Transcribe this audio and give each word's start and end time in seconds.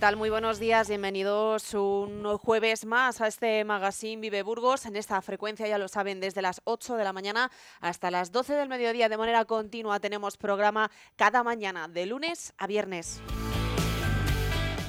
Tal? 0.00 0.16
Muy 0.16 0.30
buenos 0.30 0.58
días, 0.58 0.88
bienvenidos 0.88 1.74
un 1.74 2.24
jueves 2.38 2.86
más 2.86 3.20
a 3.20 3.26
este 3.26 3.62
magazine 3.64 4.22
Vive 4.22 4.42
Burgos. 4.42 4.86
En 4.86 4.96
esta 4.96 5.20
frecuencia, 5.20 5.68
ya 5.68 5.76
lo 5.76 5.88
saben, 5.88 6.20
desde 6.20 6.40
las 6.40 6.62
8 6.64 6.96
de 6.96 7.04
la 7.04 7.12
mañana 7.12 7.50
hasta 7.80 8.10
las 8.10 8.32
12 8.32 8.54
del 8.54 8.70
mediodía 8.70 9.10
de 9.10 9.18
manera 9.18 9.44
continua 9.44 10.00
tenemos 10.00 10.38
programa 10.38 10.90
cada 11.16 11.42
mañana, 11.42 11.86
de 11.86 12.06
lunes 12.06 12.54
a 12.56 12.66
viernes. 12.66 13.20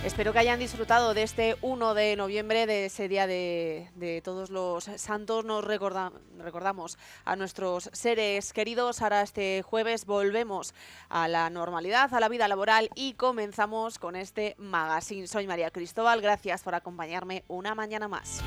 Espero 0.03 0.33
que 0.33 0.39
hayan 0.39 0.57
disfrutado 0.57 1.13
de 1.13 1.21
este 1.21 1.57
1 1.61 1.93
de 1.93 2.15
noviembre, 2.15 2.65
de 2.65 2.85
ese 2.85 3.07
día 3.07 3.27
de, 3.27 4.21
todos 4.23 4.49
los 4.49 4.85
santos. 4.95 5.45
Nos 5.45 5.63
recordamos 5.63 6.97
a 7.23 7.35
nuestros 7.35 7.87
seres 7.93 8.51
queridos. 8.51 9.03
Ahora 9.03 9.21
este 9.21 9.61
jueves 9.61 10.07
volvemos 10.07 10.73
a 11.07 11.27
la 11.27 11.51
normalidad, 11.51 12.11
a 12.15 12.19
la 12.19 12.29
vida 12.29 12.47
laboral 12.47 12.89
y 12.95 13.13
comenzamos 13.13 13.99
con 13.99 14.15
este 14.15 14.55
magazine. 14.57 15.27
Soy 15.27 15.45
María 15.45 15.69
Cristóbal, 15.69 16.19
gracias 16.19 16.63
por 16.63 16.73
acompañarme 16.73 17.43
una 17.47 17.75
mañana 17.75 18.07
más. 18.07 18.41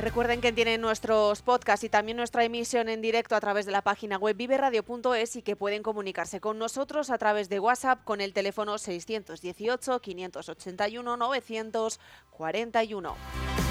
Recuerden 0.00 0.40
que 0.40 0.50
tienen 0.50 0.80
nuestros 0.80 1.42
podcasts 1.42 1.84
y 1.84 1.90
también 1.90 2.16
nuestra 2.16 2.42
emisión 2.42 2.88
en 2.88 3.02
directo 3.02 3.36
a 3.36 3.40
través 3.40 3.66
de 3.66 3.72
la 3.72 3.82
página 3.82 4.16
web 4.16 4.34
viveradio.es 4.34 5.36
y 5.36 5.42
que 5.42 5.56
pueden 5.56 5.82
comunicarse 5.82 6.40
con 6.40 6.58
nosotros 6.58 7.10
a 7.10 7.18
través 7.18 7.50
de 7.50 7.60
WhatsApp 7.60 8.02
con 8.04 8.22
el 8.22 8.32
teléfono 8.32 8.78
618 8.78 10.00
581 10.00 11.16
941. 11.18 13.69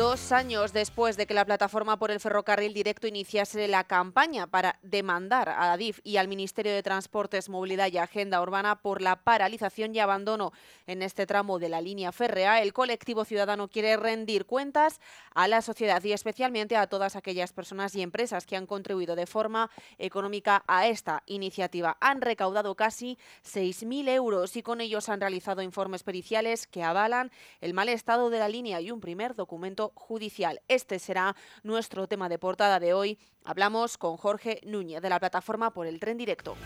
Dos 0.00 0.32
años 0.32 0.72
después 0.72 1.18
de 1.18 1.26
que 1.26 1.34
la 1.34 1.44
plataforma 1.44 1.98
por 1.98 2.10
el 2.10 2.20
ferrocarril 2.20 2.72
directo 2.72 3.06
iniciase 3.06 3.68
la 3.68 3.84
campaña 3.84 4.46
para 4.46 4.78
demandar 4.80 5.50
a 5.50 5.72
ADIF 5.72 6.00
y 6.04 6.16
al 6.16 6.26
Ministerio 6.26 6.72
de 6.72 6.82
Transportes, 6.82 7.50
Movilidad 7.50 7.92
y 7.92 7.98
Agenda 7.98 8.40
Urbana 8.40 8.80
por 8.80 9.02
la 9.02 9.16
paralización 9.16 9.94
y 9.94 9.98
abandono 9.98 10.54
en 10.86 11.02
este 11.02 11.26
tramo 11.26 11.58
de 11.58 11.68
la 11.68 11.82
línea 11.82 12.12
férrea, 12.12 12.62
el 12.62 12.72
colectivo 12.72 13.26
ciudadano 13.26 13.68
quiere 13.68 13.94
rendir 13.98 14.46
cuentas 14.46 15.00
a 15.34 15.48
la 15.48 15.60
sociedad 15.60 16.02
y 16.02 16.14
especialmente 16.14 16.78
a 16.78 16.86
todas 16.86 17.14
aquellas 17.14 17.52
personas 17.52 17.94
y 17.94 18.00
empresas 18.00 18.46
que 18.46 18.56
han 18.56 18.64
contribuido 18.64 19.16
de 19.16 19.26
forma 19.26 19.70
económica 19.98 20.64
a 20.66 20.86
esta 20.86 21.24
iniciativa. 21.26 21.98
Han 22.00 22.22
recaudado 22.22 22.74
casi 22.74 23.18
6.000 23.44 24.08
euros 24.08 24.56
y 24.56 24.62
con 24.62 24.80
ellos 24.80 25.10
han 25.10 25.20
realizado 25.20 25.60
informes 25.60 26.04
periciales 26.04 26.66
que 26.66 26.82
avalan 26.82 27.30
el 27.60 27.74
mal 27.74 27.90
estado 27.90 28.30
de 28.30 28.38
la 28.38 28.48
línea 28.48 28.80
y 28.80 28.90
un 28.90 29.00
primer 29.00 29.34
documento 29.34 29.89
judicial. 29.94 30.60
Este 30.68 30.98
será 30.98 31.36
nuestro 31.62 32.06
tema 32.06 32.28
de 32.28 32.38
portada 32.38 32.80
de 32.80 32.94
hoy. 32.94 33.18
Hablamos 33.44 33.98
con 33.98 34.16
Jorge 34.16 34.60
Núñez 34.64 35.02
de 35.02 35.08
la 35.08 35.20
plataforma 35.20 35.72
por 35.72 35.86
el 35.86 36.00
tren 36.00 36.16
directo. 36.16 36.56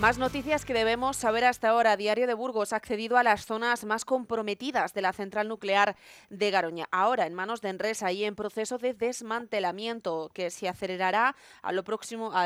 Más 0.00 0.16
noticias 0.16 0.64
que 0.64 0.74
debemos 0.74 1.16
saber 1.16 1.44
hasta 1.44 1.70
ahora. 1.70 1.96
Diario 1.96 2.28
de 2.28 2.34
Burgos 2.34 2.72
ha 2.72 2.76
accedido 2.76 3.16
a 3.16 3.24
las 3.24 3.46
zonas 3.46 3.84
más 3.84 4.04
comprometidas 4.04 4.94
de 4.94 5.02
la 5.02 5.12
central 5.12 5.48
nuclear 5.48 5.96
de 6.30 6.52
Garoña. 6.52 6.86
Ahora 6.92 7.26
en 7.26 7.34
manos 7.34 7.62
de 7.62 7.70
Enresa 7.70 8.12
y 8.12 8.22
en 8.22 8.36
proceso 8.36 8.78
de 8.78 8.94
desmantelamiento 8.94 10.30
que 10.32 10.50
se 10.50 10.68
acelerará 10.68 11.34
a 11.62 11.72
lo, 11.72 11.82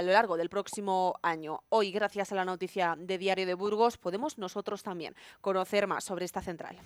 largo 0.02 0.38
del 0.38 0.48
próximo 0.48 1.18
año. 1.20 1.60
Hoy, 1.68 1.92
gracias 1.92 2.32
a 2.32 2.36
la 2.36 2.46
noticia 2.46 2.96
de 2.98 3.18
Diario 3.18 3.44
de 3.44 3.52
Burgos, 3.52 3.98
podemos 3.98 4.38
nosotros 4.38 4.82
también 4.82 5.14
conocer 5.42 5.86
más 5.86 6.04
sobre 6.04 6.24
esta 6.24 6.40
central. 6.40 6.78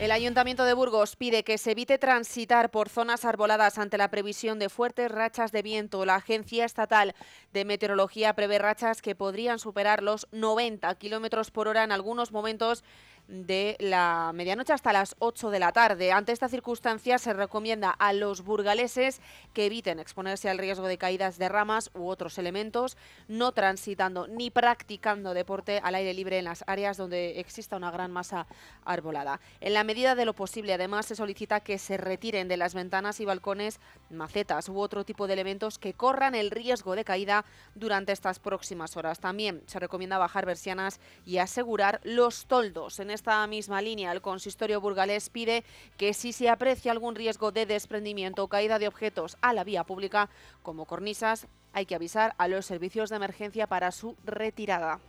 El 0.00 0.12
Ayuntamiento 0.12 0.64
de 0.64 0.72
Burgos 0.72 1.14
pide 1.14 1.44
que 1.44 1.58
se 1.58 1.72
evite 1.72 1.98
transitar 1.98 2.70
por 2.70 2.88
zonas 2.88 3.26
arboladas 3.26 3.76
ante 3.76 3.98
la 3.98 4.10
previsión 4.10 4.58
de 4.58 4.70
fuertes 4.70 5.10
rachas 5.10 5.52
de 5.52 5.60
viento. 5.60 6.06
La 6.06 6.14
Agencia 6.14 6.64
Estatal 6.64 7.14
de 7.52 7.66
Meteorología 7.66 8.32
prevé 8.32 8.58
rachas 8.58 9.02
que 9.02 9.14
podrían 9.14 9.58
superar 9.58 10.02
los 10.02 10.26
90 10.32 10.94
kilómetros 10.94 11.50
por 11.50 11.68
hora 11.68 11.84
en 11.84 11.92
algunos 11.92 12.32
momentos 12.32 12.82
de 13.30 13.76
la 13.78 14.32
medianoche 14.34 14.72
hasta 14.72 14.92
las 14.92 15.14
8 15.20 15.50
de 15.50 15.60
la 15.60 15.70
tarde. 15.72 16.10
Ante 16.10 16.32
esta 16.32 16.48
circunstancia 16.48 17.18
se 17.18 17.32
recomienda 17.32 17.90
a 17.90 18.12
los 18.12 18.42
burgaleses 18.42 19.20
que 19.54 19.66
eviten 19.66 20.00
exponerse 20.00 20.50
al 20.50 20.58
riesgo 20.58 20.88
de 20.88 20.98
caídas 20.98 21.38
de 21.38 21.48
ramas 21.48 21.90
u 21.94 22.08
otros 22.08 22.38
elementos, 22.38 22.96
no 23.28 23.52
transitando 23.52 24.26
ni 24.26 24.50
practicando 24.50 25.32
deporte 25.32 25.80
al 25.82 25.94
aire 25.94 26.12
libre 26.12 26.38
en 26.38 26.44
las 26.44 26.64
áreas 26.66 26.96
donde 26.96 27.38
exista 27.38 27.76
una 27.76 27.92
gran 27.92 28.10
masa 28.10 28.48
arbolada. 28.84 29.40
En 29.60 29.74
la 29.74 29.84
medida 29.84 30.16
de 30.16 30.24
lo 30.24 30.34
posible, 30.34 30.74
además, 30.74 31.06
se 31.06 31.14
solicita 31.14 31.60
que 31.60 31.78
se 31.78 31.96
retiren 31.96 32.48
de 32.48 32.56
las 32.56 32.74
ventanas 32.74 33.20
y 33.20 33.24
balcones 33.24 33.78
macetas 34.10 34.68
u 34.68 34.78
otro 34.80 35.04
tipo 35.04 35.28
de 35.28 35.34
elementos 35.34 35.78
que 35.78 35.94
corran 35.94 36.34
el 36.34 36.50
riesgo 36.50 36.96
de 36.96 37.04
caída 37.04 37.44
durante 37.76 38.12
estas 38.12 38.40
próximas 38.40 38.96
horas. 38.96 39.20
También 39.20 39.62
se 39.66 39.78
recomienda 39.78 40.18
bajar 40.18 40.46
versianas 40.46 40.98
y 41.24 41.38
asegurar 41.38 42.00
los 42.02 42.46
toldos. 42.46 42.98
En 42.98 43.10
esta 43.20 43.46
misma 43.46 43.82
línea, 43.82 44.12
el 44.12 44.22
consistorio 44.22 44.80
burgalés 44.80 45.28
pide 45.28 45.62
que 45.98 46.14
si 46.14 46.32
se 46.32 46.48
aprecia 46.48 46.90
algún 46.90 47.14
riesgo 47.14 47.52
de 47.52 47.66
desprendimiento 47.66 48.42
o 48.42 48.48
caída 48.48 48.78
de 48.78 48.88
objetos 48.88 49.36
a 49.42 49.52
la 49.52 49.62
vía 49.62 49.84
pública, 49.84 50.30
como 50.62 50.86
cornisas, 50.86 51.46
hay 51.74 51.84
que 51.84 51.94
avisar 51.94 52.34
a 52.38 52.48
los 52.48 52.64
servicios 52.64 53.10
de 53.10 53.16
emergencia 53.16 53.66
para 53.66 53.92
su 53.92 54.16
retirada. 54.24 55.00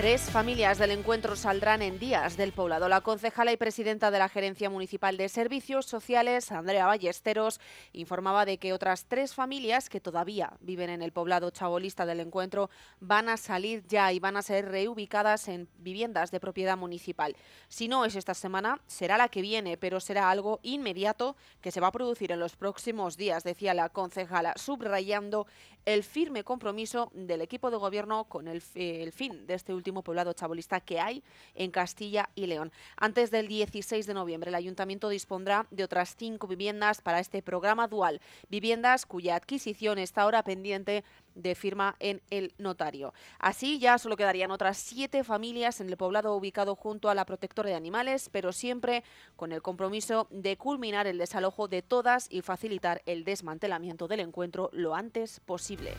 Tres 0.00 0.30
familias 0.30 0.78
del 0.78 0.92
encuentro 0.92 1.36
saldrán 1.36 1.82
en 1.82 1.98
días 1.98 2.38
del 2.38 2.52
poblado. 2.52 2.88
La 2.88 3.02
concejala 3.02 3.52
y 3.52 3.58
presidenta 3.58 4.10
de 4.10 4.18
la 4.18 4.30
Gerencia 4.30 4.70
Municipal 4.70 5.18
de 5.18 5.28
Servicios 5.28 5.84
Sociales, 5.84 6.50
Andrea 6.52 6.86
Ballesteros, 6.86 7.60
informaba 7.92 8.46
de 8.46 8.56
que 8.56 8.72
otras 8.72 9.04
tres 9.04 9.34
familias 9.34 9.90
que 9.90 10.00
todavía 10.00 10.54
viven 10.60 10.88
en 10.88 11.02
el 11.02 11.12
poblado 11.12 11.50
chabolista 11.50 12.06
del 12.06 12.20
encuentro 12.20 12.70
van 13.00 13.28
a 13.28 13.36
salir 13.36 13.84
ya 13.88 14.10
y 14.10 14.20
van 14.20 14.38
a 14.38 14.42
ser 14.42 14.70
reubicadas 14.70 15.48
en 15.48 15.68
viviendas 15.76 16.30
de 16.30 16.40
propiedad 16.40 16.78
municipal. 16.78 17.36
Si 17.68 17.86
no 17.86 18.06
es 18.06 18.16
esta 18.16 18.32
semana, 18.32 18.80
será 18.86 19.18
la 19.18 19.28
que 19.28 19.42
viene, 19.42 19.76
pero 19.76 20.00
será 20.00 20.30
algo 20.30 20.60
inmediato 20.62 21.36
que 21.60 21.72
se 21.72 21.80
va 21.80 21.88
a 21.88 21.92
producir 21.92 22.32
en 22.32 22.40
los 22.40 22.56
próximos 22.56 23.18
días, 23.18 23.44
decía 23.44 23.74
la 23.74 23.90
concejala, 23.90 24.54
subrayando 24.56 25.46
el 25.84 26.04
firme 26.04 26.44
compromiso 26.44 27.10
del 27.14 27.40
equipo 27.40 27.70
de 27.70 27.76
gobierno 27.76 28.24
con 28.24 28.48
el, 28.48 28.62
el 28.74 29.12
fin 29.12 29.46
de 29.46 29.54
este 29.54 29.74
último 29.74 29.89
poblado 29.92 30.32
chabolista 30.32 30.80
que 30.80 31.00
hay 31.00 31.22
en 31.54 31.70
Castilla 31.70 32.30
y 32.34 32.46
León. 32.46 32.72
Antes 32.96 33.30
del 33.30 33.48
16 33.48 34.06
de 34.06 34.14
noviembre, 34.14 34.48
el 34.48 34.54
ayuntamiento 34.54 35.08
dispondrá 35.08 35.66
de 35.70 35.84
otras 35.84 36.14
cinco 36.16 36.46
viviendas 36.46 37.02
para 37.02 37.20
este 37.20 37.42
programa 37.42 37.88
dual, 37.88 38.20
viviendas 38.48 39.06
cuya 39.06 39.36
adquisición 39.36 39.98
está 39.98 40.22
ahora 40.22 40.42
pendiente 40.42 41.04
de 41.34 41.54
firma 41.54 41.96
en 42.00 42.22
el 42.30 42.52
notario. 42.58 43.12
Así 43.38 43.78
ya 43.78 43.98
solo 43.98 44.16
quedarían 44.16 44.50
otras 44.50 44.78
siete 44.78 45.24
familias 45.24 45.80
en 45.80 45.88
el 45.88 45.96
poblado 45.96 46.34
ubicado 46.34 46.74
junto 46.74 47.08
a 47.08 47.14
la 47.14 47.24
protectora 47.24 47.70
de 47.70 47.76
animales, 47.76 48.28
pero 48.30 48.52
siempre 48.52 49.04
con 49.36 49.52
el 49.52 49.62
compromiso 49.62 50.26
de 50.30 50.56
culminar 50.56 51.06
el 51.06 51.18
desalojo 51.18 51.68
de 51.68 51.82
todas 51.82 52.26
y 52.30 52.42
facilitar 52.42 53.02
el 53.06 53.24
desmantelamiento 53.24 54.08
del 54.08 54.20
encuentro 54.20 54.70
lo 54.72 54.94
antes 54.94 55.40
posible. 55.40 55.94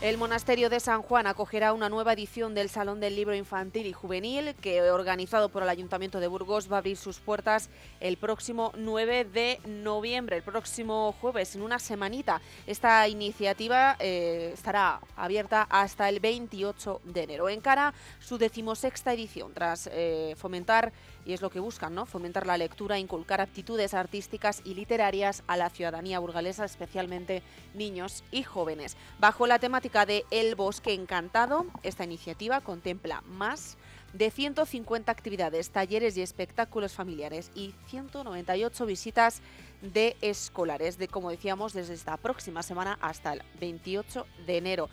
El 0.00 0.16
monasterio 0.16 0.70
de 0.70 0.80
San 0.80 1.02
Juan 1.02 1.26
acogerá 1.26 1.74
una 1.74 1.90
nueva 1.90 2.14
edición 2.14 2.54
del 2.54 2.70
Salón 2.70 3.00
del 3.00 3.14
Libro 3.14 3.34
Infantil 3.34 3.86
y 3.86 3.92
Juvenil 3.92 4.54
que, 4.54 4.80
organizado 4.80 5.50
por 5.50 5.62
el 5.62 5.68
Ayuntamiento 5.68 6.20
de 6.20 6.26
Burgos, 6.26 6.72
va 6.72 6.76
a 6.76 6.78
abrir 6.78 6.96
sus 6.96 7.20
puertas 7.20 7.68
el 8.00 8.16
próximo 8.16 8.72
9 8.78 9.26
de 9.26 9.60
noviembre, 9.66 10.38
el 10.38 10.42
próximo 10.42 11.14
jueves, 11.20 11.54
en 11.54 11.60
una 11.60 11.78
semanita. 11.78 12.40
Esta 12.66 13.06
iniciativa 13.08 13.96
eh, 13.98 14.52
estará 14.54 15.00
abierta 15.16 15.66
hasta 15.68 16.08
el 16.08 16.18
28 16.18 17.02
de 17.04 17.22
enero. 17.22 17.50
Encara 17.50 17.92
su 18.20 18.38
decimosexta 18.38 19.12
edición, 19.12 19.52
tras 19.52 19.86
eh, 19.92 20.34
fomentar 20.38 20.94
y 21.30 21.32
es 21.32 21.42
lo 21.42 21.50
que 21.50 21.60
buscan, 21.60 21.94
¿no? 21.94 22.06
Fomentar 22.06 22.44
la 22.44 22.58
lectura, 22.58 22.98
inculcar 22.98 23.40
aptitudes 23.40 23.94
artísticas 23.94 24.62
y 24.64 24.74
literarias 24.74 25.44
a 25.46 25.56
la 25.56 25.70
ciudadanía 25.70 26.18
burgalesa, 26.18 26.64
especialmente 26.64 27.44
niños 27.72 28.24
y 28.32 28.42
jóvenes. 28.42 28.96
Bajo 29.20 29.46
la 29.46 29.60
temática 29.60 30.06
de 30.06 30.24
El 30.32 30.56
Bosque 30.56 30.92
Encantado, 30.92 31.66
esta 31.84 32.02
iniciativa 32.02 32.60
contempla 32.62 33.20
más 33.20 33.78
de 34.12 34.32
150 34.32 35.12
actividades, 35.12 35.70
talleres 35.70 36.16
y 36.16 36.22
espectáculos 36.22 36.94
familiares 36.94 37.52
y 37.54 37.74
198 37.86 38.84
visitas 38.84 39.40
de 39.82 40.16
escolares, 40.22 40.98
de 40.98 41.06
como 41.06 41.30
decíamos, 41.30 41.74
desde 41.74 41.94
esta 41.94 42.16
próxima 42.16 42.64
semana 42.64 42.98
hasta 43.00 43.34
el 43.34 43.42
28 43.60 44.26
de 44.48 44.56
enero. 44.56 44.90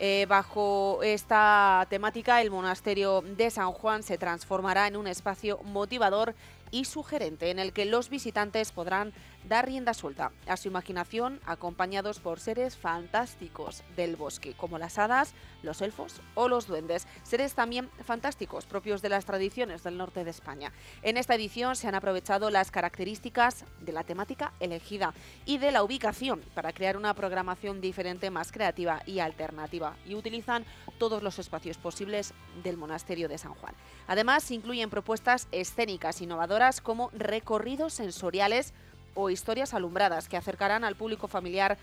Eh, 0.00 0.26
bajo 0.28 1.00
esta 1.02 1.84
temática, 1.90 2.40
el 2.40 2.52
monasterio 2.52 3.20
de 3.22 3.50
San 3.50 3.72
Juan 3.72 4.04
se 4.04 4.16
transformará 4.16 4.86
en 4.86 4.96
un 4.96 5.08
espacio 5.08 5.58
motivador 5.64 6.36
y 6.70 6.84
sugerente 6.84 7.50
en 7.50 7.58
el 7.58 7.72
que 7.72 7.84
los 7.84 8.08
visitantes 8.08 8.70
podrán 8.70 9.12
dar 9.48 9.66
rienda 9.66 9.94
suelta 9.94 10.32
a 10.46 10.56
su 10.56 10.68
imaginación 10.68 11.40
acompañados 11.46 12.20
por 12.20 12.38
seres 12.38 12.76
fantásticos 12.76 13.82
del 13.96 14.16
bosque, 14.16 14.54
como 14.54 14.78
las 14.78 14.98
hadas, 14.98 15.32
los 15.62 15.80
elfos 15.80 16.20
o 16.34 16.48
los 16.48 16.66
duendes, 16.66 17.06
seres 17.22 17.54
también 17.54 17.88
fantásticos 18.04 18.66
propios 18.66 19.02
de 19.02 19.08
las 19.08 19.24
tradiciones 19.24 19.82
del 19.82 19.96
norte 19.96 20.24
de 20.24 20.30
España. 20.30 20.72
En 21.02 21.16
esta 21.16 21.34
edición 21.34 21.76
se 21.76 21.88
han 21.88 21.94
aprovechado 21.94 22.50
las 22.50 22.70
características 22.70 23.64
de 23.80 23.92
la 23.92 24.04
temática 24.04 24.52
elegida 24.60 25.14
y 25.46 25.58
de 25.58 25.72
la 25.72 25.82
ubicación 25.82 26.40
para 26.54 26.72
crear 26.72 26.96
una 26.96 27.14
programación 27.14 27.80
diferente, 27.80 28.30
más 28.30 28.52
creativa 28.52 29.02
y 29.06 29.20
alternativa, 29.20 29.96
y 30.06 30.14
utilizan 30.14 30.64
todos 30.98 31.22
los 31.22 31.38
espacios 31.38 31.78
posibles 31.78 32.34
del 32.62 32.76
monasterio 32.76 33.28
de 33.28 33.38
San 33.38 33.54
Juan. 33.54 33.74
Además, 34.06 34.50
incluyen 34.50 34.90
propuestas 34.90 35.48
escénicas 35.52 36.20
innovadoras 36.20 36.80
como 36.80 37.10
recorridos 37.12 37.94
sensoriales 37.94 38.74
o 39.20 39.30
historias 39.30 39.74
alumbradas 39.74 40.28
que 40.28 40.36
acercarán 40.36 40.84
al 40.84 40.94
público 40.94 41.26
familiar 41.26 41.76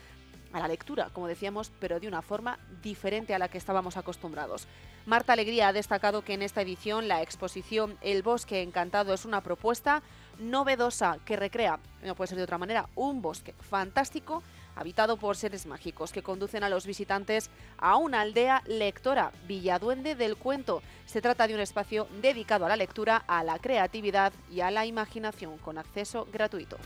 a 0.54 0.60
la 0.60 0.70
lectura, 0.70 1.10
como 1.12 1.28
decíamos, 1.28 1.70
pero 1.82 2.00
de 2.00 2.08
una 2.08 2.22
forma 2.22 2.58
diferente 2.82 3.36
a 3.36 3.40
la 3.40 3.50
que 3.50 3.58
estábamos 3.58 3.98
acostumbrados. 3.98 4.68
Marta 5.06 5.34
Alegría 5.34 5.68
ha 5.68 5.74
destacado 5.74 6.24
que 6.24 6.34
en 6.34 6.42
esta 6.42 6.62
edición 6.62 7.10
la 7.10 7.22
exposición 7.22 7.98
El 8.00 8.24
bosque 8.24 8.62
encantado 8.62 9.14
es 9.14 9.26
una 9.26 9.42
propuesta 9.42 10.02
novedosa 10.40 11.18
que 11.26 11.36
recrea, 11.36 11.80
no 12.04 12.16
puede 12.16 12.30
ser 12.30 12.38
de 12.38 12.46
otra 12.46 12.58
manera, 12.58 12.88
un 12.96 13.22
bosque 13.22 13.54
fantástico 13.60 14.42
habitado 14.76 15.18
por 15.18 15.36
seres 15.36 15.66
mágicos 15.66 16.12
que 16.12 16.24
conducen 16.24 16.64
a 16.64 16.70
los 16.70 16.86
visitantes 16.86 17.50
a 17.78 17.96
una 17.98 18.22
aldea 18.22 18.62
lectora, 18.66 19.32
Villaduende 19.48 20.16
del 20.16 20.38
Cuento. 20.38 20.82
Se 21.06 21.22
trata 21.22 21.48
de 21.48 21.56
un 21.56 21.60
espacio 21.60 22.08
dedicado 22.22 22.66
a 22.66 22.70
la 22.70 22.76
lectura, 22.76 23.24
a 23.28 23.44
la 23.44 23.60
creatividad 23.60 24.34
y 24.52 24.62
a 24.62 24.72
la 24.72 24.86
imaginación 24.86 25.58
con 25.58 25.78
acceso 25.78 26.28
gratuito. 26.32 26.78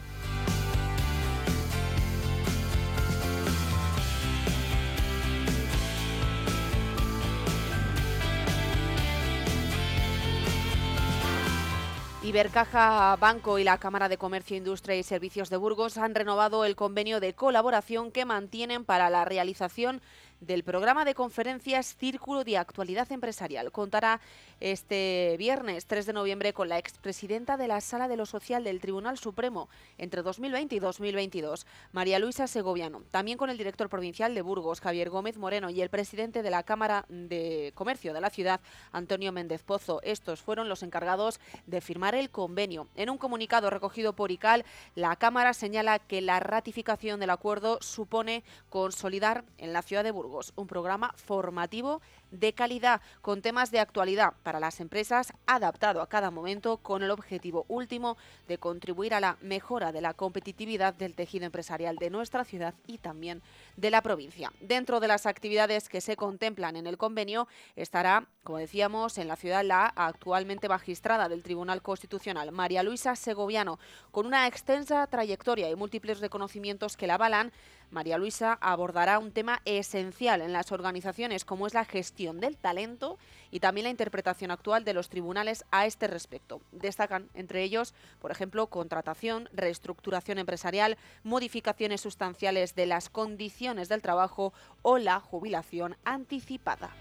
Ibercaja 12.29 13.15
Banco 13.15 13.57
y 13.57 13.63
la 13.63 13.79
Cámara 13.79 14.07
de 14.07 14.19
Comercio, 14.19 14.55
Industria 14.55 14.95
y 14.95 15.01
Servicios 15.01 15.49
de 15.49 15.57
Burgos 15.57 15.97
han 15.97 16.13
renovado 16.13 16.63
el 16.63 16.75
convenio 16.75 17.19
de 17.19 17.33
colaboración 17.33 18.11
que 18.11 18.23
mantienen 18.23 18.85
para 18.85 19.09
la 19.09 19.25
realización 19.25 19.99
del 20.41 20.63
programa 20.63 21.06
de 21.06 21.13
conferencias 21.13 21.95
Círculo 21.97 22.44
de 22.44 22.57
Actualidad 22.57 23.12
Empresarial. 23.12 23.71
Contará 23.71 24.21
este 24.59 25.36
viernes 25.38 25.86
3 25.86 26.06
de 26.06 26.13
noviembre 26.13 26.53
con 26.53 26.69
la 26.69 26.77
expresidenta 26.77 27.57
de 27.57 27.68
la 27.68 27.81
Sala 27.81 28.07
de 28.07 28.18
lo 28.18 28.25
Social 28.25 28.63
del 28.63 28.80
Tribunal 28.80 29.18
Supremo 29.18 29.69
entre 29.97 30.21
2020 30.21 30.75
y 30.75 30.80
2022, 30.80 31.65
María 31.91 32.19
Luisa 32.19 32.47
Segoviano. 32.47 33.03
También 33.12 33.38
con 33.38 33.50
el 33.50 33.57
director 33.57 33.89
provincial 33.89 34.33
de 34.33 34.41
Burgos, 34.41 34.81
Javier 34.81 35.09
Gómez 35.09 35.38
Moreno, 35.38 35.69
y 35.69 35.81
el 35.81 35.89
presidente 35.89 36.41
de 36.41 36.50
la 36.50 36.63
Cámara 36.63 37.06
de 37.09 37.71
Comercio 37.75 38.13
de 38.13 38.21
la 38.21 38.30
ciudad, 38.30 38.62
Antonio 38.91 39.31
Méndez 39.31 39.63
Pozo. 39.63 40.01
Estos 40.03 40.41
fueron 40.41 40.69
los 40.69 40.83
encargados 40.83 41.39
de 41.68 41.81
firmar 41.81 42.15
el 42.15 42.30
convenio. 42.30 42.88
En 42.95 43.09
un 43.09 43.18
comunicado 43.18 43.69
recogido 43.69 44.13
por 44.13 44.31
ICAL, 44.31 44.65
la 44.95 45.15
Cámara 45.15 45.53
señala 45.53 46.00
que 46.00 46.21
la 46.21 46.39
ratificación 46.39 47.19
del 47.19 47.30
acuerdo 47.30 47.80
supone 47.81 48.44
consolidar 48.69 49.44
en 49.57 49.74
la 49.74 49.81
ciudad 49.81 50.03
de 50.03 50.12
Burgos 50.12 50.28
un 50.55 50.67
programa 50.67 51.13
formativo 51.15 52.01
de 52.31 52.53
calidad 52.53 53.01
con 53.21 53.41
temas 53.41 53.71
de 53.71 53.79
actualidad 53.79 54.33
para 54.43 54.59
las 54.59 54.79
empresas 54.79 55.33
adaptado 55.47 56.01
a 56.01 56.07
cada 56.07 56.31
momento 56.31 56.77
con 56.77 57.03
el 57.03 57.11
objetivo 57.11 57.65
último 57.67 58.17
de 58.47 58.57
contribuir 58.57 59.13
a 59.13 59.19
la 59.19 59.37
mejora 59.41 59.91
de 59.91 60.01
la 60.01 60.13
competitividad 60.13 60.93
del 60.93 61.15
tejido 61.15 61.45
empresarial 61.45 61.95
de 61.95 62.09
nuestra 62.09 62.45
ciudad 62.45 62.75
y 62.85 62.99
también 62.99 63.41
de 63.77 63.89
la 63.89 64.01
provincia. 64.01 64.51
Dentro 64.61 64.99
de 64.99 65.07
las 65.07 65.25
actividades 65.25 65.89
que 65.89 66.01
se 66.01 66.15
contemplan 66.15 66.75
en 66.75 66.87
el 66.87 66.97
convenio 66.97 67.47
estará, 67.75 68.27
como 68.43 68.59
decíamos, 68.59 69.17
en 69.17 69.27
la 69.27 69.35
ciudad 69.35 69.63
la 69.63 69.85
actualmente 69.87 70.69
magistrada 70.69 71.29
del 71.29 71.43
Tribunal 71.43 71.81
Constitucional, 71.81 72.51
María 72.51 72.83
Luisa 72.83 73.15
Segoviano, 73.15 73.79
con 74.11 74.25
una 74.25 74.47
extensa 74.47 75.05
trayectoria 75.07 75.69
y 75.69 75.75
múltiples 75.75 76.19
reconocimientos 76.19 76.97
que 76.97 77.07
la 77.07 77.15
avalan 77.15 77.51
María 77.91 78.18
Luisa 78.18 78.57
abordará 78.62 79.19
un 79.19 79.31
tema 79.31 79.62
esencial 79.65 80.41
en 80.41 80.53
las 80.53 80.71
organizaciones 80.71 81.45
como 81.45 81.68
es 81.68 81.74
la 81.74 81.86
gestión 81.86 82.39
del 82.39 82.57
talento 82.57 83.18
y 83.51 83.59
también 83.59 83.86
la 83.86 83.89
interpretación 83.89 84.51
actual 84.51 84.83
de 84.86 84.94
los 84.94 85.09
tribunales 85.09 85.65
a 85.71 85.86
este 85.86 86.07
respecto. 86.07 86.62
Destacan 86.71 87.30
entre 87.33 87.63
ellos, 87.63 87.94
por 88.19 88.31
ejemplo, 88.31 88.67
contratación, 88.67 89.50
reestructuración 89.53 90.38
empresarial, 90.38 90.98
modificaciones 91.24 92.01
sustanciales 92.01 92.75
de 92.75 92.86
las 92.86 93.10
condiciones 93.10 93.89
del 93.89 94.01
trabajo 94.01 94.53
o 94.81 94.98
la 94.98 95.19
jubilación 95.19 95.98
anticipada. 96.03 96.91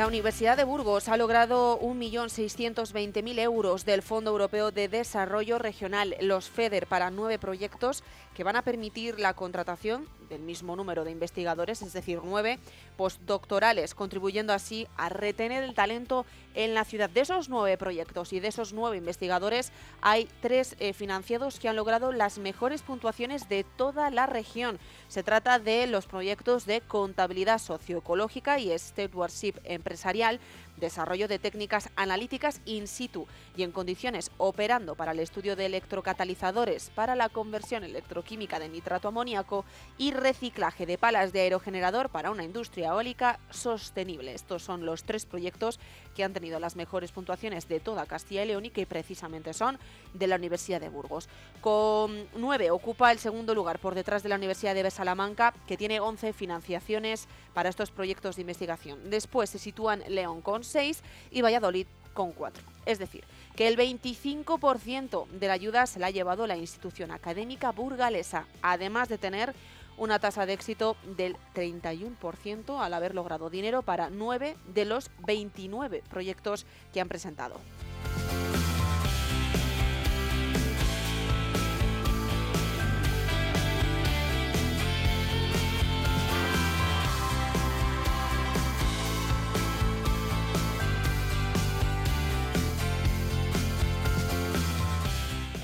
La 0.00 0.06
Universidad 0.06 0.56
de 0.56 0.64
Burgos 0.64 1.10
ha 1.10 1.18
logrado 1.18 1.78
1.620.000 1.78 3.38
euros 3.38 3.84
del 3.84 4.00
Fondo 4.00 4.30
Europeo 4.30 4.70
de 4.70 4.88
Desarrollo 4.88 5.58
Regional, 5.58 6.16
los 6.22 6.48
FEDER, 6.48 6.86
para 6.86 7.10
nueve 7.10 7.38
proyectos 7.38 8.02
que 8.34 8.42
van 8.42 8.56
a 8.56 8.62
permitir 8.62 9.20
la 9.20 9.34
contratación 9.34 10.08
del 10.30 10.40
mismo 10.40 10.74
número 10.74 11.04
de 11.04 11.10
investigadores, 11.10 11.82
es 11.82 11.92
decir, 11.92 12.18
nueve 12.24 12.58
postdoctorales, 12.96 13.94
contribuyendo 13.94 14.54
así 14.54 14.86
a 14.96 15.10
retener 15.10 15.64
el 15.64 15.74
talento 15.74 16.24
en 16.54 16.74
la 16.74 16.84
ciudad. 16.84 17.10
De 17.10 17.20
esos 17.20 17.48
nueve 17.48 17.76
proyectos 17.76 18.32
y 18.32 18.40
de 18.40 18.48
esos 18.48 18.72
nueve 18.72 18.96
investigadores, 18.96 19.72
hay 20.00 20.28
tres 20.40 20.76
eh, 20.78 20.92
financiados 20.92 21.58
que 21.58 21.68
han 21.68 21.76
logrado 21.76 22.12
las 22.12 22.38
mejores 22.38 22.82
puntuaciones 22.82 23.48
de 23.48 23.64
toda 23.64 24.10
la 24.10 24.26
región. 24.26 24.78
Se 25.08 25.22
trata 25.22 25.58
de 25.58 25.86
los 25.86 26.06
proyectos 26.06 26.66
de 26.66 26.80
contabilidad 26.80 27.58
socioecológica 27.58 28.58
y 28.58 28.76
stewardship 28.78 29.54
empresarial, 29.64 30.40
desarrollo 30.80 31.28
de 31.28 31.38
técnicas 31.38 31.90
analíticas 31.96 32.60
in 32.64 32.88
situ 32.88 33.26
y 33.56 33.62
en 33.62 33.72
condiciones 33.72 34.30
operando 34.38 34.94
para 34.94 35.12
el 35.12 35.20
estudio 35.20 35.56
de 35.56 35.66
electrocatalizadores 35.66 36.90
para 36.90 37.14
la 37.14 37.28
conversión 37.28 37.84
electroquímica 37.84 38.58
de 38.58 38.68
nitrato 38.68 39.08
amoníaco 39.08 39.64
y 39.98 40.12
reciclaje 40.12 40.86
de 40.86 40.98
palas 40.98 41.32
de 41.32 41.40
aerogenerador 41.40 42.08
para 42.08 42.30
una 42.30 42.44
industria 42.44 42.88
eólica 42.88 43.38
sostenible. 43.50 44.34
Estos 44.34 44.62
son 44.62 44.84
los 44.84 45.04
tres 45.04 45.26
proyectos 45.26 45.78
que 46.16 46.24
han 46.24 46.32
tenido 46.32 46.58
las 46.58 46.76
mejores 46.76 47.12
puntuaciones 47.12 47.68
de 47.68 47.80
toda 47.80 48.06
Castilla 48.06 48.44
y 48.44 48.48
León 48.48 48.64
y 48.66 48.70
que 48.70 48.86
precisamente 48.86 49.54
son 49.54 49.78
de 50.14 50.26
la 50.26 50.36
Universidad 50.36 50.80
de 50.80 50.88
Burgos. 50.88 51.28
Con 51.60 52.28
nueve 52.34 52.70
ocupa 52.70 53.12
el 53.12 53.18
segundo 53.18 53.54
lugar 53.54 53.78
por 53.78 53.94
detrás 53.94 54.22
de 54.22 54.28
la 54.28 54.36
Universidad 54.36 54.74
de 54.74 54.90
Salamanca, 54.90 55.54
que 55.66 55.76
tiene 55.76 56.00
11 56.00 56.32
financiaciones 56.32 57.28
para 57.54 57.68
estos 57.68 57.90
proyectos 57.90 58.36
de 58.36 58.42
investigación. 58.42 59.10
Después 59.10 59.50
se 59.50 59.58
sitúan 59.58 60.02
León 60.08 60.40
con 60.40 60.64
6 60.70 61.02
y 61.30 61.42
Valladolid 61.42 61.86
con 62.14 62.32
4. 62.32 62.62
Es 62.86 62.98
decir, 62.98 63.24
que 63.56 63.68
el 63.68 63.76
25% 63.76 65.28
de 65.28 65.46
la 65.46 65.52
ayuda 65.52 65.86
se 65.86 65.98
la 66.00 66.06
ha 66.06 66.10
llevado 66.10 66.46
la 66.46 66.56
institución 66.56 67.10
académica 67.10 67.72
burgalesa, 67.72 68.46
además 68.62 69.08
de 69.08 69.18
tener 69.18 69.54
una 69.98 70.18
tasa 70.18 70.46
de 70.46 70.54
éxito 70.54 70.96
del 71.16 71.36
31% 71.54 72.80
al 72.80 72.94
haber 72.94 73.14
logrado 73.14 73.50
dinero 73.50 73.82
para 73.82 74.08
9 74.08 74.56
de 74.72 74.84
los 74.86 75.10
29 75.26 76.02
proyectos 76.08 76.64
que 76.92 77.00
han 77.00 77.08
presentado. 77.08 77.60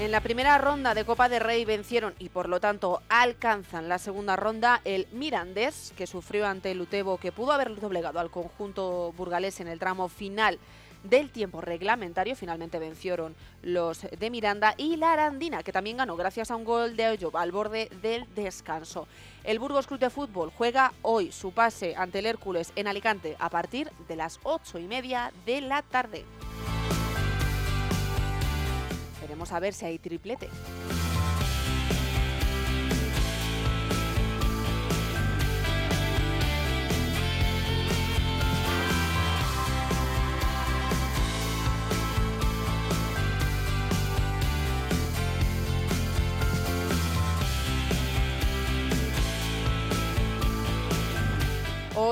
En 0.06 0.12
la 0.12 0.20
primera 0.20 0.56
ronda 0.56 0.94
de 0.94 1.04
Copa 1.04 1.28
de 1.28 1.40
Rey 1.40 1.64
vencieron 1.64 2.14
y 2.20 2.28
por 2.28 2.48
lo 2.48 2.60
tanto 2.60 3.02
alcanzan 3.08 3.88
la 3.88 3.98
segunda 3.98 4.36
ronda 4.36 4.80
el 4.84 5.08
Mirandés, 5.10 5.92
que 5.96 6.06
sufrió 6.06 6.46
ante 6.46 6.70
el 6.70 6.80
Utebo, 6.80 7.18
que 7.18 7.32
pudo 7.32 7.50
haber 7.50 7.74
doblegado 7.80 8.20
al 8.20 8.30
conjunto 8.30 9.12
burgalés 9.16 9.58
en 9.58 9.66
el 9.66 9.80
tramo 9.80 10.08
final 10.08 10.60
del 11.02 11.30
tiempo 11.30 11.60
reglamentario. 11.60 12.36
Finalmente 12.36 12.78
vencieron 12.78 13.34
los 13.62 14.02
de 14.02 14.30
Miranda 14.30 14.74
y 14.76 14.94
la 14.94 15.12
Arandina, 15.12 15.64
que 15.64 15.72
también 15.72 15.96
ganó 15.96 16.14
gracias 16.14 16.52
a 16.52 16.56
un 16.56 16.62
gol 16.62 16.94
de 16.94 17.08
Oyo 17.08 17.36
al 17.36 17.50
borde 17.50 17.90
del 18.00 18.32
descanso. 18.36 19.08
El 19.42 19.58
Burgos 19.58 19.88
Club 19.88 19.98
de 19.98 20.10
Fútbol 20.10 20.52
juega 20.56 20.92
hoy 21.02 21.32
su 21.32 21.50
pase 21.50 21.96
ante 21.96 22.20
el 22.20 22.26
Hércules 22.26 22.72
en 22.76 22.86
Alicante 22.86 23.34
a 23.40 23.50
partir 23.50 23.90
de 24.06 24.14
las 24.14 24.38
ocho 24.44 24.78
y 24.78 24.86
media 24.86 25.32
de 25.44 25.62
la 25.62 25.82
tarde. 25.82 26.24
Veremos 29.36 29.52
a 29.52 29.60
ver 29.60 29.74
si 29.74 29.84
hay 29.84 29.98
triplete. 29.98 30.48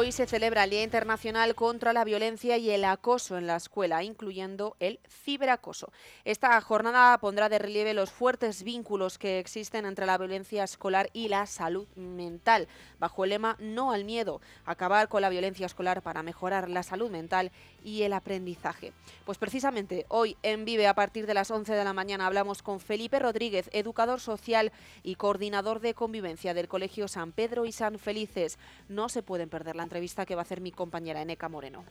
Hoy 0.04 0.12
se 0.12 0.26
celebra 0.26 0.64
el 0.64 0.70
Día 0.70 0.82
Internacional 0.82 1.54
contra 1.54 1.94
la 1.94 2.04
Violencia 2.04 2.58
y 2.58 2.68
el 2.68 2.84
Acoso 2.84 3.38
en 3.38 3.46
la 3.46 3.56
Escuela, 3.56 4.02
incluyendo 4.02 4.76
el 4.78 5.00
ciberacoso. 5.08 5.90
Esta 6.26 6.60
jornada 6.60 7.16
pondrá 7.16 7.48
de 7.48 7.58
relieve 7.58 7.94
los 7.94 8.10
fuertes 8.10 8.64
vínculos 8.64 9.16
que 9.16 9.38
existen 9.38 9.86
entre 9.86 10.04
la 10.04 10.18
violencia 10.18 10.62
escolar 10.62 11.08
y 11.14 11.28
la 11.28 11.46
salud 11.46 11.88
mental, 11.96 12.68
bajo 12.98 13.24
el 13.24 13.30
lema 13.30 13.56
No 13.58 13.92
al 13.92 14.04
miedo, 14.04 14.42
acabar 14.66 15.08
con 15.08 15.22
la 15.22 15.30
violencia 15.30 15.64
escolar 15.64 16.02
para 16.02 16.22
mejorar 16.22 16.68
la 16.68 16.82
salud 16.82 17.10
mental 17.10 17.50
y 17.84 18.02
el 18.02 18.12
aprendizaje. 18.12 18.92
Pues 19.24 19.38
precisamente 19.38 20.06
hoy 20.08 20.36
en 20.42 20.64
Vive 20.64 20.88
a 20.88 20.94
partir 20.94 21.26
de 21.26 21.34
las 21.34 21.50
11 21.50 21.74
de 21.74 21.84
la 21.84 21.92
mañana 21.92 22.26
hablamos 22.26 22.62
con 22.62 22.80
Felipe 22.80 23.18
Rodríguez, 23.18 23.70
educador 23.72 24.20
social 24.20 24.72
y 25.02 25.14
coordinador 25.14 25.80
de 25.80 25.94
convivencia 25.94 26.54
del 26.54 26.66
Colegio 26.66 27.06
San 27.06 27.32
Pedro 27.32 27.66
y 27.66 27.72
San 27.72 27.98
Felices. 27.98 28.58
No 28.88 29.08
se 29.08 29.22
pueden 29.22 29.48
perder 29.48 29.76
la 29.76 29.84
entrevista 29.84 30.26
que 30.26 30.34
va 30.34 30.40
a 30.40 30.44
hacer 30.44 30.60
mi 30.60 30.72
compañera 30.72 31.22
Eneca 31.22 31.48
Moreno. 31.48 31.84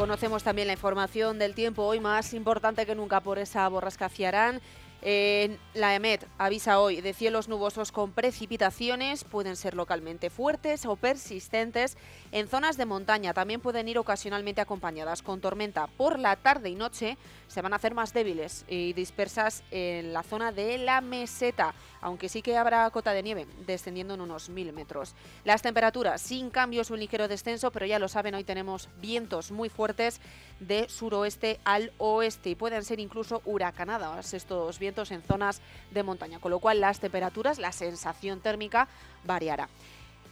Conocemos 0.00 0.42
también 0.42 0.66
la 0.66 0.72
información 0.72 1.38
del 1.38 1.54
tiempo 1.54 1.84
hoy 1.84 2.00
más 2.00 2.32
importante 2.32 2.86
que 2.86 2.94
nunca 2.94 3.20
por 3.20 3.38
esa 3.38 3.68
borrasca 3.68 4.08
Ciarán 4.08 4.62
la 5.02 5.94
EMET 5.94 6.26
avisa 6.36 6.78
hoy 6.78 7.00
de 7.00 7.14
cielos 7.14 7.48
nubosos 7.48 7.90
con 7.90 8.12
precipitaciones, 8.12 9.24
pueden 9.24 9.56
ser 9.56 9.74
localmente 9.74 10.28
fuertes 10.28 10.84
o 10.84 10.96
persistentes. 10.96 11.96
En 12.32 12.48
zonas 12.48 12.76
de 12.76 12.84
montaña 12.84 13.32
también 13.32 13.60
pueden 13.60 13.88
ir 13.88 13.98
ocasionalmente 13.98 14.60
acompañadas 14.60 15.22
con 15.22 15.40
tormenta. 15.40 15.86
Por 15.86 16.18
la 16.18 16.36
tarde 16.36 16.68
y 16.68 16.74
noche 16.74 17.16
se 17.48 17.62
van 17.62 17.72
a 17.72 17.76
hacer 17.76 17.94
más 17.94 18.12
débiles 18.12 18.64
y 18.68 18.92
dispersas 18.92 19.62
en 19.70 20.12
la 20.12 20.22
zona 20.22 20.52
de 20.52 20.76
la 20.78 21.00
meseta, 21.00 21.74
aunque 22.00 22.28
sí 22.28 22.42
que 22.42 22.56
habrá 22.56 22.88
cota 22.90 23.12
de 23.12 23.22
nieve 23.22 23.46
descendiendo 23.66 24.14
en 24.14 24.20
unos 24.20 24.48
mil 24.48 24.72
metros. 24.72 25.14
Las 25.44 25.62
temperaturas 25.62 26.20
sin 26.20 26.50
cambios, 26.50 26.90
un 26.90 27.00
ligero 27.00 27.28
descenso, 27.28 27.70
pero 27.70 27.86
ya 27.86 27.98
lo 27.98 28.08
saben, 28.08 28.34
hoy 28.34 28.44
tenemos 28.44 28.88
vientos 29.00 29.50
muy 29.50 29.68
fuertes 29.68 30.20
de 30.60 30.88
suroeste 30.88 31.60
al 31.64 31.92
oeste 31.98 32.50
y 32.50 32.54
pueden 32.54 32.84
ser 32.84 33.00
incluso 33.00 33.42
huracanadas 33.44 34.34
estos 34.34 34.78
vientos 34.78 35.10
en 35.10 35.22
zonas 35.22 35.60
de 35.90 36.02
montaña, 36.02 36.38
con 36.38 36.50
lo 36.50 36.58
cual 36.58 36.80
las 36.80 37.00
temperaturas, 37.00 37.58
la 37.58 37.72
sensación 37.72 38.40
térmica 38.40 38.88
variará. 39.24 39.68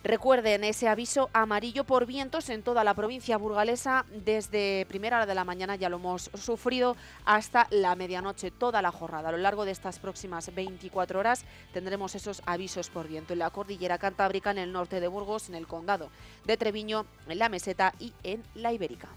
Recuerden 0.09 0.65
ese 0.65 0.89
aviso 0.89 1.29
amarillo 1.35 1.85
por 1.85 2.07
vientos 2.07 2.49
en 2.49 2.63
toda 2.63 2.83
la 2.83 2.95
provincia 2.95 3.37
burgalesa 3.37 4.07
desde 4.11 4.87
primera 4.87 5.19
hora 5.19 5.27
de 5.27 5.35
la 5.35 5.45
mañana, 5.45 5.77
ya 5.77 5.91
lo 5.91 5.99
hemos 5.99 6.31
sufrido, 6.33 6.97
hasta 7.27 7.67
la 7.69 7.95
medianoche, 7.95 8.51
toda 8.51 8.81
la 8.81 8.91
jornada. 8.91 9.29
A 9.29 9.33
lo 9.33 9.37
largo 9.37 9.67
de 9.67 9.73
estas 9.73 9.99
próximas 9.99 10.55
24 10.55 11.21
horas 11.21 11.45
tendremos 11.75 12.15
esos 12.15 12.41
avisos 12.47 12.89
por 12.89 13.07
viento 13.07 13.35
en 13.35 13.41
la 13.41 13.51
cordillera 13.51 13.99
cantábrica, 13.99 14.51
en 14.51 14.57
el 14.57 14.73
norte 14.73 14.99
de 14.99 15.09
Burgos, 15.09 15.51
en 15.51 15.57
el 15.57 15.67
condado 15.67 16.09
de 16.47 16.57
Treviño, 16.57 17.05
en 17.29 17.39
la 17.39 17.51
meseta 17.51 17.93
y 17.99 18.15
en 18.23 18.43
la 18.55 18.73
Ibérica. 18.73 19.09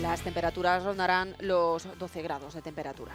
Las 0.00 0.22
temperaturas 0.22 0.82
rondarán 0.82 1.36
los 1.40 1.86
12 1.98 2.22
grados 2.22 2.54
de 2.54 2.62
temperatura. 2.62 3.12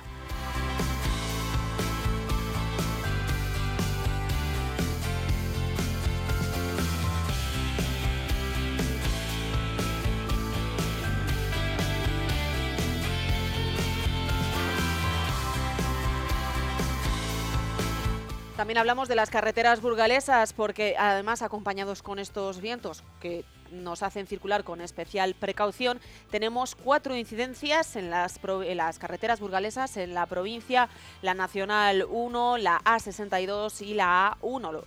También 18.65 18.79
hablamos 18.79 19.07
de 19.07 19.13
las 19.13 19.29
carreteras 19.29 19.79
burgalesas 19.79 20.51
porque 20.51 20.95
además 20.98 21.43
acompañados 21.43 22.01
con 22.01 22.17
estos 22.17 22.62
vientos 22.62 23.03
que 23.22 23.45
nos 23.72 24.01
hacen 24.01 24.25
circular 24.25 24.63
con 24.63 24.81
especial 24.81 25.36
precaución, 25.36 26.01
tenemos 26.31 26.74
cuatro 26.74 27.15
incidencias 27.15 27.95
en 27.95 28.10
las, 28.10 28.39
en 28.43 28.79
carreteras 28.98 29.39
burgalesas 29.39 29.98
en 29.98 30.15
la 30.15 30.25
provincia, 30.25 30.89
la 31.22 31.36
Nacional 31.36 32.07
1, 32.10 32.57
la 32.57 32.79
A62 32.79 33.86
y 33.86 33.93
la 33.93 34.36
A1 34.41 34.84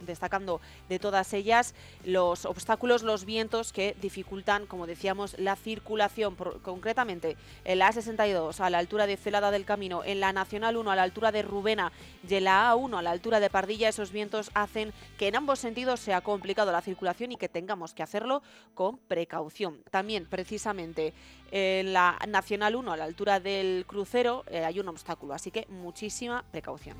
destacando 0.00 0.60
de 0.88 0.98
todas 0.98 1.32
ellas 1.32 1.74
los 2.04 2.44
obstáculos, 2.44 3.02
los 3.02 3.24
vientos 3.24 3.72
que 3.72 3.96
dificultan, 4.00 4.66
como 4.66 4.86
decíamos, 4.86 5.38
la 5.38 5.56
circulación, 5.56 6.36
concretamente 6.62 7.36
en 7.64 7.78
la 7.78 7.92
A62 7.92 8.60
a 8.60 8.70
la 8.70 8.78
altura 8.78 9.06
de 9.06 9.16
Celada 9.16 9.50
del 9.50 9.64
Camino, 9.64 10.04
en 10.04 10.20
la 10.20 10.32
Nacional 10.32 10.76
1 10.76 10.90
a 10.90 10.96
la 10.96 11.02
altura 11.02 11.32
de 11.32 11.42
Rubena 11.42 11.92
y 12.28 12.34
en 12.34 12.44
la 12.44 12.72
A1 12.72 12.98
a 12.98 13.02
la 13.02 13.10
altura 13.10 13.40
de 13.40 13.50
Pardilla, 13.50 13.88
esos 13.88 14.12
vientos 14.12 14.50
hacen 14.54 14.92
que 15.18 15.28
en 15.28 15.36
ambos 15.36 15.58
sentidos 15.58 16.00
sea 16.00 16.20
complicado 16.20 16.72
la 16.72 16.82
circulación 16.82 17.32
y 17.32 17.36
que 17.36 17.48
tengamos 17.48 17.94
que 17.94 18.02
hacerlo 18.02 18.42
con 18.74 18.98
precaución. 18.98 19.82
También, 19.90 20.26
precisamente, 20.26 21.14
en 21.50 21.92
la 21.92 22.18
Nacional 22.28 22.76
1 22.76 22.92
a 22.92 22.96
la 22.96 23.04
altura 23.04 23.40
del 23.40 23.84
crucero 23.86 24.44
eh, 24.48 24.64
hay 24.64 24.80
un 24.80 24.88
obstáculo, 24.88 25.34
así 25.34 25.50
que 25.50 25.66
muchísima 25.68 26.44
precaución. 26.50 26.96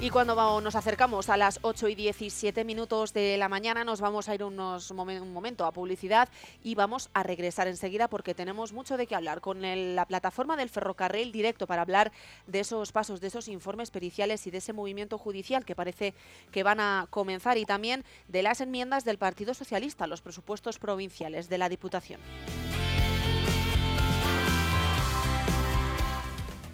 Y 0.00 0.10
cuando 0.10 0.60
nos 0.60 0.76
acercamos 0.76 1.28
a 1.28 1.36
las 1.36 1.58
8 1.62 1.88
y 1.88 1.96
17 1.96 2.62
minutos 2.62 3.12
de 3.12 3.36
la 3.36 3.48
mañana 3.48 3.82
nos 3.82 4.00
vamos 4.00 4.28
a 4.28 4.34
ir 4.36 4.44
unos 4.44 4.92
un 4.92 5.32
momento 5.32 5.66
a 5.66 5.72
publicidad 5.72 6.28
y 6.62 6.76
vamos 6.76 7.10
a 7.14 7.24
regresar 7.24 7.66
enseguida 7.66 8.06
porque 8.06 8.32
tenemos 8.32 8.72
mucho 8.72 8.96
de 8.96 9.08
qué 9.08 9.16
hablar 9.16 9.40
con 9.40 9.60
la 9.60 10.06
plataforma 10.06 10.56
del 10.56 10.68
ferrocarril 10.68 11.32
directo 11.32 11.66
para 11.66 11.82
hablar 11.82 12.12
de 12.46 12.60
esos 12.60 12.92
pasos, 12.92 13.20
de 13.20 13.26
esos 13.26 13.48
informes 13.48 13.90
periciales 13.90 14.46
y 14.46 14.52
de 14.52 14.58
ese 14.58 14.72
movimiento 14.72 15.18
judicial 15.18 15.64
que 15.64 15.74
parece 15.74 16.14
que 16.52 16.62
van 16.62 16.78
a 16.78 17.08
comenzar 17.10 17.58
y 17.58 17.64
también 17.64 18.04
de 18.28 18.44
las 18.44 18.60
enmiendas 18.60 19.04
del 19.04 19.18
Partido 19.18 19.52
Socialista, 19.52 20.06
los 20.06 20.20
presupuestos 20.20 20.78
provinciales 20.78 21.48
de 21.48 21.58
la 21.58 21.68
Diputación. 21.68 22.20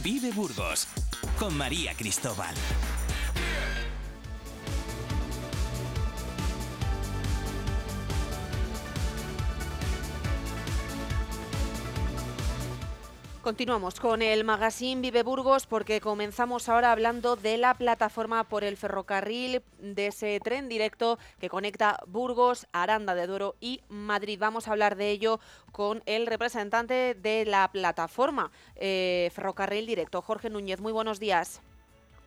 Vive 0.00 0.32
Burgos 0.32 0.86
con 1.38 1.56
María 1.56 1.92
Cristóbal. 1.94 2.54
Continuamos 13.42 13.98
con 13.98 14.22
el 14.22 14.44
magazine 14.44 15.00
Vive 15.00 15.24
Burgos 15.24 15.66
porque 15.66 16.00
comenzamos 16.00 16.68
ahora 16.68 16.92
hablando 16.92 17.34
de 17.34 17.58
la 17.58 17.74
plataforma 17.74 18.44
por 18.44 18.62
el 18.62 18.76
ferrocarril, 18.76 19.64
de 19.80 20.06
ese 20.06 20.38
tren 20.38 20.68
directo 20.68 21.18
que 21.40 21.48
conecta 21.48 21.98
Burgos, 22.06 22.68
Aranda 22.70 23.16
de 23.16 23.26
Duero 23.26 23.56
y 23.58 23.80
Madrid. 23.88 24.38
Vamos 24.38 24.68
a 24.68 24.70
hablar 24.70 24.94
de 24.94 25.10
ello 25.10 25.40
con 25.72 26.04
el 26.06 26.28
representante 26.28 27.14
de 27.14 27.44
la 27.44 27.68
plataforma 27.72 28.52
eh, 28.76 29.28
Ferrocarril 29.34 29.86
Directo, 29.86 30.22
Jorge 30.22 30.48
Núñez. 30.48 30.80
Muy 30.80 30.92
buenos 30.92 31.18
días. 31.18 31.62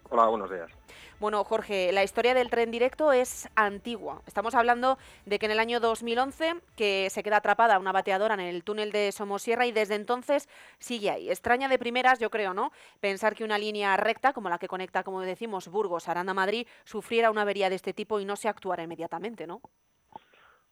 Hola, 0.10 0.28
buenos 0.28 0.52
días. 0.52 0.70
Bueno, 1.18 1.46
Jorge, 1.46 1.94
la 1.94 2.04
historia 2.04 2.34
del 2.34 2.50
tren 2.50 2.72
directo 2.72 3.14
es 3.14 3.48
antigua. 3.56 4.22
Estamos 4.28 4.54
hablando 4.54 4.98
de 5.26 5.40
que 5.40 5.46
en 5.46 5.54
el 5.54 5.60
año 5.60 5.80
2011 5.80 6.56
que 6.76 7.10
se 7.10 7.24
queda 7.24 7.38
atrapada 7.38 7.80
una 7.80 7.94
bateadora 7.94 8.34
en 8.34 8.42
el 8.42 8.66
túnel 8.66 8.92
de 8.92 9.14
Somosierra 9.14 9.66
y 9.66 9.72
desde 9.72 9.96
entonces 9.96 10.50
sigue 10.78 11.10
ahí. 11.10 11.30
Extraña 11.30 11.70
de 11.70 11.80
primeras, 11.80 12.20
yo 12.20 12.30
creo, 12.30 12.54
¿no? 12.54 12.72
Pensar 13.00 13.34
que 13.34 13.46
una 13.46 13.58
línea 13.58 13.96
recta, 13.96 14.34
como 14.34 14.50
la 14.50 14.58
que 14.58 14.68
conecta, 14.68 15.04
como 15.04 15.22
decimos, 15.22 15.70
Burgos, 15.70 16.10
Aranda, 16.10 16.34
Madrid, 16.34 16.68
sufriera 16.84 17.32
una 17.32 17.44
avería 17.44 17.70
de 17.70 17.76
este 17.76 17.94
tipo 17.94 18.20
y 18.20 18.26
no 18.26 18.36
se 18.36 18.50
actuara 18.50 18.84
inmediatamente, 18.84 19.48
¿no? 19.48 19.62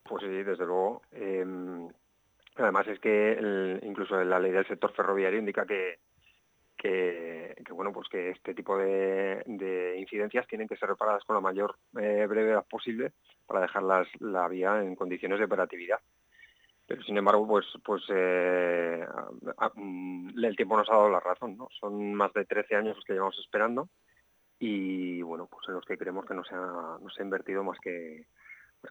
Pues 0.04 0.24
sí, 0.24 0.44
desde 0.44 0.66
luego. 0.66 1.04
Em, 1.14 1.88
además 2.58 2.86
es 2.88 3.00
que 3.00 3.80
incluso 3.84 4.22
la 4.22 4.40
ley 4.40 4.52
del 4.52 4.68
sector 4.68 4.92
ferroviario 4.92 5.40
indica 5.40 5.66
que 5.66 6.00
que, 6.84 7.56
bueno 7.72 7.94
pues 7.94 8.10
que 8.10 8.32
este 8.32 8.54
tipo 8.54 8.78
de, 8.78 9.96
incidencias 9.98 10.46
tienen 10.48 10.68
que 10.68 10.76
ser 10.76 10.90
reparadas 10.90 11.24
con 11.24 11.36
la 11.36 11.42
mayor 11.42 11.78
eh, 11.98 12.26
brevedad 12.28 12.66
posible 12.70 13.14
para 13.46 13.62
dejar 13.62 13.84
la 14.20 14.48
vía 14.50 14.82
en 14.82 14.96
condiciones 14.96 15.40
de 15.40 15.46
operatividad. 15.46 16.00
Pero 16.86 17.02
sin 17.04 17.18
embargo 17.18 17.48
pues 17.48 17.66
pues 17.84 18.04
eh, 18.10 19.06
mm, 19.76 20.44
el 20.44 20.56
tiempo 20.58 20.78
nos 20.78 20.90
ha 20.90 20.94
dado 20.94 21.10
la 21.10 21.22
razón 21.22 21.58
no 21.58 21.70
son 21.80 22.14
más 22.14 22.34
de 22.34 22.46
13 22.46 22.76
años 22.76 22.98
los 22.98 23.06
que 23.06 23.14
llevamos 23.14 23.40
esperando 23.40 23.88
y 24.60 25.22
bueno 25.22 25.48
pues 25.50 25.66
en 25.70 25.76
los 25.76 25.86
que 25.86 25.98
creemos 25.98 26.26
que 26.26 26.34
no 26.34 26.44
se 26.44 26.54
ha, 26.54 26.98
no 27.02 27.10
se 27.10 27.22
ha 27.22 27.26
invertido 27.26 27.64
más 27.64 27.80
que 27.80 28.28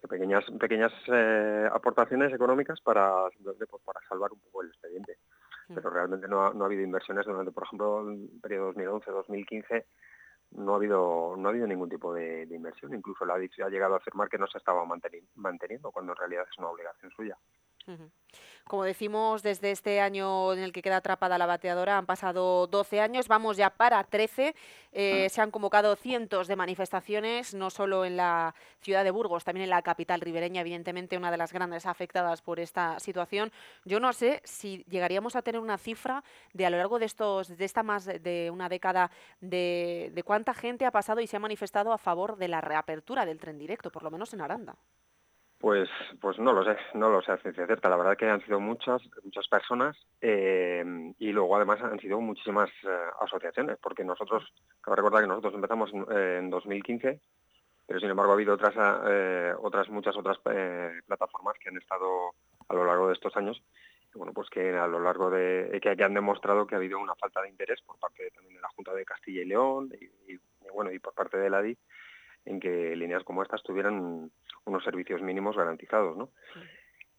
pequeñas 0.08 0.44
pequeñas 0.58 0.92
eh, 1.08 1.68
aportaciones 1.70 2.32
económicas 2.32 2.80
para 2.80 3.28
pues, 3.44 3.82
para 3.84 4.00
salvar 4.08 4.32
un 4.32 4.40
poco 4.40 4.62
el 4.62 4.68
expediente 4.68 5.18
pero 5.68 5.90
realmente 5.90 6.28
no 6.28 6.42
ha, 6.42 6.64
habido 6.64 6.82
inversiones 6.82 7.26
durante, 7.26 7.52
por 7.52 7.64
ejemplo, 7.64 8.10
el 8.10 8.30
periodo 8.40 8.72
2011-2015 8.74 9.84
no 10.52 10.74
ha 10.74 10.76
habido 10.76 11.34
no 11.36 11.48
ha 11.48 11.50
habido 11.50 11.66
ningún 11.66 11.88
tipo 11.88 12.12
de, 12.12 12.46
inversión. 12.50 12.94
Incluso 12.94 13.24
la 13.24 13.34
ha 13.34 13.68
llegado 13.68 13.94
a 13.94 13.98
afirmar 13.98 14.28
que 14.28 14.38
no 14.38 14.46
se 14.46 14.58
estaba 14.58 14.84
manteniendo, 14.84 15.90
cuando 15.90 16.12
en 16.12 16.16
realidad 16.16 16.44
es 16.50 16.58
una 16.58 16.68
obligación 16.68 17.10
suya. 17.12 17.36
Como 18.64 18.84
decimos, 18.84 19.42
desde 19.42 19.70
este 19.72 20.00
año 20.00 20.52
en 20.52 20.60
el 20.60 20.72
que 20.72 20.82
queda 20.82 20.98
atrapada 20.98 21.36
la 21.36 21.46
bateadora 21.46 21.98
han 21.98 22.06
pasado 22.06 22.66
12 22.66 23.00
años, 23.00 23.28
vamos 23.28 23.56
ya 23.56 23.70
para 23.70 24.02
13. 24.04 24.54
Eh, 24.92 25.28
se 25.28 25.40
han 25.40 25.50
convocado 25.50 25.96
cientos 25.96 26.46
de 26.46 26.56
manifestaciones, 26.56 27.54
no 27.54 27.70
solo 27.70 28.04
en 28.04 28.16
la 28.16 28.54
ciudad 28.80 29.04
de 29.04 29.10
Burgos, 29.10 29.44
también 29.44 29.64
en 29.64 29.70
la 29.70 29.82
capital 29.82 30.20
ribereña, 30.20 30.60
evidentemente 30.60 31.16
una 31.16 31.30
de 31.30 31.36
las 31.36 31.52
grandes 31.52 31.86
afectadas 31.86 32.40
por 32.40 32.60
esta 32.60 32.98
situación. 33.00 33.52
Yo 33.84 34.00
no 34.00 34.12
sé 34.12 34.40
si 34.44 34.84
llegaríamos 34.88 35.36
a 35.36 35.42
tener 35.42 35.60
una 35.60 35.76
cifra 35.76 36.22
de 36.52 36.64
a 36.64 36.70
lo 36.70 36.78
largo 36.78 36.98
de 36.98 37.06
estos 37.06 37.56
de 37.56 37.64
esta 37.64 37.82
más 37.82 38.04
de 38.06 38.50
una 38.52 38.68
década 38.68 39.10
de, 39.40 40.10
de 40.14 40.22
cuánta 40.22 40.54
gente 40.54 40.86
ha 40.86 40.90
pasado 40.92 41.20
y 41.20 41.26
se 41.26 41.36
ha 41.36 41.40
manifestado 41.40 41.92
a 41.92 41.98
favor 41.98 42.36
de 42.36 42.48
la 42.48 42.60
reapertura 42.60 43.26
del 43.26 43.40
tren 43.40 43.58
directo, 43.58 43.90
por 43.90 44.02
lo 44.02 44.10
menos 44.10 44.32
en 44.32 44.40
Aranda. 44.40 44.76
Pues, 45.62 45.88
pues 46.20 46.40
no 46.40 46.52
lo 46.52 46.64
sé, 46.64 46.76
no 46.94 47.08
lo 47.08 47.22
sé 47.22 47.36
ciencia 47.38 47.66
cierta. 47.66 47.88
La 47.88 47.96
verdad 47.96 48.16
que 48.16 48.28
han 48.28 48.44
sido 48.44 48.58
muchas, 48.58 49.00
muchas 49.22 49.46
personas 49.46 49.96
eh, 50.20 50.84
y 51.20 51.30
luego 51.30 51.54
además 51.54 51.80
han 51.80 52.00
sido 52.00 52.20
muchísimas 52.20 52.68
eh, 52.82 52.88
asociaciones, 53.20 53.78
porque 53.80 54.02
nosotros, 54.02 54.42
cabe 54.80 54.96
recordar 54.96 55.22
que 55.22 55.28
nosotros 55.28 55.54
empezamos 55.54 55.92
en 56.10 56.50
2015, 56.50 57.20
pero 57.86 58.00
sin 58.00 58.10
embargo 58.10 58.32
ha 58.32 58.34
habido 58.34 58.54
otras, 58.54 58.74
eh, 59.06 59.54
otras 59.56 59.88
muchas 59.88 60.16
otras 60.16 60.36
plataformas 61.06 61.54
que 61.60 61.68
han 61.68 61.76
estado 61.76 62.32
a 62.68 62.74
lo 62.74 62.84
largo 62.84 63.06
de 63.06 63.14
estos 63.14 63.36
años 63.36 63.62
bueno, 64.14 64.32
pues 64.34 64.50
que 64.50 64.76
a 64.76 64.86
lo 64.88 64.98
largo 64.98 65.30
de 65.30 65.80
que, 65.80 66.04
han 66.04 66.12
demostrado 66.12 66.66
que 66.66 66.74
ha 66.74 66.78
habido 66.78 66.98
una 66.98 67.14
falta 67.14 67.40
de 67.40 67.48
interés 67.48 67.80
por 67.82 67.98
parte 67.98 68.30
también 68.34 68.56
de 68.56 68.60
la 68.60 68.68
Junta 68.68 68.92
de 68.92 69.06
Castilla 69.06 69.40
y 69.40 69.46
León 69.46 69.90
y, 69.98 70.34
y 70.34 70.38
bueno 70.74 70.92
y 70.92 70.98
por 70.98 71.14
parte 71.14 71.38
de 71.38 71.48
la 71.48 71.62
DI 71.62 71.78
en 72.44 72.60
que 72.60 72.94
líneas 72.96 73.24
como 73.24 73.42
estas 73.42 73.62
tuvieran 73.62 74.30
unos 74.64 74.84
servicios 74.84 75.22
mínimos 75.22 75.56
garantizados, 75.56 76.16
¿no? 76.16 76.30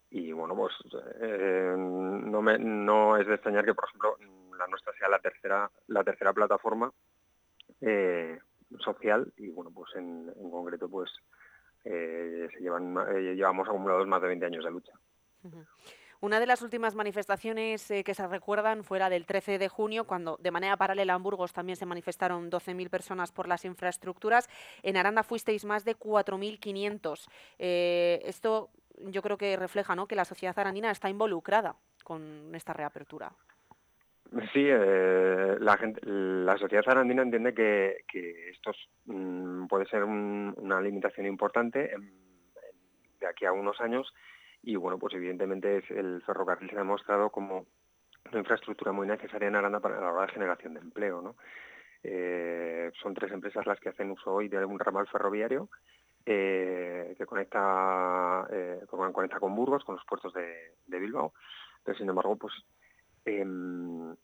Y 0.09 0.31
bueno, 0.31 0.55
pues 0.55 0.73
eh, 1.21 1.73
no, 1.75 2.41
me, 2.41 2.59
no 2.59 3.17
es 3.17 3.25
de 3.27 3.33
extrañar 3.33 3.65
que, 3.65 3.73
por 3.73 3.85
ejemplo, 3.85 4.17
la 4.57 4.67
nuestra 4.67 4.93
sea 4.93 5.09
la 5.09 5.19
tercera, 5.19 5.69
la 5.87 6.03
tercera 6.03 6.33
plataforma 6.33 6.91
eh, 7.81 8.37
social 8.79 9.33
y 9.37 9.49
bueno, 9.49 9.71
pues 9.73 9.95
en, 9.95 10.31
concreto, 10.51 10.87
pues 10.87 11.09
eh, 11.83 12.47
se 12.53 12.59
llevan, 12.59 12.95
llevamos 13.35 13.67
acumulados 13.67 14.07
más 14.07 14.21
de 14.21 14.27
20 14.27 14.45
años 14.45 14.63
de 14.63 14.71
lucha. 14.71 14.93
Una 16.23 16.39
de 16.39 16.45
las 16.45 16.61
últimas 16.61 16.95
manifestaciones 16.95 17.91
eh, 17.91 18.05
que 18.05 18.13
se 18.13 18.25
recuerdan 18.25 18.85
fue 18.85 18.97
la 18.97 19.09
del 19.09 19.25
13 19.25 19.57
de 19.57 19.67
junio, 19.67 20.05
cuando 20.05 20.37
de 20.39 20.51
manera 20.51 20.77
paralela 20.77 21.15
en 21.15 21.21
Burgos 21.21 21.51
también 21.51 21.75
se 21.75 21.85
manifestaron 21.85 22.49
12.000 22.49 22.89
personas 22.89 23.33
por 23.33 23.45
las 23.45 23.65
infraestructuras. 23.65 24.49
En 24.83 24.95
Aranda 24.95 25.23
fuisteis 25.23 25.65
más 25.65 25.83
de 25.83 25.97
4.500. 25.97 27.27
Eh, 27.59 28.21
esto 28.23 28.69
yo 28.99 29.21
creo 29.21 29.37
que 29.37 29.57
refleja 29.57 29.97
¿no? 29.97 30.07
que 30.07 30.15
la 30.15 30.23
sociedad 30.23 30.57
arandina 30.57 30.91
está 30.91 31.09
involucrada 31.09 31.75
con 32.05 32.55
esta 32.55 32.71
reapertura. 32.71 33.33
Sí, 34.53 34.65
eh, 34.65 35.57
la, 35.59 36.57
sociedad 36.57 36.85
arandina 36.87 37.23
entiende 37.23 37.53
que, 37.53 38.49
esto 38.49 38.71
mm, 39.07 39.67
puede 39.67 39.87
ser 39.87 40.05
una 40.05 40.79
limitación 40.79 41.27
importante 41.27 41.93
de 43.19 43.27
aquí 43.27 43.43
a 43.43 43.51
unos 43.51 43.81
años 43.81 44.13
y 44.63 44.75
bueno, 44.77 44.97
pues 44.97 45.13
evidentemente 45.13 45.83
el 45.89 46.21
ferrocarril 46.25 46.69
se 46.69 46.75
ha 46.75 46.79
demostrado 46.79 47.29
como 47.29 47.65
una 48.29 48.39
infraestructura 48.39 48.93
muy 48.93 49.05
necesaria 49.05 49.49
en 49.49 49.55
Aranda 49.55 49.81
para 49.81 49.99
la 49.99 50.11
hora 50.11 50.25
de 50.25 50.31
generación 50.31 50.73
de 50.73 50.79
empleo. 50.79 51.21
¿no? 51.21 51.35
Eh, 52.01 52.91
son 53.01 53.13
tres 53.13 53.31
empresas 53.33 53.65
las 53.65 53.79
que 53.79 53.89
hacen 53.89 54.11
uso 54.11 54.33
hoy 54.33 54.47
de 54.47 54.63
un 54.63 54.79
ramal 54.79 55.07
ferroviario 55.07 55.69
eh, 56.25 57.13
que 57.17 57.25
conecta, 57.25 58.47
eh, 58.49 58.81
conecta 58.89 59.39
con 59.39 59.53
Burgos, 59.53 59.83
con 59.83 59.95
los 59.95 60.05
puertos 60.05 60.33
de, 60.33 60.99
Bilbao. 60.99 61.33
Pero 61.83 61.97
sin 61.97 62.07
embargo, 62.07 62.37
pues 62.37 62.53
em, 63.25 64.15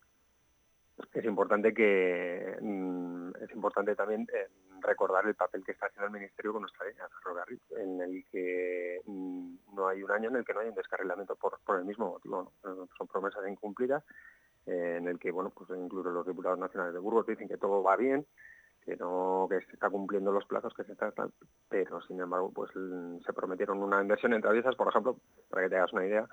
es 1.14 1.26
importante 1.26 1.74
que 1.74 2.58
mm, 2.62 3.32
es 3.42 3.52
importante 3.52 3.96
también 3.96 4.28
eh, 4.34 4.48
recordar 4.82 5.26
el 5.26 5.36
papel 5.36 5.64
que 5.64 5.72
está 5.72 5.88
haciendo 5.88 6.08
el 6.08 6.14
Ministerio 6.14 6.54
con 6.54 6.62
nuestra 6.62 6.88
línea 6.88 7.08
ferrocarril, 7.10 7.62
en 7.78 8.02
el 8.02 8.26
que 8.32 9.02
mm, 9.06 9.76
no 9.76 9.88
hay 9.88 10.04
un 10.04 10.12
año 10.12 10.30
en 10.30 10.38
el 10.38 10.46
que 10.46 10.54
no 10.54 10.62
hay 10.62 10.70
un 10.70 10.76
descarrilamiento 10.76 11.36
por, 11.36 11.60
el 11.78 11.86
mismo 11.86 12.12
motivo. 12.12 12.54
Son 12.98 13.08
promesas 13.08 13.48
incumplidas, 13.48 14.04
eh, 14.66 14.98
en 14.98 15.08
el 15.08 15.20
que, 15.20 15.32
bueno, 15.32 15.52
pues 15.52 15.70
incluso 15.78 16.10
los 16.10 16.26
diputados 16.26 16.60
nacionales 16.60 16.94
de 16.94 17.00
Burgos 17.00 17.28
dicen 17.28 17.48
que 17.48 17.58
todo 17.58 17.84
va 17.84 17.96
bien, 17.96 18.26
que 18.84 18.96
no 18.96 19.48
que 19.50 19.62
se 19.62 19.74
está 19.74 19.90
cumpliendo 19.90 20.32
los 20.32 20.46
plazos 20.46 20.74
que 20.74 20.84
se 20.84 20.94
están, 20.94 21.14
pero 21.70 22.02
sin 22.02 22.20
embargo, 22.20 22.52
pues 22.54 22.72
se 23.26 23.34
prometieron 23.34 23.84
una 23.84 24.02
inversión 24.02 24.34
en 24.34 24.42
traviesas, 24.42 24.76
por 24.76 24.88
ejemplo, 24.88 25.18
para 25.50 25.64
que 25.64 25.70
te 25.70 25.78
hagas 25.78 25.94
una 25.94 26.06
idea, 26.06 26.28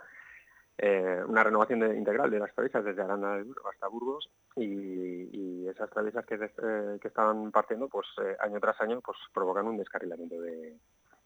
eh, 0.79 1.23
una 1.27 1.43
renovación 1.43 1.97
integral 1.97 2.31
de 2.31 2.39
las 2.39 2.55
traviesas 2.55 2.85
desde 2.85 3.01
Aranda 3.01 3.43
hasta 3.71 3.89
Burgos 3.89 4.29
y, 4.57 5.67
esas 5.67 5.91
traviesas 5.91 6.25
que, 6.25 6.37
eh, 6.37 6.99
que 7.01 7.09
estaban 7.09 7.51
partiendo 7.51 7.89
pues 7.89 8.07
eh, 8.23 8.37
año 8.41 8.61
tras 8.61 8.81
año 8.81 9.01
pues 9.01 9.19
provocan 9.35 9.67
un 9.67 9.77
descarrilamiento 9.77 10.41
de 10.41 10.77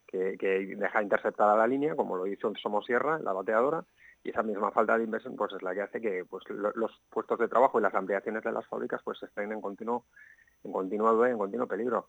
que, 0.07 0.35
deja 0.77 1.03
interceptada 1.03 1.55
la 1.55 1.67
línea 1.67 1.95
como 1.95 2.17
lo 2.17 2.27
hizo 2.27 2.51
Somos 2.61 2.85
Sierra, 2.85 3.19
la 3.19 3.33
bateadora 3.33 3.85
y 4.23 4.31
esa 4.31 4.41
misma 4.41 4.71
falta 4.71 4.97
de 4.97 5.03
inversión 5.03 5.35
pues 5.35 5.53
es 5.53 5.61
la 5.61 5.73
que 5.73 5.81
hace 5.81 6.01
que 6.01 6.25
pues 6.25 6.43
los 6.49 6.91
puestos 7.09 7.39
de 7.39 7.47
trabajo 7.47 7.79
y 7.79 7.83
las 7.83 7.93
ampliaciones 7.93 8.43
de 8.43 8.51
las 8.51 8.65
fábricas 8.67 9.01
pues 9.03 9.21
estén 9.21 9.51
en 9.51 9.61
continuo 9.61 10.05
en 10.63 10.71
continuo 10.71 11.25
en 11.25 11.37
continuo 11.37 11.67
peligro. 11.67 12.07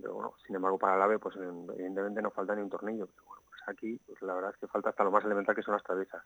Pero 0.00 0.14
bueno 0.14 0.34
sin 0.46 0.56
embargo 0.56 0.78
para 0.78 0.96
la 0.96 1.04
AVE 1.04 1.18
pues 1.18 1.36
evidentemente 1.36 2.22
no 2.22 2.30
falta 2.30 2.54
ni 2.54 2.62
un 2.62 2.70
tornillo 2.70 3.08
aquí 3.66 3.98
pues 4.06 4.20
la 4.22 4.34
verdad 4.34 4.52
es 4.52 4.58
que 4.58 4.68
falta 4.68 4.90
hasta 4.90 5.04
lo 5.04 5.10
más 5.10 5.24
elemental 5.24 5.54
que 5.54 5.62
son 5.62 5.74
las 5.74 5.82
traviesas. 5.82 6.22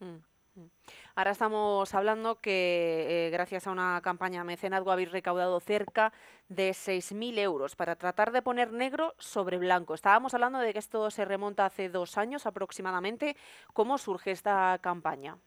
Mm, 0.00 0.60
mm. 0.60 0.70
Ahora 1.16 1.30
estamos 1.30 1.94
hablando 1.94 2.40
que 2.40 3.26
eh, 3.26 3.30
gracias 3.30 3.66
a 3.66 3.72
una 3.72 4.00
campaña 4.02 4.44
mecenazgo 4.44 4.90
habéis 4.90 5.12
recaudado 5.12 5.60
cerca 5.60 6.12
de 6.48 6.70
6.000 6.70 7.38
euros 7.38 7.76
para 7.76 7.96
tratar 7.96 8.32
de 8.32 8.42
poner 8.42 8.72
negro 8.72 9.14
sobre 9.18 9.58
blanco. 9.58 9.94
Estábamos 9.94 10.34
hablando 10.34 10.58
de 10.58 10.72
que 10.72 10.78
esto 10.78 11.10
se 11.10 11.24
remonta 11.24 11.66
hace 11.66 11.88
dos 11.88 12.18
años 12.18 12.46
aproximadamente. 12.46 13.36
¿Cómo 13.72 13.98
surge 13.98 14.32
esta 14.32 14.78
campaña? 14.80 15.38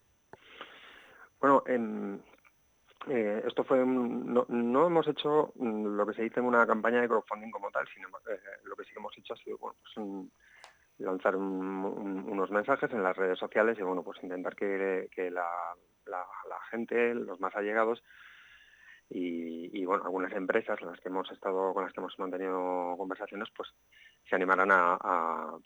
Bueno, 1.40 1.64
eh, 1.68 3.44
esto 3.46 3.64
fue 3.64 3.86
no, 3.86 4.46
hemos 4.88 5.08
hecho 5.08 5.54
lo 5.56 6.06
que 6.06 6.14
se 6.14 6.24
dice 6.24 6.40
en 6.40 6.46
una 6.46 6.66
campaña 6.66 7.02
de 7.02 7.08
crowdfunding 7.08 7.52
como 7.52 7.70
tal, 7.72 7.88
sino 7.94 8.08
eh, 8.30 8.40
lo 8.64 8.76
que 8.76 8.84
sí 8.84 8.92
que 8.92 9.00
hemos 9.00 9.18
hecho 9.18 9.34
ha 9.34 9.38
sido 9.38 9.58
bueno, 9.58 9.78
pues 9.82 9.98
un, 9.98 10.32
lanzar 11.00 11.36
unos 11.36 12.50
mensajes 12.52 12.92
en 12.92 13.04
las 13.04 13.16
redes 13.16 13.38
sociales 13.38 13.78
y 13.80 13.84
bueno 13.84 14.04
pues 14.04 14.22
intentar 14.24 14.56
que, 14.56 15.10
la, 15.32 15.46
gente 16.72 17.14
los 17.14 17.40
más 17.40 17.56
allegados 17.56 18.04
y, 19.10 19.86
bueno 19.86 20.04
algunas 20.06 20.34
empresas 20.34 20.82
las 20.82 21.00
que 21.00 21.10
hemos 21.10 21.32
estado 21.32 21.74
con 21.74 21.84
las 21.84 21.94
que 21.94 22.00
hemos 22.00 22.18
mantenido 22.20 22.96
conversaciones 22.98 23.50
pues 23.56 23.70
se 24.28 24.36
animarán 24.36 24.72
a, 24.72 24.98
a, 25.00 25.58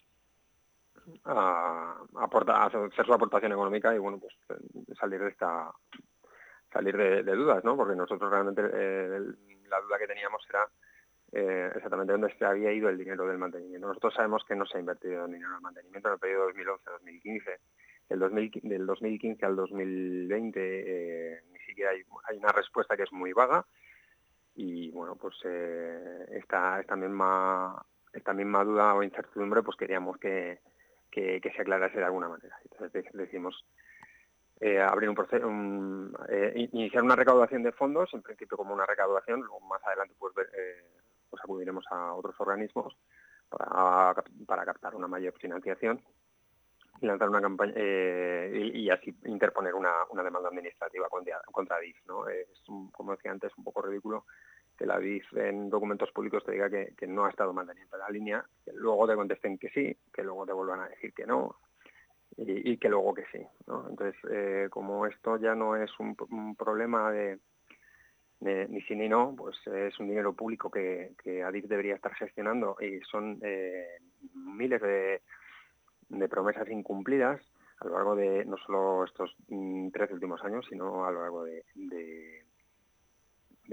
a, 1.26 2.66
hacer 2.66 3.06
su 3.06 3.14
aportación 3.14 3.52
económica 3.52 3.96
y 3.96 4.00
bueno 4.00 4.20
pues 4.20 4.36
salir 5.00 5.22
de 5.22 5.30
esta 5.30 5.72
salir 6.72 6.96
de, 6.96 7.24
dudas 7.24 7.64
no 7.64 7.76
porque 7.76 7.96
nosotros 7.96 8.30
realmente 8.30 8.62
eh, 8.62 9.20
la 9.68 9.82
duda 9.82 9.98
que 9.98 10.08
teníamos 10.08 10.46
era 10.50 10.68
eh, 11.34 11.72
exactamente 11.74 12.12
dónde 12.12 12.36
se 12.38 12.44
había 12.44 12.74
ido 12.74 12.90
el 12.90 12.98
dinero 12.98 13.26
del 13.26 13.38
mantenimiento. 13.38 13.88
Nosotros 13.88 14.14
sabemos 14.14 14.44
que 14.46 14.56
no 14.56 14.66
se 14.66 14.78
ha 14.78 14.82
invertido 14.82 15.28
dinero 15.28 15.52
en 15.52 15.56
el 15.56 15.62
mantenimiento 15.62 16.10
en 16.10 16.14
el 16.14 16.20
periodo 16.20 16.50
2011-2015. 16.50 17.58
El 18.10 18.20
del 18.64 18.86
2015 18.86 19.46
al 19.46 19.56
2020 19.56 20.60
eh, 20.60 21.42
ni 21.54 21.60
siquiera 21.60 21.92
hay, 21.92 22.38
una 22.38 22.52
respuesta 22.52 22.98
que 22.98 23.04
es 23.04 23.14
muy 23.14 23.32
vaga 23.32 23.66
y 24.56 24.92
bueno, 24.92 25.16
pues 25.16 25.36
eh, 25.46 26.26
esta, 26.32 26.82
esta, 26.82 26.98
misma, 26.98 27.82
esta 28.12 28.34
misma 28.34 28.66
duda 28.66 28.94
o 28.94 29.02
incertidumbre 29.02 29.64
pues 29.64 29.78
queríamos 29.78 30.18
que, 30.18 30.60
que, 31.10 31.40
se 31.56 31.62
aclarase 31.62 31.98
de 31.98 32.04
alguna 32.04 32.28
manera. 32.28 32.58
Entonces 32.70 33.06
decimos 33.14 33.66
abrir 34.86 35.10
un 35.10 35.16
proceso, 35.16 35.50
iniciar 36.56 37.04
una 37.04 37.16
recaudación 37.16 37.64
de 37.64 37.72
fondos, 37.72 38.14
en 38.14 38.22
principio 38.22 38.58
como 38.58 38.74
una 38.74 38.86
recaudación, 38.86 39.40
luego 39.40 39.62
más 39.62 39.82
adelante 39.88 40.14
pues 40.20 40.36
ver, 40.36 40.50
pues 41.32 41.42
acudiremos 41.44 41.86
a 41.90 42.14
otros 42.14 42.36
organismos 42.40 42.96
para, 43.50 44.14
para 44.46 44.66
captar 44.66 44.96
una 44.96 45.08
mayor 45.08 45.34
financiación 45.40 46.02
y 47.02 47.08
lanzar 47.08 47.30
una 47.30 47.42
campaña 47.42 47.74
eh, 47.76 48.72
y, 48.74 48.90
así 48.90 49.16
interponer 49.26 49.74
una, 49.74 50.06
demanda 50.24 50.50
administrativa 50.50 51.10
contra, 51.10 51.42
contra 51.52 51.80
DIF. 51.80 51.98
¿no? 52.08 52.28
Es, 52.28 52.48
como 52.92 53.14
decía 53.14 53.32
antes, 53.32 53.52
un 53.58 53.64
poco 53.64 53.82
ridículo 53.82 54.26
que 54.78 54.86
la 54.86 55.00
DIF 55.00 55.34
en 55.36 55.70
documentos 55.70 56.12
públicos 56.12 56.44
te 56.46 56.52
diga 56.52 56.70
que, 56.70 57.08
no 57.08 57.26
ha 57.26 57.30
estado 57.30 57.54
manteniendo 57.54 57.98
la 57.98 58.10
línea, 58.10 58.46
que 58.64 58.72
luego 58.74 59.08
te 59.08 59.16
contesten 59.16 59.58
que 59.58 59.70
sí, 59.70 59.98
que 60.14 60.24
luego 60.24 60.46
te 60.46 60.54
vuelvan 60.54 60.82
a 60.82 60.90
decir 60.90 61.14
que 61.14 61.26
no 61.26 61.56
y, 62.38 62.78
que 62.78 62.90
luego 62.90 63.14
que 63.14 63.26
sí. 63.32 63.46
Entonces, 63.68 64.16
eh, 64.30 64.68
como 64.70 65.06
esto 65.06 65.38
ya 65.38 65.56
no 65.56 65.76
es 65.76 65.92
un 66.00 66.56
problema 66.56 67.12
de 67.12 67.40
ni 68.42 68.82
sí 68.82 68.96
ni 68.96 69.08
no, 69.08 69.36
pues 69.38 69.56
es 69.68 70.00
un 70.00 70.08
dinero 70.08 70.34
público 70.34 70.72
que, 70.72 71.14
que 71.24 71.44
ADIF 71.44 71.66
debería 71.66 71.96
estar 71.96 72.14
gestionando 72.16 72.76
y 72.82 73.00
son 73.02 73.40
eh, 73.44 74.00
miles 74.34 74.82
de, 74.82 75.22
promesas 76.28 76.68
incumplidas 76.70 77.40
a 77.80 77.86
lo 77.86 77.94
largo 77.96 78.16
de 78.16 78.44
no 78.46 78.58
solo 78.58 79.06
estos 79.06 79.36
mm, 79.48 79.90
tres 79.90 80.12
últimos 80.12 80.44
años, 80.44 80.66
sino 80.70 81.06
a 81.06 81.12
lo 81.12 81.22
largo 81.22 81.44
de, 81.44 81.64
de, 81.76 82.44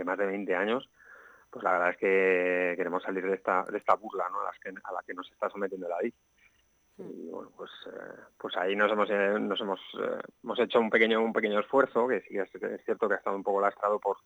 más 0.04 0.18
de 0.18 0.26
20 0.26 0.54
años, 0.54 0.88
pues 1.50 1.64
la 1.64 1.72
verdad 1.72 1.90
es 1.90 1.96
que 1.96 2.74
queremos 2.76 3.02
salir 3.02 3.24
de 3.24 3.35
esta, 3.35 3.64
de 3.70 3.78
esta 3.78 3.94
burla 3.94 4.28
¿no? 4.28 4.40
a, 4.40 4.52
que, 4.62 4.68
a 4.68 4.92
la 4.92 5.02
que 5.07 5.14
nos 5.14 5.31
está 5.33 5.48
sometiendo 5.48 5.88
la 5.88 5.96
ADIF. 5.96 6.14
Y 6.98 7.31
bueno, 7.31 7.50
pues, 7.57 7.70
eh, 7.87 8.20
pues 8.37 8.57
ahí 8.57 8.74
nos 8.74 8.90
hemos, 8.90 9.09
eh, 9.09 9.38
nos 9.38 9.61
hemos, 9.61 9.81
hemos 10.42 10.59
hecho 10.59 10.81
un 10.81 10.90
pequeño, 10.90 11.22
un 11.22 11.33
pequeño 11.33 11.61
esfuerzo, 11.61 12.09
que 12.09 12.20
sí 12.22 12.37
es 12.37 12.50
cierto 12.85 13.09
que 13.09 13.14
ha 13.14 13.18
estado 13.18 13.37
un 13.37 13.44
poco 13.44 13.61
lastrado 13.61 14.00
por, 14.00 14.16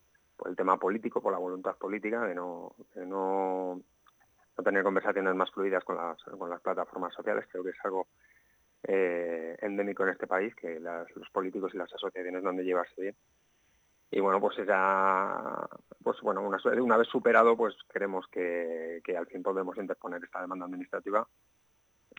el 0.46 0.57
tema 0.57 0.76
político, 0.78 1.20
por 1.20 1.33
la 1.33 1.38
voluntad 1.38 1.76
política 1.76 2.26
de 2.26 2.35
no, 2.35 2.74
no, 2.96 3.81
no 4.57 4.64
tener 4.64 4.83
conversaciones 4.83 5.35
más 5.35 5.50
fluidas 5.50 5.85
con 5.85 5.96
las, 5.96 6.22
con 6.22 6.50
las 6.50 6.61
plataformas 6.61 7.14
sociales. 7.14 7.46
Creo 7.50 7.64
que 7.64 7.70
es 7.70 7.85
algo 7.85 8.09
eh, 8.85 9.57
endémico 9.61 10.02
en 10.05 10.11
este 10.11 10.26
país, 10.26 10.55
que 10.55 10.81
los 10.81 11.31
políticos 11.31 11.72
y 11.74 11.78
las 11.78 11.92
asociaciones 11.92 12.42
no 12.42 12.50
han 12.50 12.57
de 12.57 12.64
llevarse 12.64 13.00
bien. 13.00 13.16
Y 14.11 14.20
bueno, 14.20 14.40
pues 14.40 14.57
ya, 14.66 15.66
pues 16.02 16.20
bueno, 16.20 16.42
una, 16.42 16.59
una 16.83 16.96
vez 16.98 17.09
superado, 17.09 17.57
pues 17.57 17.74
queremos 17.90 18.26
que, 18.28 19.00
que 19.02 19.16
al 19.16 19.26
fin 19.26 19.42
podemos 19.42 19.76
interponer 19.78 20.22
esta 20.22 20.42
demanda 20.42 20.66
administrativa 20.66 21.26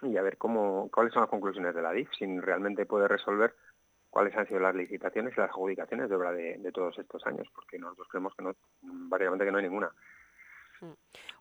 y 0.01 0.17
a 0.17 0.21
ver 0.21 0.37
cómo, 0.37 0.89
cuáles 0.91 1.13
son 1.13 1.21
las 1.21 1.29
conclusiones 1.29 1.75
de 1.75 1.81
la 1.81 1.91
DIF, 1.91 2.09
si 2.17 2.25
realmente 2.39 2.85
puede 2.85 3.07
resolver 3.07 3.53
cuáles 4.13 4.37
han 4.37 4.47
sido 4.47 4.59
las 4.59 4.75
licitaciones 4.75 5.33
y 5.35 5.39
las 5.39 5.49
adjudicaciones 5.49 6.07
de 6.07 6.15
obra 6.15 6.31
de, 6.31 6.59
de 6.59 6.71
todos 6.71 6.95
estos 6.99 7.25
años, 7.25 7.47
porque 7.53 7.79
nosotros 7.79 8.07
creemos 8.09 8.35
que 8.35 8.43
no, 8.43 8.55
básicamente 9.09 9.43
que 9.43 9.51
no 9.51 9.57
hay 9.57 9.63
ninguna. 9.63 9.91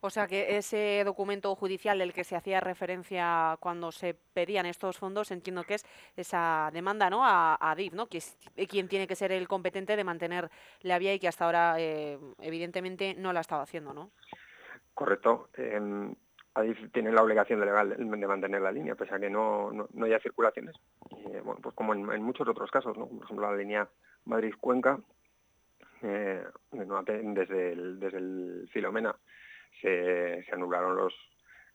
O 0.00 0.08
sea 0.08 0.26
que 0.26 0.56
ese 0.56 1.02
documento 1.04 1.54
judicial 1.54 1.98
del 1.98 2.14
que 2.14 2.24
se 2.24 2.34
hacía 2.34 2.60
referencia 2.60 3.58
cuando 3.60 3.92
se 3.92 4.14
pedían 4.14 4.64
estos 4.64 4.96
fondos, 4.98 5.30
entiendo 5.32 5.64
que 5.64 5.74
es 5.74 5.84
esa 6.16 6.70
demanda 6.72 7.10
¿no? 7.10 7.26
a, 7.26 7.58
a 7.60 7.74
DIF, 7.74 7.92
¿no? 7.92 8.06
que 8.06 8.18
es 8.18 8.38
quien 8.68 8.88
tiene 8.88 9.06
que 9.06 9.16
ser 9.16 9.32
el 9.32 9.48
competente 9.48 9.94
de 9.94 10.04
mantener 10.04 10.48
la 10.80 10.98
vía 10.98 11.12
y 11.12 11.18
que 11.18 11.28
hasta 11.28 11.44
ahora 11.44 11.74
eh, 11.78 12.18
evidentemente 12.40 13.14
no 13.18 13.34
la 13.34 13.40
ha 13.40 13.42
estado 13.42 13.62
haciendo, 13.62 13.92
¿no? 13.92 14.12
Correcto. 14.94 15.50
Eh, 15.58 16.14
ADIF 16.54 16.92
tiene 16.92 17.12
la 17.12 17.22
obligación 17.22 17.60
de 17.60 17.66
legal 17.66 17.96
de 17.96 18.26
mantener 18.26 18.60
la 18.60 18.72
línea, 18.72 18.94
pese 18.94 19.14
a 19.14 19.18
que 19.18 19.30
no, 19.30 19.72
no, 19.72 19.88
no 19.92 20.06
haya 20.06 20.20
circulaciones. 20.20 20.76
Eh, 21.10 21.40
bueno, 21.42 21.60
pues 21.62 21.74
como 21.74 21.94
en, 21.94 22.10
en, 22.12 22.22
muchos 22.22 22.46
otros 22.46 22.70
casos, 22.70 22.96
¿no? 22.96 23.06
Por 23.06 23.24
ejemplo, 23.24 23.50
la 23.50 23.56
línea 23.56 23.88
Madrid-Cuenca, 24.26 24.98
eh, 26.02 26.44
desde, 26.72 27.72
el, 27.72 27.98
desde 28.00 28.18
el 28.18 28.68
Filomena 28.72 29.14
se, 29.80 30.42
se 30.44 30.52
anularon 30.52 30.96
los, 30.96 31.14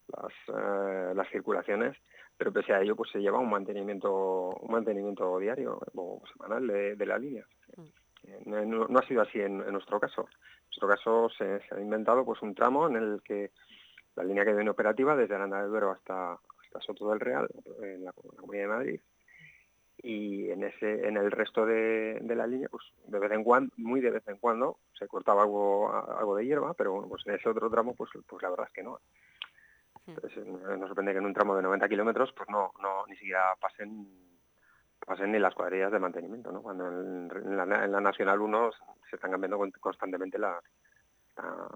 las, 0.08 0.34
eh, 0.50 1.13
las, 1.16 1.30
circulaciones, 1.30 1.98
pero 2.38 2.52
pese 2.52 2.74
a 2.74 2.82
ello 2.82 2.96
pues 2.96 3.10
se 3.12 3.20
lleva 3.20 3.40
un 3.40 3.50
mantenimiento 3.50 4.50
un 4.50 4.72
mantenimiento 4.72 5.40
diario 5.40 5.80
o 5.96 6.22
semanal 6.34 6.68
de, 6.68 6.96
de 6.96 7.06
la 7.06 7.18
línea. 7.18 7.46
Mm. 7.78 7.82
Eh, 8.28 8.42
no, 8.46 8.88
no, 8.88 9.00
ha 9.00 9.08
sido 9.08 9.22
así 9.22 9.40
en, 9.40 9.62
en, 9.62 9.72
nuestro 9.72 10.00
caso. 10.00 10.22
En 10.22 10.66
nuestro 10.68 10.88
caso 10.90 11.30
se, 11.38 11.62
se, 11.68 11.76
ha 11.76 11.80
inventado 11.80 12.26
pues 12.26 12.42
un 12.42 12.54
tramo 12.54 12.88
en 12.88 12.98
el 12.98 13.22
que 13.24 13.52
la 14.17 14.23
línea 14.23 14.43
quedó 14.43 14.60
inoperativa 14.60 15.15
desde 15.15 15.36
Aranda 15.36 15.62
del 15.62 15.69
Duero 15.69 15.91
hasta, 15.91 16.34
hasta 16.34 16.82
Soto 16.82 17.10
del 17.10 17.19
Real, 17.19 17.47
en 17.82 18.03
la, 18.03 18.12
en 18.23 18.36
la 18.36 18.41
Comunidad 18.41 18.63
de 18.63 18.67
Madrid, 18.67 18.99
y 19.99 20.49
en 20.51 20.63
ese 20.63 21.08
en 21.08 21.17
el 21.17 21.32
resto 21.32 21.65
de, 21.65 22.19
de, 22.21 22.36
la 22.36 22.45
línea 22.45 22.69
pues 22.69 22.84
de 23.08 23.19
vez 23.19 23.32
en 23.32 23.43
cuando 23.43 23.73
muy 23.77 23.99
de 23.99 24.12
vez 24.12 24.27
en 24.27 24.38
cuando 24.38 24.77
se 24.97 25.08
cortaba 25.08 25.41
algo 25.41 25.91
algo 25.91 26.36
de 26.36 26.45
hierba 26.45 26.75
pero 26.75 26.93
bueno 26.93 27.08
pues 27.08 27.25
en 27.25 27.34
ese 27.34 27.49
otro 27.49 27.69
tramo 27.69 27.95
pues 27.95 28.12
pues 28.27 28.43
la 28.43 28.49
verdad 28.49 28.67
es 28.67 28.73
que 28.73 28.84
no. 28.84 28.99
Entonces, 30.06 30.45
nos 30.45 30.88
sorprende 30.88 31.12
que 31.12 31.17
en 31.17 31.25
un 31.25 31.34
tramo 31.34 31.56
de 31.56 31.63
90 31.63 31.89
kilómetros 31.89 32.32
pues 32.34 32.47
no 32.49 32.71
no 32.80 33.06
ni 33.08 33.15
siquiera 33.15 33.56
pasen 33.60 34.08
pasen 34.99 35.32
ni 35.32 35.39
las 35.39 35.56
cuadrillas 35.56 35.91
de 35.91 35.99
mantenimiento 35.99 36.51
no 36.51 36.62
cuando 36.62 36.88
en, 36.88 37.30
en, 37.32 37.58
la, 37.58 37.63
en 37.84 37.91
la, 37.91 37.99
nacional 37.99 38.39
1 38.39 38.71
se 39.10 39.15
están 39.15 39.32
cambiando 39.32 39.60
constantemente 39.80 40.38
la, 40.38 40.62
la 41.38 41.69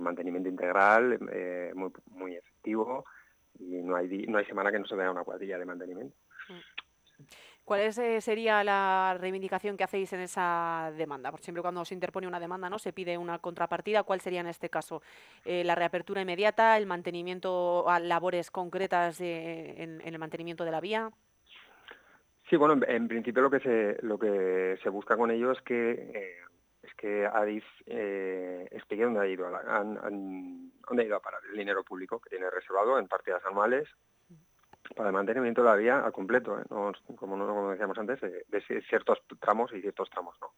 mantenimiento 0.00 0.48
integral 0.48 1.18
eh, 1.32 1.72
muy 1.74 1.90
muy 2.10 2.36
efectivo 2.36 3.04
y 3.58 3.82
no 3.82 3.96
hay 3.96 4.26
no 4.26 4.38
hay 4.38 4.44
semana 4.46 4.70
que 4.70 4.78
no 4.78 4.86
se 4.86 4.96
vea 4.96 5.10
una 5.10 5.24
cuadrilla 5.24 5.58
de 5.58 5.66
mantenimiento 5.66 6.16
¿Cuál 7.66 7.80
es, 7.80 7.98
eh, 7.98 8.20
sería 8.20 8.62
la 8.62 9.16
reivindicación 9.18 9.76
que 9.76 9.82
hacéis 9.82 10.12
en 10.12 10.20
esa 10.20 10.92
demanda? 10.96 11.32
Por 11.32 11.40
siempre 11.40 11.62
cuando 11.62 11.84
se 11.84 11.94
interpone 11.94 12.28
una 12.28 12.38
demanda, 12.38 12.70
¿no? 12.70 12.78
Se 12.78 12.92
pide 12.92 13.18
una 13.18 13.40
contrapartida. 13.40 14.04
¿Cuál 14.04 14.20
sería 14.20 14.40
en 14.40 14.46
este 14.46 14.70
caso? 14.70 15.02
Eh, 15.44 15.64
¿La 15.64 15.74
reapertura 15.74 16.22
inmediata, 16.22 16.76
el 16.76 16.86
mantenimiento 16.86 17.90
a 17.90 17.98
labores 17.98 18.52
concretas 18.52 19.18
de, 19.18 19.82
en, 19.82 20.00
en, 20.00 20.14
el 20.14 20.20
mantenimiento 20.20 20.64
de 20.64 20.70
la 20.70 20.80
vía? 20.80 21.10
Sí, 22.48 22.54
bueno, 22.54 22.74
en, 22.74 22.84
en, 22.88 23.08
principio 23.08 23.42
lo 23.42 23.50
que 23.50 23.58
se 23.58 23.96
lo 24.00 24.16
que 24.16 24.78
se 24.80 24.88
busca 24.88 25.16
con 25.16 25.32
ello 25.32 25.50
es 25.50 25.60
que 25.62 25.90
eh, 25.90 26.36
que 26.96 27.26
Adif 27.26 27.64
eh, 27.86 28.66
explique 28.70 29.04
dónde 29.04 29.20
ha 29.20 29.26
ido 29.26 29.46
a 29.46 29.50
la, 29.50 29.58
han, 29.58 29.98
han, 29.98 31.00
ido 31.00 31.16
a 31.16 31.20
parar 31.20 31.40
el 31.50 31.58
dinero 31.58 31.84
público 31.84 32.20
que 32.20 32.30
tiene 32.30 32.50
reservado 32.50 32.98
en 32.98 33.08
partidas 33.08 33.44
anuales 33.44 33.88
para 34.94 35.08
el 35.08 35.14
mantenimiento 35.14 35.62
de 35.62 35.68
la 35.68 35.76
vía 35.76 36.04
al 36.04 36.12
completo, 36.12 36.58
¿eh? 36.58 36.64
como, 36.68 37.36
no, 37.36 37.46
como 37.46 37.70
decíamos 37.70 37.98
antes, 37.98 38.20
de, 38.20 38.44
de, 38.48 38.82
ciertos 38.88 39.20
tramos 39.40 39.72
y 39.72 39.80
ciertos 39.80 40.08
tramos 40.10 40.36
no. 40.40 40.52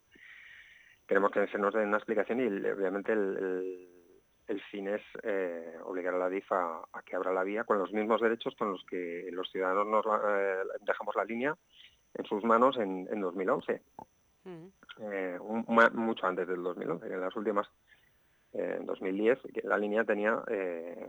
Queremos 1.07 1.31
que 1.31 1.47
se 1.49 1.59
nos 1.59 1.73
den 1.73 1.89
una 1.89 1.97
explicación 1.97 2.41
y 2.41 2.69
obviamente 2.69 3.13
el, 3.13 4.63
fin 4.71 4.89
es 4.89 5.03
eh, 5.23 5.79
obligar 5.85 6.15
a 6.15 6.19
la 6.19 6.29
DIF 6.29 6.53
a, 6.53 6.83
que 7.07 7.17
abra 7.17 7.33
la 7.33 7.45
vía 7.45 7.65
con 7.65 7.79
los 7.79 7.93
mismos 7.93 8.21
derechos 8.21 8.55
con 8.57 8.73
los 8.73 8.85
que 8.85 9.29
los 9.33 9.51
ciudadanos 9.51 9.87
nos 9.87 10.05
eh, 10.07 10.63
dejamos 10.83 11.17
la 11.17 11.25
línea 11.25 11.57
en 12.15 12.25
sus 12.27 12.45
manos 12.45 12.77
en, 12.77 13.09
en 13.11 13.21
2011. 13.21 13.83
Eh, 15.01 15.39
mucho 15.93 16.27
antes 16.27 16.49
del 16.49 16.63
2011, 16.63 17.07
en 17.07 17.21
las 17.21 17.37
últimas 17.37 17.69
en 18.53 18.87
2010 18.87 19.39
que 19.53 19.61
la 19.63 19.77
línea 19.77 20.05
tenía 20.05 20.43
eh, 20.49 21.09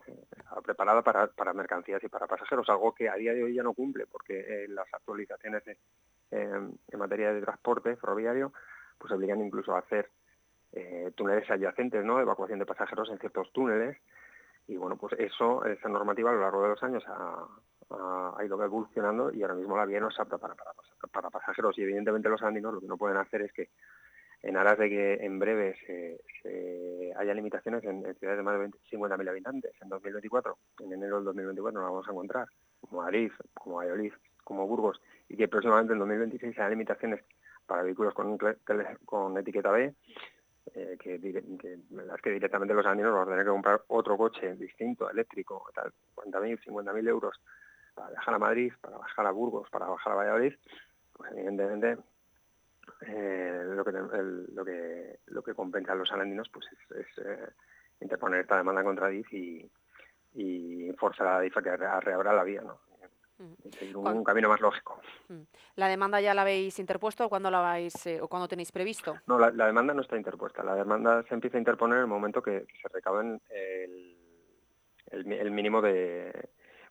preparada 0.63 1.01
para, 1.01 1.27
para, 1.27 1.53
mercancías 1.53 2.03
y 2.03 2.09
para 2.09 2.27
pasajeros, 2.27 2.69
algo 2.69 2.93
que 2.93 3.09
a 3.09 3.15
día 3.15 3.33
de 3.33 3.43
hoy 3.43 3.53
ya 3.53 3.63
no 3.63 3.73
cumple 3.73 4.05
porque 4.07 4.39
eh, 4.39 4.67
las 4.67 4.93
actualizaciones 4.93 5.63
de, 5.65 5.77
eh, 6.31 6.69
en 6.91 6.99
materia 6.99 7.33
de 7.33 7.41
transporte 7.41 7.95
ferroviario 7.95 8.51
pues 8.97 9.13
obligan 9.13 9.41
incluso 9.41 9.73
a 9.73 9.79
hacer 9.79 10.09
eh, 10.73 11.11
túneles 11.15 11.49
adyacentes, 11.49 12.03
¿no? 12.03 12.19
evacuación 12.19 12.59
de 12.59 12.65
pasajeros 12.65 13.09
en 13.09 13.19
ciertos 13.19 13.51
túneles 13.53 13.97
y 14.67 14.75
bueno, 14.75 14.97
pues 14.97 15.13
eso, 15.17 15.65
esa 15.65 15.89
normativa 15.89 16.29
a 16.29 16.33
lo 16.33 16.41
largo 16.41 16.63
de 16.63 16.69
los 16.69 16.83
años 16.83 17.03
ha, 17.07 17.47
ha, 17.91 18.33
ha 18.37 18.45
ido 18.45 18.61
evolucionando 18.63 19.31
y 19.33 19.41
ahora 19.41 19.55
mismo 19.55 19.77
la 19.77 19.85
vía 19.85 19.99
no 19.99 20.09
es 20.09 20.19
apta 20.19 20.37
para, 20.37 20.55
para, 21.11 21.29
pasajeros. 21.29 21.77
Y 21.77 21.83
evidentemente 21.83 22.29
los 22.29 22.41
andinos 22.41 22.73
lo 22.73 22.81
que 22.81 22.87
no 22.87 22.97
pueden 22.97 23.17
hacer 23.17 23.41
es 23.41 23.53
que 23.53 23.69
en 24.41 24.55
aras 24.55 24.77
de 24.77 24.89
que 24.89 25.13
en 25.15 25.37
breve 25.37 25.75
se, 25.85 27.13
haya 27.17 27.33
limitaciones 27.33 27.83
en, 27.83 28.01
ciudades 28.15 28.37
de 28.37 28.43
más 28.43 28.59
de 28.59 28.69
50.000 28.69 29.29
habitantes 29.29 29.73
en 29.81 29.89
2024, 29.89 30.57
en 30.79 30.93
enero 30.93 31.17
del 31.17 31.25
2024 31.25 31.81
nos 31.81 31.89
vamos 31.89 32.07
a 32.07 32.11
encontrar, 32.11 32.47
como 32.79 33.01
Arif, 33.01 33.33
como 33.53 33.77
Valladolid, 33.77 34.13
como 34.43 34.65
Burgos, 34.65 35.01
y 35.27 35.35
que 35.35 35.47
próximamente 35.47 35.93
en 35.93 35.99
2026 35.99 36.57
haya 36.57 36.69
limitaciones 36.69 37.21
para 37.65 37.83
vehículos 37.83 38.13
con, 38.13 38.37
con 39.05 39.37
etiqueta 39.37 39.71
B, 39.71 39.93
eh, 40.75 40.97
que, 40.99 41.19
que, 41.19 41.79
las 41.91 42.21
que 42.21 42.31
directamente 42.31 42.73
los 42.73 42.85
andinos 42.85 43.13
van 43.13 43.23
a 43.23 43.31
tener 43.31 43.43
que 43.43 43.51
comprar 43.51 43.81
otro 43.87 44.17
coche 44.17 44.55
distinto, 44.55 45.09
eléctrico, 45.09 45.65
tal, 45.73 45.91
40.000, 46.15 46.63
50.000 46.63 47.09
euros 47.09 47.41
para 47.93 48.09
viajar 48.09 48.33
a 48.33 48.39
Madrid, 48.39 48.73
para 48.81 48.97
bajar 48.97 49.25
a 49.25 49.31
Burgos, 49.31 49.69
para 49.69 49.87
bajar 49.87 50.13
a 50.13 50.15
Valladolid, 50.15 50.53
pues 51.13 51.31
evidentemente 51.31 51.97
eh, 53.01 53.63
lo, 53.65 53.83
que, 53.83 53.91
el, 53.91 54.55
lo, 54.55 54.65
que, 54.65 55.19
lo 55.27 55.43
que 55.43 55.53
compensa 55.53 55.93
a 55.93 55.95
los 55.95 56.11
alandinos 56.11 56.49
pues 56.49 56.65
es, 56.71 56.97
es 56.97 57.25
eh, 57.25 57.49
interponer 58.01 58.41
esta 58.41 58.57
demanda 58.57 58.83
contra 58.83 59.07
DIF 59.09 59.31
y, 59.33 59.71
y 60.33 60.91
forzar 60.93 61.27
a 61.27 61.39
DIF 61.39 61.57
a 61.57 61.61
que 61.61 61.77
reabra 61.77 62.33
la 62.33 62.43
vía, 62.43 62.61
¿no? 62.61 62.79
seguir 63.71 63.95
un, 63.95 64.05
un, 64.05 64.23
camino 64.23 64.49
más 64.49 64.59
lógico. 64.59 64.99
¿La 65.75 65.87
demanda 65.87 66.19
ya 66.19 66.33
la 66.33 66.41
habéis 66.41 66.77
interpuesto 66.79 67.25
o 67.25 67.29
cuándo 67.29 67.49
la 67.49 67.59
vais 67.59 68.05
eh, 68.05 68.19
o 68.21 68.27
cuándo 68.27 68.47
tenéis 68.47 68.71
previsto? 68.71 69.15
No, 69.27 69.39
la, 69.39 69.49
la, 69.51 69.67
demanda 69.67 69.93
no 69.93 70.01
está 70.01 70.17
interpuesta. 70.17 70.63
La 70.63 70.75
demanda 70.75 71.23
se 71.23 71.33
empieza 71.33 71.57
a 71.57 71.59
interponer 71.59 71.97
en 71.97 72.03
el 72.03 72.09
momento 72.09 72.41
que, 72.41 72.65
que 72.65 72.77
se 72.81 72.89
recaben 72.89 73.41
el, 73.49 74.17
el, 75.11 75.31
el 75.31 75.51
mínimo 75.51 75.81
de, 75.81 76.49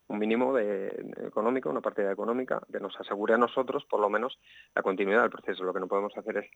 un 0.09 0.19
mínimo 0.19 0.55
de, 0.55 0.89
económico, 1.27 1.71
una 1.71 1.81
partida 1.81 2.11
económica 2.11 2.61
que 2.73 2.81
nos 2.81 2.99
asegure 2.99 3.35
a 3.35 3.39
nosotros, 3.39 3.85
por 3.85 4.01
lo 4.01 4.09
menos, 4.09 4.39
la 4.75 4.83
continuidad 4.83 5.23
del 5.23 5.31
proceso. 5.31 5.65
Lo 5.65 5.75
que 5.75 5.81
no 5.81 5.89
podemos 5.89 6.17
hacer 6.17 6.39
es 6.39 6.51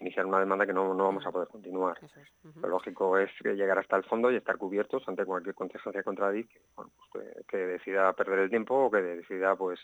iniciar 0.00 0.26
una 0.26 0.38
demanda 0.38 0.64
que 0.64 0.72
no, 0.72 0.94
no 0.94 1.04
vamos 1.04 1.26
a 1.26 1.32
poder 1.32 1.48
continuar. 1.48 1.98
Es. 2.02 2.12
Uh 2.44 2.48
-huh. 2.48 2.60
Lo 2.62 2.68
lógico 2.68 3.18
es 3.18 3.30
llegar 3.42 3.78
hasta 3.78 3.96
el 3.96 4.04
fondo 4.04 4.30
y 4.30 4.36
estar 4.36 4.56
cubiertos 4.56 5.06
ante 5.08 5.24
cualquier 5.24 5.54
contingencia 5.54 6.02
contra 6.02 6.30
DIC 6.30 6.48
que, 6.48 6.60
bueno, 6.76 6.92
pues 7.12 7.24
que, 7.24 7.44
que, 7.48 7.56
decida 7.66 8.12
perder 8.12 8.38
el 8.40 8.50
tiempo 8.50 8.74
o 8.86 8.90
que 8.90 9.02
decida 9.02 9.56
pues 9.56 9.80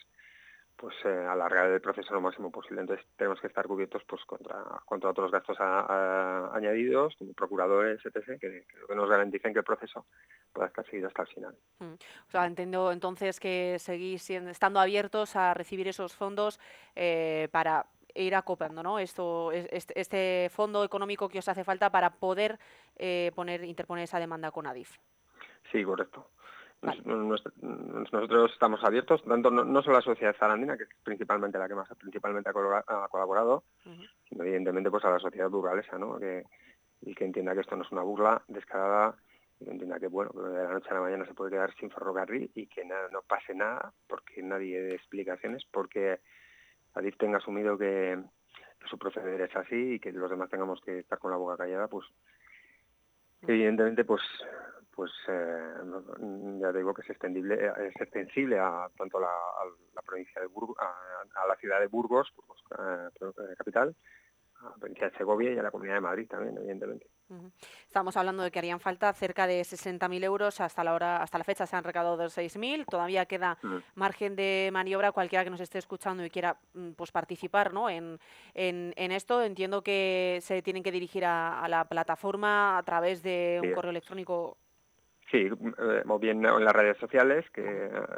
pues 0.77 0.95
eh, 1.05 1.09
alargar 1.09 1.71
el 1.71 1.81
proceso 1.81 2.13
lo 2.15 2.21
máximo 2.21 2.51
posible. 2.51 2.81
Entonces 2.81 3.07
tenemos 3.17 3.41
que 3.41 3.47
estar 3.47 3.67
cubiertos 3.67 4.03
pues 4.07 4.25
contra, 4.25 4.63
contra 4.85 5.11
otros 5.11 5.31
gastos 5.31 5.59
a, 5.61 5.81
a, 5.81 6.57
añadidos, 6.57 7.15
como 7.17 7.33
procuradores, 7.33 8.05
etc., 8.05 8.39
que, 8.41 8.67
que, 8.67 8.95
nos 8.95 9.09
garanticen 9.09 9.53
que 9.53 9.61
el 9.61 9.65
proceso 9.65 10.07
pueda 10.53 10.69
estar 10.69 10.85
seguido 10.87 11.09
hasta 11.09 11.23
el 11.23 11.29
final. 11.29 11.57
Mm. 11.79 11.95
O 11.95 12.31
sea, 12.31 12.47
entiendo 12.47 12.93
entonces 12.93 13.41
que 13.41 13.77
seguís 13.79 14.23
siendo, 14.23 14.51
estando 14.51 14.81
abiertos 14.81 15.37
a 15.37 15.55
recibir 15.55 15.89
esos 15.89 16.15
fondos 16.15 16.61
eh, 16.97 17.49
para 17.53 17.87
ir 18.15 18.35
acoplando 18.35 18.83
¿no? 18.83 18.99
Esto, 18.99 19.51
este, 19.53 20.01
este, 20.01 20.49
fondo 20.51 20.85
económico 20.85 21.29
que 21.29 21.39
os 21.39 21.49
hace 21.49 21.65
falta 21.65 21.91
para 21.91 22.11
poder 22.11 22.59
eh, 22.97 23.33
poner 23.35 23.65
interponer 23.65 24.05
esa 24.05 24.21
demanda 24.21 24.51
con 24.51 24.67
ADIF. 24.67 24.97
Sí, 25.73 25.83
correcto. 25.85 26.31
Vale. 26.85 27.01
Nosotros 27.05 28.53
estamos 28.53 28.85
abiertos, 28.85 29.23
tanto 29.25 29.51
no, 29.51 29.65
no, 29.65 29.83
solo 29.83 29.97
la 29.97 30.03
sociedad 30.03 30.37
zarandina, 30.39 30.77
que 30.77 30.83
es 30.83 30.89
principalmente 31.03 31.59
la 31.59 31.67
que 31.67 31.75
más 31.75 31.89
principalmente 31.99 32.51
ha 32.51 33.09
colaborado, 33.09 33.65
uh 33.87 33.89
-huh. 33.89 34.11
sino 34.29 34.45
evidentemente 34.45 34.91
pues 34.91 35.05
a 35.05 35.11
la 35.11 35.19
sociedad 35.19 35.49
burgalesa, 35.49 35.99
¿no? 35.99 36.19
Que, 36.19 36.45
y 37.01 37.15
que 37.15 37.25
entienda 37.25 37.55
que 37.55 37.61
esto 37.61 37.77
no 37.77 37.85
es 37.85 37.93
una 37.93 38.03
burla 38.03 38.43
descarada 38.49 39.17
y 39.61 39.71
entienda 39.71 39.99
que 39.99 40.09
bueno, 40.09 40.31
que 40.33 40.41
de 40.41 40.65
la 40.65 40.73
noche 40.73 40.91
a 40.91 40.95
la 40.95 41.01
mañana 41.01 41.27
se 41.27 41.35
puede 41.35 41.53
quedar 41.53 41.75
sin 41.77 41.91
ferrocarril 41.91 42.51
y 42.55 42.67
que 42.67 42.85
nada, 42.85 43.09
no 43.11 43.23
pase 43.23 43.55
nada 43.55 43.93
porque 44.07 44.43
nadie 44.43 44.83
dé 44.83 44.95
explicaciones, 44.95 45.65
porque 45.71 46.21
Adif 46.95 47.17
tenga 47.17 47.39
asumido 47.39 47.79
que, 47.79 48.19
que 48.79 48.89
su 48.89 48.99
proceder 48.99 49.41
es 49.41 49.57
así 49.57 49.95
y 49.95 50.01
que 50.01 50.13
los 50.13 50.31
demás 50.31 50.51
tengamos 50.51 50.81
que 50.83 50.99
estar 50.99 51.19
con 51.19 51.31
la 51.31 51.39
boca 51.39 51.57
callada, 51.57 51.89
pues 51.89 52.07
evidentemente 53.43 54.05
pues 54.05 54.23
pues 54.95 55.11
eh, 55.29 55.75
ya 56.61 56.73
digo 56.73 56.95
que 56.95 57.03
es 57.03 57.11
extendible 57.11 57.55
es 57.89 58.01
extensible 58.01 58.59
a 58.59 58.89
tanto 58.97 59.19
la, 59.21 59.27
a 59.29 59.65
la 59.95 60.03
provincia 60.03 60.41
de 60.41 60.47
Burgos 60.49 60.77
a, 60.81 61.43
a 61.43 61.47
la 61.47 61.57
ciudad 61.57 61.81
de 61.81 61.87
Burgos, 61.89 62.33
Burgos 62.37 62.63
eh, 62.79 63.09
eh, 63.21 63.55
capital 63.57 63.95
a 64.61 64.71
la 64.71 64.77
provincia 64.77 65.11
de 65.11 65.17
Segovia 65.19 65.53
y 65.53 65.59
a 65.59 65.63
la 65.63 65.71
comunidad 65.71 65.97
de 65.97 66.01
Madrid 66.01 66.29
también 66.29 66.57
evidentemente. 66.57 67.07
Estamos 67.87 68.17
hablando 68.17 68.43
de 68.43 68.51
que 68.51 68.59
harían 68.59 68.81
falta 68.81 69.13
cerca 69.15 69.47
de 69.47 69.63
60.000 69.63 70.23
euros. 70.25 70.61
Hasta 70.61 70.85
la 70.85 70.95
hora, 70.95 71.23
hasta 71.23 71.39
la 71.39 71.45
fecha 71.45 71.67
se 71.67 71.75
han 71.75 71.83
recaudado 71.83 72.29
6.000. 72.29 72.85
Todavía 72.87 73.25
queda 73.27 73.59
margen 73.95 74.37
de 74.37 74.69
maniobra. 74.73 75.11
Cualquiera 75.11 75.43
que 75.43 75.51
nos 75.51 75.61
esté 75.61 75.79
escuchando 75.79 76.25
y 76.25 76.31
quiera 76.31 76.57
mm, 76.75 76.91
pues, 76.93 77.11
participar 77.13 77.73
¿no? 77.73 77.89
en, 77.91 78.19
en- 78.53 78.93
en 78.97 79.11
esto, 79.11 79.43
entiendo 79.43 79.83
que 79.83 80.39
se 80.43 80.63
tienen 80.63 80.83
que 80.83 80.93
dirigir 80.93 81.25
a, 81.25 81.61
a 81.65 81.69
la 81.69 81.87
plataforma 81.87 82.79
a 82.79 82.83
través 82.85 83.23
de 83.23 83.59
un 83.63 83.69
Sí. 83.71 83.75
correo 83.75 83.91
electrónico. 83.91 84.59
Sí, 85.31 85.49
eh, 85.79 86.03
o 86.07 86.19
bien 86.19 86.45
en 86.45 86.65
las 86.65 86.75
redes 86.75 86.99
sociales, 86.99 87.45
que 87.51 87.63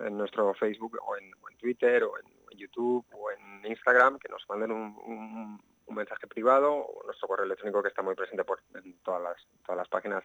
en 0.04 0.18
nuestro 0.18 0.52
Facebook 0.54 0.98
o 1.06 1.16
en, 1.16 1.32
o 1.40 1.48
en 1.50 1.56
Twitter 1.56 2.02
o 2.04 2.18
en, 2.18 2.26
en 2.50 2.58
YouTube 2.58 3.06
o 3.12 3.30
en 3.30 3.64
Instagram, 3.66 4.18
que 4.18 4.28
nos 4.28 4.44
manden 4.48 4.72
un, 4.72 4.96
un- 5.06 5.62
un 5.88 5.94
mensaje 5.94 6.26
privado 6.26 6.72
o 6.74 7.04
nuestro 7.04 7.28
correo 7.28 7.44
electrónico 7.46 7.80
que 7.80 7.88
está 7.90 8.02
muy 8.02 8.16
presente 8.16 8.42
por, 8.44 8.60
en 8.74 8.98
todas 9.04 9.22
las, 9.22 9.36
todas 9.64 9.76
las 9.78 9.88
páginas. 9.88 10.24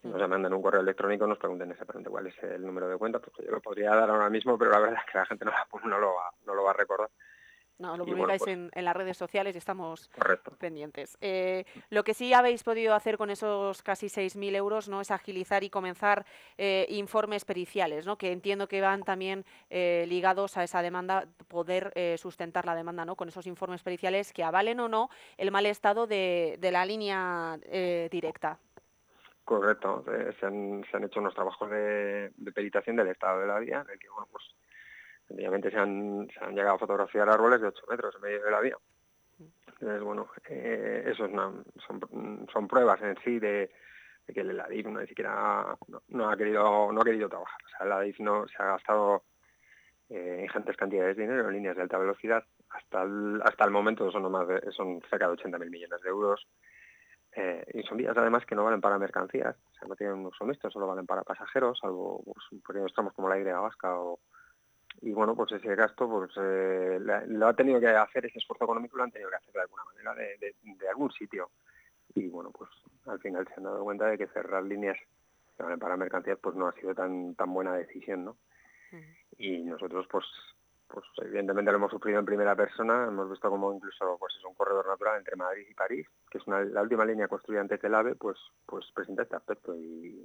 Si 0.00 0.06
nos 0.08 0.28
mandan 0.28 0.52
un 0.54 0.62
correo 0.62 0.80
electrónico, 0.80 1.26
nos 1.26 1.38
pregunten 1.38 1.70
exactamente 1.72 2.10
cuál 2.10 2.28
es 2.28 2.42
el 2.44 2.64
número 2.64 2.88
de 2.88 2.96
cuenta, 2.96 3.18
porque 3.18 3.44
yo 3.44 3.50
lo 3.50 3.60
podría 3.60 3.90
dar 3.94 4.08
ahora 4.08 4.30
mismo, 4.30 4.56
pero 4.56 4.70
la 4.70 4.78
verdad 4.78 5.00
es 5.04 5.12
que 5.12 5.18
la 5.18 5.26
gente 5.26 5.44
no 5.44 5.50
lo, 5.98 6.14
va, 6.14 6.30
no 6.46 6.54
lo 6.54 6.62
va 6.64 6.70
a 6.70 6.74
recordar. 6.74 7.10
No, 7.82 7.96
lo 7.96 8.04
bueno, 8.04 8.18
publicáis 8.18 8.38
pues- 8.42 8.52
en, 8.54 8.70
en 8.72 8.84
las 8.84 8.96
redes 8.96 9.16
sociales 9.16 9.54
y 9.54 9.58
estamos 9.58 10.08
Correcto. 10.08 10.52
pendientes. 10.58 11.18
Eh, 11.20 11.64
lo 11.90 12.04
que 12.04 12.14
sí 12.14 12.32
habéis 12.32 12.62
podido 12.62 12.94
hacer 12.94 13.18
con 13.18 13.28
esos 13.28 13.82
casi 13.82 14.06
6.000 14.06 14.54
euros 14.54 14.88
no 14.88 15.00
es 15.00 15.10
agilizar 15.10 15.64
y 15.64 15.70
comenzar 15.70 16.24
eh, 16.56 16.86
informes 16.90 17.44
periciales, 17.44 18.06
¿no? 18.06 18.16
que 18.16 18.30
entiendo 18.32 18.68
que 18.68 18.80
van 18.80 19.02
también 19.02 19.44
eh, 19.68 20.04
ligados 20.08 20.56
a 20.56 20.62
esa 20.62 20.80
demanda, 20.80 21.26
poder 21.48 21.92
eh, 21.96 22.16
sustentar 22.18 22.64
la 22.66 22.74
demanda 22.76 23.04
¿no? 23.04 23.16
con 23.16 23.28
esos 23.28 23.46
informes 23.46 23.82
periciales 23.82 24.32
que 24.32 24.44
avalen 24.44 24.78
o 24.80 24.88
no 24.88 25.10
el 25.36 25.50
mal 25.50 25.66
estado 25.66 26.06
de, 26.06 26.56
de 26.60 26.70
la 26.70 26.86
línea 26.86 27.58
eh, 27.64 28.08
directa. 28.10 28.58
Correcto, 29.44 30.04
se, 30.38 30.46
han, 30.46 30.84
se 30.88 30.96
han 30.96 31.04
hecho 31.04 31.18
unos 31.18 31.34
trabajos 31.34 31.68
de, 31.68 32.30
de 32.36 32.52
peritación 32.52 32.94
del 32.94 33.08
estado 33.08 33.40
de 33.40 33.46
la 33.48 33.58
vía, 33.58 33.82
en 33.84 33.90
el 33.90 33.98
que, 33.98 34.08
bueno, 34.08 34.28
pues, 34.30 34.44
sencillamente 35.32 35.70
se 35.70 35.78
han, 35.78 36.28
llegado 36.54 36.76
a 36.76 36.78
fotografiar 36.78 37.28
árboles 37.28 37.60
de 37.60 37.68
8 37.68 37.84
metros 37.88 38.14
en 38.16 38.20
medio 38.20 38.44
de 38.44 38.50
la 38.50 38.60
vía. 38.60 38.76
Entonces, 39.66 40.02
bueno, 40.02 40.28
eh, 40.48 41.04
eso 41.06 41.24
es 41.24 41.32
son, 42.52 42.68
pruebas 42.68 43.00
en 43.00 43.16
sí 43.24 43.38
de, 43.38 43.70
que 44.32 44.40
el 44.40 44.60
ADIF 44.60 44.86
no, 44.86 45.00
ni 45.00 45.06
siquiera 45.06 45.74
no, 46.08 46.30
ha 46.30 46.36
querido 46.36 46.92
no 46.92 47.00
ha 47.00 47.04
querido 47.04 47.28
trabajar. 47.28 47.58
O 47.64 47.68
sea, 47.68 47.86
el 47.86 47.92
ADIF 47.92 48.20
no 48.20 48.46
se 48.46 48.62
ha 48.62 48.66
gastado 48.66 49.24
eh, 50.10 50.40
ingentes 50.42 50.76
cantidades 50.76 51.16
de 51.16 51.22
dinero 51.22 51.48
en 51.48 51.54
líneas 51.54 51.76
de 51.76 51.82
alta 51.82 51.98
velocidad. 51.98 52.44
Hasta 52.68 53.02
el, 53.02 53.40
hasta 53.42 53.64
el 53.64 53.70
momento 53.70 54.10
son, 54.12 54.30
más 54.30 54.46
de- 54.46 54.70
son 54.72 55.00
cerca 55.08 55.26
de 55.26 55.32
80.000 55.32 55.70
millones 55.70 56.00
de 56.02 56.08
euros. 56.08 56.46
Eh, 57.34 57.64
y 57.72 57.82
son 57.84 57.96
vías 57.96 58.16
además 58.16 58.44
que 58.44 58.54
no 58.54 58.64
valen 58.64 58.82
para 58.82 58.98
mercancías, 58.98 59.56
o 59.82 59.88
no 59.88 59.96
tienen 59.96 60.16
un 60.16 60.26
uso 60.26 60.44
mixto, 60.44 60.70
solo 60.70 60.86
valen 60.86 61.06
para 61.06 61.22
pasajeros, 61.22 61.78
salvo 61.80 62.22
pues, 62.24 62.62
pequeños 62.62 62.92
como 63.14 63.30
la 63.30 63.38
Y 63.38 63.42
vasca 63.44 63.98
o, 63.98 64.20
y 65.00 65.12
bueno, 65.12 65.34
pues 65.34 65.52
ese 65.52 65.74
gasto 65.74 66.08
pues 66.08 66.30
eh, 66.36 66.98
lo 67.28 67.46
ha 67.46 67.54
tenido 67.54 67.80
que 67.80 67.88
hacer, 67.88 68.26
ese 68.26 68.38
esfuerzo 68.38 68.64
económico 68.64 68.96
lo 68.96 69.04
han 69.04 69.10
tenido 69.10 69.30
que 69.30 69.36
hacer 69.36 69.52
de 69.54 69.60
alguna 69.62 69.84
manera, 69.84 70.14
de, 70.14 70.36
de- 70.38 70.54
de 70.62 70.88
algún 70.88 71.10
sitio. 71.12 71.50
Y 72.14 72.28
bueno, 72.28 72.50
pues 72.50 72.70
al 73.06 73.18
final 73.20 73.46
se 73.48 73.54
han 73.56 73.64
dado 73.64 73.82
cuenta 73.84 74.06
de 74.06 74.18
que 74.18 74.26
cerrar 74.28 74.62
líneas 74.62 74.98
para 75.56 75.96
mercancías 75.96 76.38
pues 76.42 76.56
no 76.56 76.66
ha 76.68 76.72
sido 76.72 76.94
tan 76.94 77.34
tan 77.34 77.52
buena 77.54 77.74
decisión, 77.74 78.24
¿no? 78.24 78.36
Y 79.38 79.62
nosotros 79.62 80.06
pues 80.10 80.24
pues 80.88 81.06
evidentemente 81.22 81.70
lo 81.70 81.78
hemos 81.78 81.90
sufrido 81.90 82.18
en 82.18 82.26
primera 82.26 82.54
persona, 82.54 83.04
hemos 83.08 83.30
visto 83.30 83.48
como 83.48 83.72
incluso 83.72 84.18
pues 84.18 84.34
es 84.36 84.44
un 84.44 84.54
corredor 84.54 84.86
natural 84.86 85.18
entre 85.18 85.36
Madrid 85.36 85.66
y 85.70 85.74
París, 85.74 86.06
que 86.30 86.36
es 86.36 86.46
una- 86.46 86.62
la 86.64 86.82
última 86.82 87.06
línea 87.06 87.28
construida 87.28 87.62
antes 87.62 87.80
del 87.80 87.94
AVE, 87.94 88.14
pues 88.16 88.36
pues 88.66 88.84
presenta 88.92 89.22
este 89.22 89.36
aspecto 89.36 89.74
y 89.74 90.22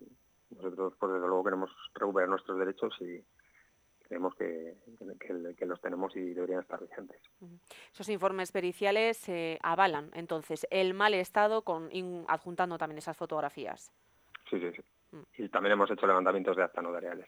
nosotros 0.49 0.93
pues 0.99 1.13
desde 1.13 1.25
luego 1.27 1.43
queremos 1.45 1.69
recuperar 1.93 2.27
nuestros 2.30 2.60
derechos 2.60 2.93
y 2.99 3.23
creemos 4.08 4.34
que, 4.36 4.76
que- 5.20 5.56
que 5.56 5.65
los 5.65 5.80
tenemos 5.82 6.15
y 6.15 6.34
deberían 6.34 6.62
estar 6.62 6.80
vigentes. 6.80 7.22
Esos 7.93 8.10
informes 8.10 8.52
periciales 8.52 9.28
eh, 9.30 9.60
avalan 9.62 10.10
entonces 10.13 10.65
el 10.72 10.93
mal 10.93 11.13
estado 11.13 11.62
con 11.63 11.89
in- 11.91 12.26
adjuntando 12.28 12.78
también 12.78 12.98
esas 12.98 13.17
fotografías. 13.17 13.91
Sí, 14.50 14.60
sí, 14.60 14.72
sí. 14.76 14.84
Y 15.43 15.50
también 15.50 15.74
hemos 15.74 15.89
hecho 15.91 16.06
levantamientos 16.08 16.56
de 16.58 16.63
acta 16.63 16.82
notariales. 16.82 17.28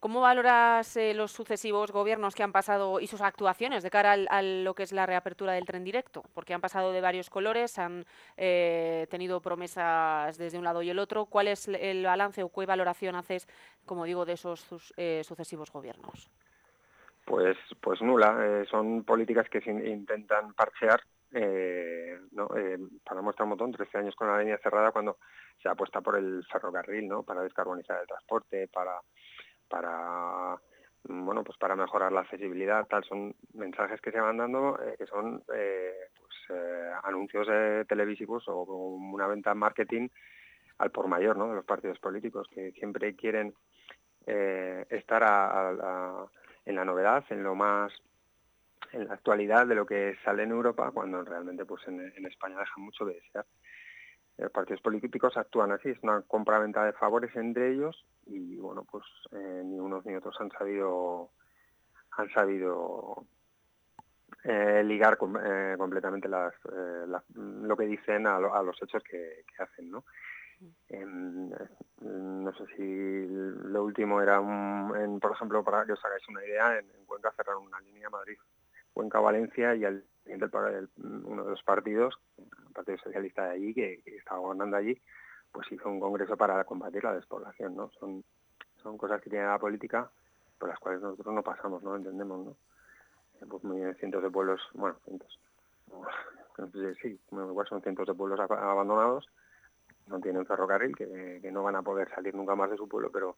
¿Cómo 0.00 0.20
valoras 0.20 0.96
eh, 0.96 1.12
los 1.14 1.32
sucesivos 1.32 1.90
gobiernos 1.90 2.34
que 2.34 2.42
han 2.42 2.52
pasado 2.52 3.00
y 3.00 3.06
sus 3.06 3.20
actuaciones 3.20 3.82
de 3.82 3.90
cara 3.90 4.12
al- 4.12 4.28
a 4.30 4.42
lo 4.42 4.74
que 4.74 4.84
es 4.84 4.92
la 4.92 5.06
reapertura 5.06 5.52
del 5.52 5.64
tren 5.64 5.84
directo? 5.84 6.22
Porque 6.34 6.54
han 6.54 6.60
pasado 6.60 6.92
de 6.92 7.00
varios 7.00 7.30
colores, 7.30 7.78
han 7.78 8.04
eh, 8.36 9.06
tenido 9.10 9.40
promesas 9.40 10.38
desde 10.38 10.58
un 10.58 10.64
lado 10.64 10.82
y 10.82 10.90
el 10.90 10.98
otro. 10.98 11.26
¿Cuál 11.26 11.48
es 11.48 11.66
el 11.68 12.04
balance 12.04 12.42
o 12.42 12.50
qué 12.52 12.66
valoración 12.66 13.16
haces, 13.16 13.48
como 13.86 14.04
digo, 14.04 14.24
de 14.24 14.34
esos 14.34 14.60
sus- 14.60 14.94
eh, 14.96 15.22
sucesivos 15.24 15.72
gobiernos? 15.72 16.30
Pues, 17.24 17.56
pues 17.80 18.00
nula. 18.00 18.38
eh, 18.40 18.64
son 18.70 19.04
políticas 19.04 19.48
que 19.50 19.60
se 19.60 19.70
in- 19.70 19.86
intentan 19.86 20.54
parchear. 20.54 21.00
Eh, 21.30 22.18
¿no? 22.32 22.48
Eh, 22.56 22.78
para 23.04 23.20
muestra 23.20 23.44
un 23.44 23.50
montón, 23.50 23.72
13 23.72 23.98
años 23.98 24.14
con 24.14 24.28
la 24.28 24.38
línea 24.38 24.56
cerrada 24.62 24.92
cuando 24.92 25.18
se 25.62 25.68
apuesta 25.68 26.00
por 26.00 26.16
el 26.16 26.42
ferrocarril, 26.50 27.06
¿no? 27.06 27.22
Para 27.22 27.42
descarbonizar 27.42 28.00
el 28.00 28.06
transporte, 28.06 28.66
para 28.68 28.92
para 29.68 30.56
bueno 31.04 31.44
pues 31.44 31.56
para 31.58 31.76
mejorar 31.76 32.12
la 32.12 32.20
accesibilidad 32.20 32.86
tal 32.86 33.04
son 33.04 33.34
mensajes 33.54 34.00
que 34.00 34.10
se 34.10 34.20
van 34.20 34.38
dando 34.38 34.78
eh, 34.82 34.96
que 34.98 35.06
son 35.06 35.42
eh, 35.54 35.94
pues, 36.18 36.58
eh, 36.58 36.90
anuncios 37.04 37.46
televisivos 37.86 38.44
o 38.48 38.62
una 38.62 39.26
venta 39.26 39.52
en 39.52 39.58
marketing 39.58 40.08
al 40.78 40.90
por 40.90 41.08
mayor 41.08 41.36
¿no? 41.36 41.48
de 41.48 41.54
los 41.56 41.64
partidos 41.64 41.98
políticos 41.98 42.48
que 42.52 42.72
siempre 42.72 43.14
quieren 43.16 43.54
estar 44.26 45.22
en 46.66 46.74
la 46.76 46.84
novedad 46.84 47.24
en 47.30 47.42
lo 47.42 47.54
más 47.54 47.92
en 48.92 49.08
la 49.08 49.14
actualidad 49.14 49.66
de 49.66 49.74
lo 49.74 49.86
que 49.86 50.16
sale 50.22 50.42
en 50.42 50.50
Europa 50.50 50.90
cuando 50.92 51.24
realmente 51.24 51.64
pues 51.64 51.86
en, 51.88 52.00
en 52.14 52.26
España 52.26 52.58
deja 52.58 52.74
mucho 52.76 53.06
de 53.06 53.14
desear 53.14 53.46
los 54.38 54.52
partidos 54.52 54.80
políticos 54.80 55.36
actúan 55.36 55.72
así, 55.72 55.90
es 55.90 55.98
una 56.02 56.22
compra-venta 56.22 56.84
de 56.84 56.92
favores 56.92 57.34
entre 57.36 57.72
ellos 57.72 58.06
y 58.26 58.56
bueno, 58.56 58.84
pues 58.90 59.04
eh, 59.32 59.62
ni 59.64 59.78
unos 59.80 60.04
ni 60.06 60.14
otros 60.14 60.36
han 60.40 60.50
sabido 60.52 61.30
han 62.16 62.28
sabido 62.30 63.26
eh, 64.44 64.82
ligar 64.84 65.16
com- 65.18 65.36
eh, 65.42 65.74
completamente 65.76 66.28
las, 66.28 66.54
eh, 66.72 67.04
las- 67.06 67.28
lo 67.34 67.76
que 67.76 67.86
dicen 67.86 68.26
a, 68.26 68.38
lo- 68.38 68.54
a 68.54 68.62
los 68.62 68.80
hechos 68.82 69.02
que, 69.02 69.44
hacen, 69.58 69.90
¿no? 69.90 70.04
Em, 70.88 71.52
eh, 71.52 71.68
no 72.00 72.52
sé 72.54 72.64
si 72.76 73.26
lo 73.28 73.84
último 73.84 74.20
era, 74.20 74.40
un, 74.40 74.92
en, 74.96 75.20
por 75.20 75.32
ejemplo, 75.32 75.62
para 75.64 75.84
que 75.84 75.92
os 75.92 76.04
hagáis 76.04 76.26
una 76.28 76.44
idea, 76.44 76.78
en, 76.78 76.90
en 76.90 77.04
Cuenca 77.06 77.32
cerraron 77.36 77.64
una 77.64 77.80
línea 77.80 78.08
Madrid, 78.10 78.38
Cuenca-Valencia 78.92 79.74
y 79.74 79.84
al 79.84 80.04
siguiente 80.28 80.44
el 80.44 80.50
par- 80.50 80.74
el- 80.74 80.90
uno 81.24 81.44
de 81.44 81.50
los 81.52 81.62
partidos, 81.62 82.20
el 82.36 82.72
Partido 82.74 82.98
Socialista 82.98 83.44
de 83.46 83.50
allí, 83.52 83.74
que, 83.74 84.02
estaba 84.04 84.40
gobernando 84.40 84.76
allí, 84.76 85.00
pues 85.50 85.70
hizo 85.72 85.88
un 85.88 85.98
congreso 86.00 86.36
para 86.36 86.62
combatir 86.64 87.02
la 87.02 87.14
despoblación, 87.14 87.74
¿no? 87.74 87.90
Son, 87.98 88.22
son 88.82 88.98
cosas 88.98 89.22
que 89.22 89.30
tiene 89.30 89.46
la 89.46 89.58
política 89.58 90.10
por 90.58 90.68
las 90.68 90.78
cuales 90.78 91.00
nosotros 91.00 91.34
no 91.34 91.42
pasamos, 91.42 91.82
no 91.82 91.96
entendemos, 91.96 92.44
¿no? 92.44 92.50
Eh, 93.40 93.46
Pues 93.48 93.64
muy 93.64 93.94
cientos 93.94 94.22
de 94.22 94.30
pueblos, 94.30 94.60
bueno, 94.74 94.96
cientos, 95.04 95.40
sé, 96.72 96.94
sí, 96.96 97.18
igual 97.32 97.66
son 97.66 97.80
cientos 97.80 98.06
de 98.06 98.14
pueblos 98.14 98.38
ab- 98.40 98.58
abandonados, 98.58 99.26
no 100.08 100.20
tienen 100.20 100.44
ferrocarril, 100.44 100.94
que 100.96 101.50
no 101.50 101.62
van 101.62 101.76
a 101.76 101.82
poder 101.82 102.10
salir 102.10 102.34
nunca 102.34 102.54
más 102.54 102.70
de 102.70 102.76
su 102.76 102.86
pueblo, 102.88 103.10
pero 103.10 103.36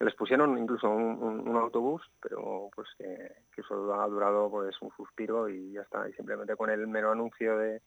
les 0.00 0.14
pusieron 0.14 0.56
incluso 0.58 0.88
un, 0.88 1.22
un- 1.22 1.48
un 1.48 1.56
autobús, 1.56 2.02
pero 2.22 2.70
pues 2.74 2.88
que, 2.96 3.04
que 3.54 3.60
eso 3.60 3.94
ha 3.94 4.06
durado 4.08 4.50
pues 4.50 4.80
un 4.80 4.90
suspiro 4.96 5.48
y 5.48 5.72
ya 5.72 5.82
está, 5.82 6.08
y 6.08 6.12
simplemente 6.14 6.56
con 6.56 6.70
el 6.70 6.86
mero 6.86 7.12
anuncio 7.12 7.58
de 7.58 7.82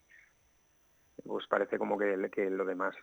pues 1.26 1.46
parece 1.48 1.78
como 1.78 1.98
que, 1.98 2.30
que 2.32 2.50
lo 2.50 2.66
demás 2.66 2.96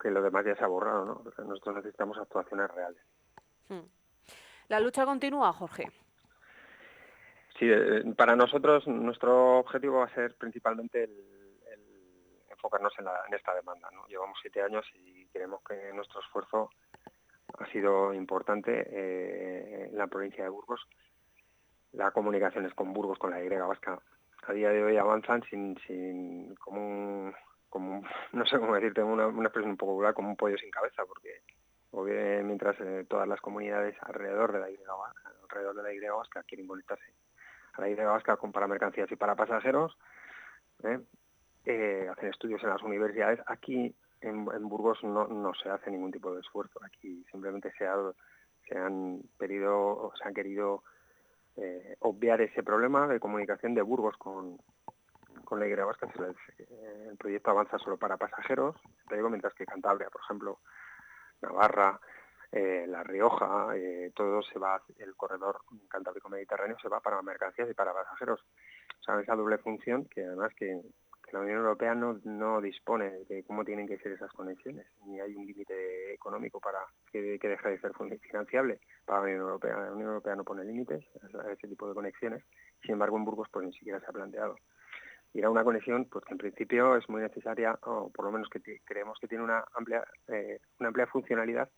que 0.00 0.10
lo 0.10 0.22
demás 0.22 0.44
ya 0.44 0.54
se 0.56 0.64
ha 0.64 0.68
borrado, 0.68 1.04
¿no? 1.04 1.22
Nosotros 1.44 1.76
necesitamos 1.76 2.18
actuaciones 2.18 2.70
reales. 2.70 3.02
Hmm. 3.68 3.86
La 4.68 4.80
lucha 4.80 5.04
continúa, 5.04 5.52
Jorge. 5.52 5.90
Sí, 7.58 7.66
eh, 7.70 8.02
para 8.16 8.36
nosotros 8.36 8.86
nuestro 8.86 9.58
objetivo 9.58 9.98
va 9.98 10.04
a 10.06 10.14
ser 10.14 10.34
principalmente 10.36 11.04
el, 11.04 11.10
el 11.70 12.42
enfocarnos 12.50 12.92
en, 12.98 13.04
la- 13.06 13.20
en 13.28 13.34
esta 13.34 13.54
demanda. 13.54 13.90
¿no? 13.92 14.06
Llevamos 14.08 14.38
siete 14.40 14.62
años 14.62 14.86
y 14.94 15.26
creemos 15.26 15.62
que 15.68 15.92
nuestro 15.94 16.20
esfuerzo 16.20 16.70
ha 17.58 17.66
sido 17.66 18.12
importante 18.14 18.86
eh, 18.90 19.88
en 19.90 19.98
la 19.98 20.06
provincia 20.06 20.44
de 20.44 20.50
Burgos. 20.50 20.86
Las 21.92 22.12
comunicaciones 22.12 22.74
con 22.74 22.92
Burgos, 22.92 23.18
con 23.18 23.30
la 23.30 23.42
Y 23.42 23.48
vasca, 23.48 24.00
a 24.46 24.52
día 24.52 24.70
de 24.70 24.82
hoy 24.82 24.96
avanzan 24.96 25.42
sin, 25.48 25.78
sin 25.86 26.54
como 26.56 26.80
un, 26.80 27.34
como 27.68 28.02
no 28.32 28.46
sé 28.46 28.58
cómo 28.58 28.74
decirte, 28.74 29.02
una, 29.02 29.26
una 29.26 29.48
expresión 29.48 29.72
un 29.72 29.76
poco 29.76 29.94
vulgar, 29.94 30.14
como 30.14 30.30
un 30.30 30.36
pollo 30.36 30.56
sin 30.58 30.70
cabeza, 30.70 31.04
porque 31.06 31.42
bien, 32.04 32.46
mientras 32.46 32.80
eh, 32.80 33.04
todas 33.08 33.28
las 33.28 33.40
comunidades 33.40 33.94
alrededor 34.00 34.52
de 34.52 34.60
la 34.60 34.70
Y 34.70 34.78
alrededor 35.44 35.76
de 35.76 35.82
la 35.82 35.92
Y 35.92 35.98
vasca 36.00 36.42
quieren 36.44 36.66
conectarse 36.66 37.12
a 37.74 37.82
la 37.82 37.88
Y 37.88 37.94
vasca 37.94 38.36
con 38.36 38.52
para 38.52 38.66
mercancías 38.66 39.10
y 39.10 39.16
para 39.16 39.36
pasajeros, 39.36 39.96
¿eh? 40.84 40.98
Eh, 41.64 42.08
hacen 42.10 42.28
estudios 42.28 42.62
en 42.64 42.70
las 42.70 42.82
universidades. 42.82 43.40
Aquí 43.46 43.94
en, 44.22 44.44
Burgos 44.68 45.02
no, 45.02 45.26
no 45.26 45.52
se 45.54 45.68
hace 45.68 45.90
ningún 45.90 46.12
tipo 46.12 46.32
de 46.34 46.40
esfuerzo. 46.40 46.80
Aquí 46.84 47.24
simplemente 47.30 47.72
se, 47.72 47.86
se 48.68 48.78
han 48.78 49.20
pedido, 49.38 49.76
o 49.78 50.12
se 50.16 50.24
han 50.24 50.34
querido 50.34 50.82
eh, 51.56 51.96
obviar 52.00 52.40
ese 52.40 52.62
problema 52.62 53.06
de 53.06 53.20
comunicación 53.20 53.74
de 53.74 53.82
Burgos 53.82 54.16
con, 54.16 54.58
con 55.44 55.60
la 55.60 55.66
Y 55.66 55.74
vasca. 55.74 56.08
Eh, 56.58 57.08
el 57.10 57.16
proyecto 57.16 57.50
avanza 57.50 57.78
solo 57.78 57.98
para 57.98 58.16
pasajeros, 58.16 58.76
te 59.08 59.16
digo, 59.16 59.28
mientras 59.28 59.54
que 59.54 59.66
Cantabria, 59.66 60.08
por 60.08 60.22
ejemplo, 60.22 60.60
Navarra, 61.42 62.00
eh, 62.52 62.86
La 62.88 63.02
Rioja, 63.02 63.68
todo 64.14 64.42
se 64.42 64.58
va, 64.58 64.82
el 64.98 65.14
corredor 65.16 65.60
cantábrico 65.88 66.28
mediterráneo 66.28 66.76
se 66.80 66.88
va 66.88 67.00
para 67.00 67.20
mercancías 67.22 67.68
y 67.70 67.74
para 67.74 67.92
pasajeros. 67.92 68.40
O 69.00 69.02
sea, 69.02 69.20
esa 69.20 69.34
doble 69.34 69.58
función 69.58 70.04
que 70.06 70.24
además 70.24 70.54
que 70.54 70.80
la 71.32 71.40
Unión 71.40 71.58
Europea 71.58 71.94
no, 71.94 72.20
no 72.24 72.60
dispone 72.60 73.10
de 73.28 73.42
cómo 73.44 73.64
tienen 73.64 73.88
que 73.88 73.98
ser 73.98 74.12
esas 74.12 74.30
conexiones, 74.32 74.86
ni 75.06 75.18
hay 75.18 75.34
un 75.34 75.46
límite 75.46 76.12
económico 76.12 76.60
para 76.60 76.78
que, 77.10 77.38
que 77.38 77.48
deje 77.48 77.70
de 77.70 77.80
ser 77.80 77.92
financiable 78.20 78.80
para 79.06 79.20
la 79.20 79.24
Unión 79.24 79.40
Europea. 79.40 79.76
La 79.78 79.92
Unión 79.92 80.08
Europea 80.08 80.36
no 80.36 80.44
pone 80.44 80.64
límites 80.64 81.04
a 81.34 81.50
ese 81.50 81.68
tipo 81.68 81.88
de 81.88 81.94
conexiones, 81.94 82.44
sin 82.82 82.92
embargo 82.92 83.16
en 83.16 83.24
Burgos 83.24 83.48
pues 83.50 83.66
ni 83.66 83.72
siquiera 83.72 83.98
se 84.00 84.06
ha 84.06 84.12
planteado. 84.12 84.56
Y 85.32 85.38
era 85.38 85.48
una 85.48 85.64
conexión 85.64 86.04
pues 86.10 86.24
que 86.26 86.34
en 86.34 86.38
principio 86.38 86.96
es 86.96 87.08
muy 87.08 87.22
necesaria, 87.22 87.78
o 87.82 88.10
por 88.10 88.26
lo 88.26 88.32
menos 88.32 88.48
que 88.50 88.60
creemos 88.84 89.18
que 89.18 89.28
tiene 89.28 89.42
una 89.42 89.64
amplia, 89.74 90.04
eh, 90.28 90.60
una 90.78 90.88
amplia 90.88 91.06
funcionalidad, 91.06 91.70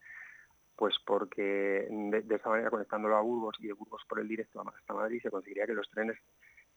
pues 0.74 0.96
porque 1.07 1.86
de, 1.88 2.22
de 2.22 2.34
esa 2.34 2.48
manera 2.48 2.70
conectándolo 2.70 3.16
a 3.16 3.20
Burgos 3.20 3.55
y 3.61 3.68
de 3.68 3.74
Burgos 3.74 4.02
por 4.09 4.18
el 4.18 4.26
directo 4.26 4.61
hasta 4.61 4.94
Madrid 4.94 5.22
se 5.22 5.30
conseguiría 5.30 5.66
que 5.66 5.74
los 5.74 5.88
trenes 5.88 6.18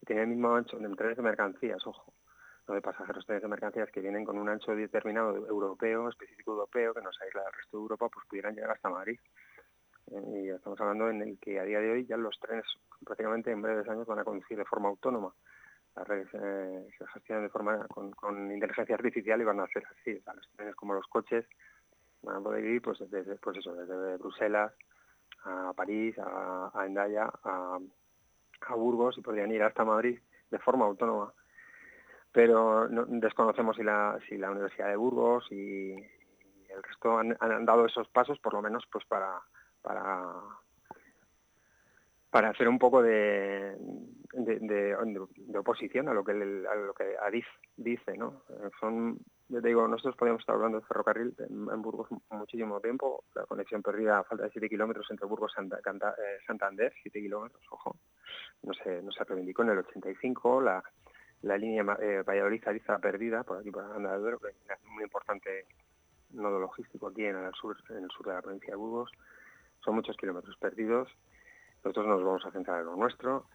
tienen 0.06 0.26
el 0.26 0.36
mismo 0.36 0.56
ancho, 0.56 0.78
de 0.78 0.96
trenes 0.96 1.18
de 1.18 1.24
mercancías, 1.24 1.86
ojo, 1.88 2.14
de 2.74 2.82
pasajeros, 2.82 3.26
trenes 3.26 3.44
de 3.44 3.48
mercancías 3.48 3.90
que 3.92 4.02
vienen 4.02 4.26
con 4.26 4.38
un 4.38 4.50
ancho 4.50 4.76
determinado 4.76 5.36
europeo, 5.48 6.10
específico 6.10 6.52
europeo, 6.52 6.94
que 6.94 7.02
nos 7.02 7.20
aísla 7.22 7.44
del 7.44 7.54
resto 7.54 7.78
de 7.78 7.82
Europa, 7.82 8.10
pues 8.10 8.26
pudieran 8.28 8.56
llegar 8.56 8.72
hasta 8.72 8.90
Madrid. 8.90 9.20
Eh, 10.12 10.44
y 10.44 10.50
estamos 10.50 10.80
hablando 10.80 11.10
en 11.10 11.22
el 11.22 11.40
que 11.40 11.60
a 11.60 11.64
día 11.64 11.80
de 11.80 11.92
hoy 11.92 12.06
ya 12.06 12.18
los 12.18 12.40
trenes 12.40 12.66
prácticamente 13.04 13.52
en 13.52 13.62
breves 13.62 13.88
años 13.90 14.08
van 14.08 14.20
a 14.20 14.24
conducir 14.24 14.58
de 14.58 14.66
forma 14.66 14.90
autónoma. 14.90 15.34
Eh, 16.10 16.88
se 16.98 17.08
gestionan 17.08 17.46
de 17.46 17.50
forma 17.50 17.88
con, 17.88 18.52
inteligencia 18.52 18.96
artificial 18.96 19.42
y 19.42 19.46
van 19.46 19.60
a 19.60 19.68
ser 19.68 19.84
así. 19.88 20.22
Los 20.26 20.48
trenes 20.56 20.76
como 20.76 20.94
los 20.94 21.08
coches 21.08 21.46
van 22.22 22.38
a 22.38 22.42
poder 22.42 22.64
ir 22.64 22.82
pues 22.82 23.00
desde, 23.10 23.36
pues 23.38 23.58
eso, 23.58 23.74
desde 23.74 24.18
Bruselas 24.18 24.74
a 25.44 25.74
París, 25.74 26.18
a, 26.20 26.72
a, 26.74 27.80
a 28.62 28.76
Burgos 28.76 29.18
y 29.18 29.22
podrían 29.22 29.52
ir 29.52 29.64
hasta 29.64 29.86
Madrid 29.86 30.20
de 30.52 30.60
forma 30.60 30.86
autónoma. 30.86 31.34
Pero 32.32 32.88
no- 32.90 33.06
desconocemos 33.08 33.76
si 33.76 33.84
la, 33.84 34.20
si 34.28 34.38
la 34.38 34.52
Universidad 34.52 34.90
de 34.90 34.96
Burgos 34.96 35.46
y, 35.52 35.96
el 36.78 36.84
resto 36.84 37.18
han, 37.18 37.66
dado 37.66 37.86
esos 37.86 38.08
pasos, 38.10 38.40
por 38.40 38.54
lo 38.54 38.62
menos 38.62 38.86
pues 38.92 39.06
para, 39.06 39.42
para, 39.82 40.34
para 42.30 42.50
hacer 42.50 42.68
un 42.68 42.78
poco 42.78 43.02
de, 43.02 43.76
de, 44.34 44.96
oposición 45.58 46.08
a 46.08 46.14
lo 46.14 46.24
que 46.24 46.32
a 46.32 46.76
lo 46.76 46.94
que 46.94 47.16
Adif 47.18 47.48
dice, 47.76 48.18
¿no? 48.18 48.44
Son, 48.80 49.18
yo 49.50 49.62
te 49.62 49.70
digo, 49.70 49.88
nosotros 49.88 50.16
podríamos 50.16 50.42
estar 50.42 50.56
hablando 50.56 50.80
de 50.80 50.86
ferrocarril 50.86 51.34
en, 51.40 51.82
Burgos 51.82 52.10
muchísimo 52.30 52.80
tiempo, 52.80 53.24
la 53.34 53.46
conexión 53.46 53.82
perdida 53.82 54.20
a 54.20 54.24
falta 54.24 54.44
de 54.44 54.52
7 54.52 54.70
kilómetros 54.70 55.08
entre 55.10 55.26
Burgos 55.26 55.54
y 55.58 55.62
eh, 55.62 56.38
Santander, 56.46 56.94
7 57.02 57.20
kilómetros, 57.20 57.64
ojo, 57.72 57.96
no 58.64 58.74
se, 58.74 59.02
no 59.02 59.12
se 59.12 59.24
reivindicó 59.24 59.64
en 59.64 59.70
el 59.70 59.80
85, 59.80 60.62
la, 60.62 60.84
la 61.42 61.58
línea 61.58 61.84
eh, 62.02 62.24
Valladolid-Ariza 62.24 63.00
perdida, 63.00 63.44
por 63.44 63.58
aquí 63.58 63.72
por 63.72 63.84
del 63.94 64.22
Duero, 64.22 64.40
que 64.40 64.50
es 64.50 64.84
muy 64.86 65.04
importante 65.04 65.66
nodo 66.32 66.60
logístico 66.60 67.08
aquí 67.08 67.26
en 67.26 67.38
el 67.38 67.54
sur, 67.54 67.78
en 67.90 68.04
el 68.04 68.10
sur 68.10 68.26
de 68.26 68.34
la 68.34 68.42
provincia 68.42 68.72
de 68.72 68.78
Burgos, 68.78 69.12
son 69.84 69.96
muchos 69.96 70.18
kilómetros 70.18 70.58
perdidos, 70.58 71.10
nosotros 71.84 72.08
nos 72.08 72.24
vamos 72.24 72.46
a 72.46 72.52
centrar 72.52 72.82
en 72.82 72.86
lo 72.88 72.96
nuestro. 72.96 73.46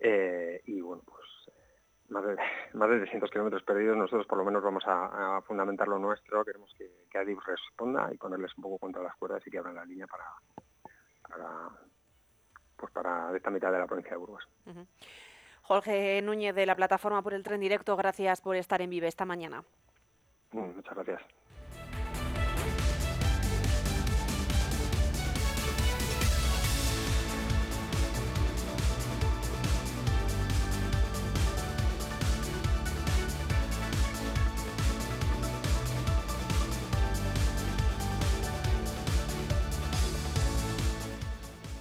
Eh, 0.00 0.62
y 0.66 0.80
bueno, 0.80 1.02
pues 1.04 1.26
eh, 1.48 1.80
más 2.08 2.24
de, 2.24 2.36
más 2.74 2.88
de 2.88 2.98
300 2.98 3.30
kilómetros 3.30 3.62
perdidos, 3.64 3.96
nosotros 3.96 4.26
por 4.26 4.38
lo 4.38 4.44
menos 4.44 4.62
vamos 4.62 4.84
a, 4.86 5.40
fundamentar 5.42 5.88
lo 5.88 5.98
nuestro, 5.98 6.44
queremos 6.44 6.72
que, 6.76 6.90
que 7.10 7.18
Adif 7.18 7.38
responda 7.44 8.10
y 8.12 8.16
ponerles 8.16 8.56
un 8.56 8.62
poco 8.62 8.78
contra 8.78 9.02
las 9.02 9.16
cuerdas 9.16 9.46
y 9.46 9.50
que 9.50 9.58
abran 9.58 9.74
la 9.74 9.84
línea 9.84 10.06
para, 10.06 10.24
para, 11.28 11.68
pues 12.76 12.92
para 12.92 13.36
esta 13.36 13.50
mitad 13.50 13.72
de 13.72 13.78
la 13.78 13.86
provincia 13.86 14.12
de 14.12 14.18
Burgos. 14.18 14.48
Jorge 15.68 16.22
Núñez 16.22 16.54
de 16.54 16.64
la 16.64 16.74
plataforma 16.74 17.20
por 17.20 17.34
el 17.34 17.42
tren 17.42 17.60
directo, 17.60 17.94
gracias 17.94 18.40
por 18.40 18.56
estar 18.56 18.80
en 18.80 18.88
Vive 18.88 19.06
esta 19.06 19.26
mañana. 19.26 19.62
Muchas 20.50 20.94
gracias. 20.94 21.20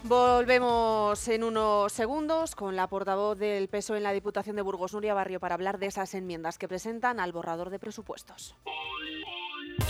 Volvemos 0.07 1.27
en 1.27 1.43
unos 1.43 1.91
segundos 1.91 2.55
con 2.55 2.77
la 2.77 2.87
portavoz 2.87 3.37
del 3.37 3.67
PSOE 3.67 3.97
en 3.97 4.03
la 4.03 4.13
Diputación 4.13 4.55
de 4.55 4.61
Burgos, 4.61 4.93
Nuria 4.93 5.13
Barrio, 5.13 5.41
para 5.41 5.55
hablar 5.55 5.79
de 5.79 5.87
esas 5.87 6.13
enmiendas 6.13 6.57
que 6.57 6.69
presentan 6.69 7.19
al 7.19 7.33
borrador 7.33 7.69
de 7.69 7.77
presupuestos. 7.77 8.55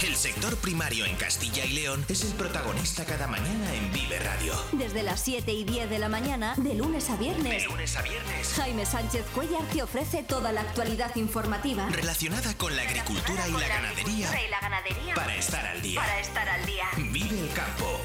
El 0.03 0.15
sector 0.15 0.55
primario 0.57 1.05
en 1.05 1.15
Castilla 1.17 1.63
y 1.65 1.73
León 1.73 2.03
es 2.09 2.23
el 2.23 2.33
protagonista 2.33 3.05
cada 3.05 3.27
mañana 3.27 3.73
en 3.75 3.91
Vive 3.93 4.17
Radio. 4.19 4.53
Desde 4.71 5.03
las 5.03 5.19
7 5.21 5.51
y 5.53 5.63
10 5.63 5.89
de 5.89 5.99
la 5.99 6.09
mañana, 6.09 6.55
de 6.57 6.73
lunes 6.73 7.11
a 7.11 7.15
viernes. 7.17 7.63
De 7.63 7.69
lunes 7.69 7.95
a 7.95 8.01
viernes. 8.01 8.53
Jaime 8.55 8.85
Sánchez 8.87 9.23
Cuellar 9.35 9.63
te 9.71 9.83
ofrece 9.83 10.23
toda 10.23 10.51
la 10.51 10.61
actualidad 10.61 11.15
informativa. 11.15 11.87
Relacionada 11.91 12.57
con 12.57 12.75
la 12.75 12.81
agricultura 12.81 13.47
y 13.47 13.51
la 13.51 13.67
ganadería. 13.67 14.45
y 14.45 14.49
la 14.49 14.59
ganadería. 14.61 15.13
Para 15.13 15.35
estar 15.35 15.65
al 15.65 15.81
día. 15.81 16.01
Para 16.01 16.19
estar 16.19 16.49
al 16.49 16.65
día. 16.65 16.85
Vive 17.11 17.39
el 17.39 17.53
campo. 17.53 18.01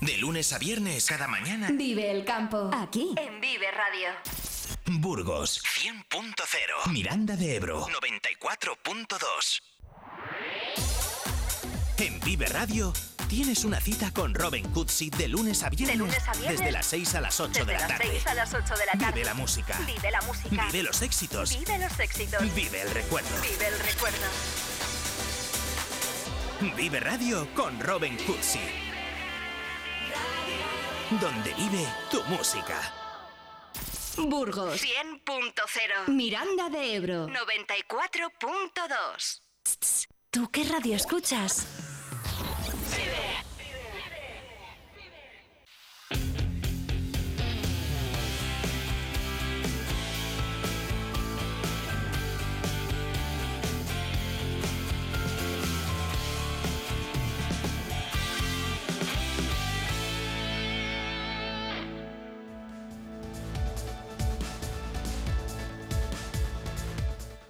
De 0.00 0.16
lunes 0.16 0.52
a 0.52 0.58
viernes 0.58 1.06
cada 1.06 1.26
mañana. 1.26 1.70
Vive 1.72 2.10
el 2.10 2.24
campo. 2.24 2.70
Aquí. 2.72 3.14
En 3.16 3.40
Vive 3.40 3.70
Radio. 3.72 4.10
Burgos 5.00 5.60
100.0. 5.64 6.92
Miranda 6.92 7.36
de 7.36 7.56
Ebro 7.56 7.86
94.2. 7.88 9.60
En 11.98 12.20
Vive 12.20 12.46
Radio 12.46 12.92
tienes 13.28 13.64
una 13.64 13.80
cita 13.80 14.12
con 14.12 14.34
Robin 14.34 14.68
Cutsi 14.70 15.10
de 15.10 15.26
lunes 15.26 15.64
a 15.64 15.68
viernes. 15.68 15.98
lunes 15.98 16.28
a 16.28 16.32
viernes. 16.32 16.60
Desde 16.60 16.72
las 16.72 16.86
6 16.86 17.14
a 17.16 17.20
las 17.20 17.40
8 17.40 17.64
de 17.64 17.72
la 17.72 17.72
Desde 17.72 17.88
las 17.88 17.98
tarde. 17.98 18.10
6 18.12 18.26
a 18.28 18.34
las 18.34 18.54
8 18.54 18.74
de 18.76 18.86
la 18.86 18.92
tarde. 18.92 19.12
Vive 19.14 19.24
la 19.24 19.34
música. 19.34 19.78
Vive 19.84 20.10
la 20.12 20.20
música. 20.22 20.66
Vive 20.66 20.82
los 20.84 21.02
éxitos. 21.02 21.58
Vive 21.58 21.78
los 21.78 21.98
éxitos. 21.98 22.54
Vive 22.54 22.82
el 22.82 22.90
recuerdo. 22.92 23.28
Vive 23.42 23.66
el 23.66 23.78
recuerdo. 23.80 24.26
Vive 26.76 27.00
Radio 27.00 27.52
con 27.54 27.80
Robin 27.80 28.16
Cutsi. 28.18 28.87
Donde 31.10 31.54
vive 31.54 31.86
tu 32.10 32.22
música. 32.24 32.92
Burgos 34.18 34.82
100.0. 34.82 36.08
Miranda 36.08 36.68
de 36.68 36.96
Ebro 36.96 37.26
94.2. 37.28 39.40
¿Tú 40.30 40.50
qué 40.50 40.64
radio 40.64 40.94
escuchas? 40.94 41.66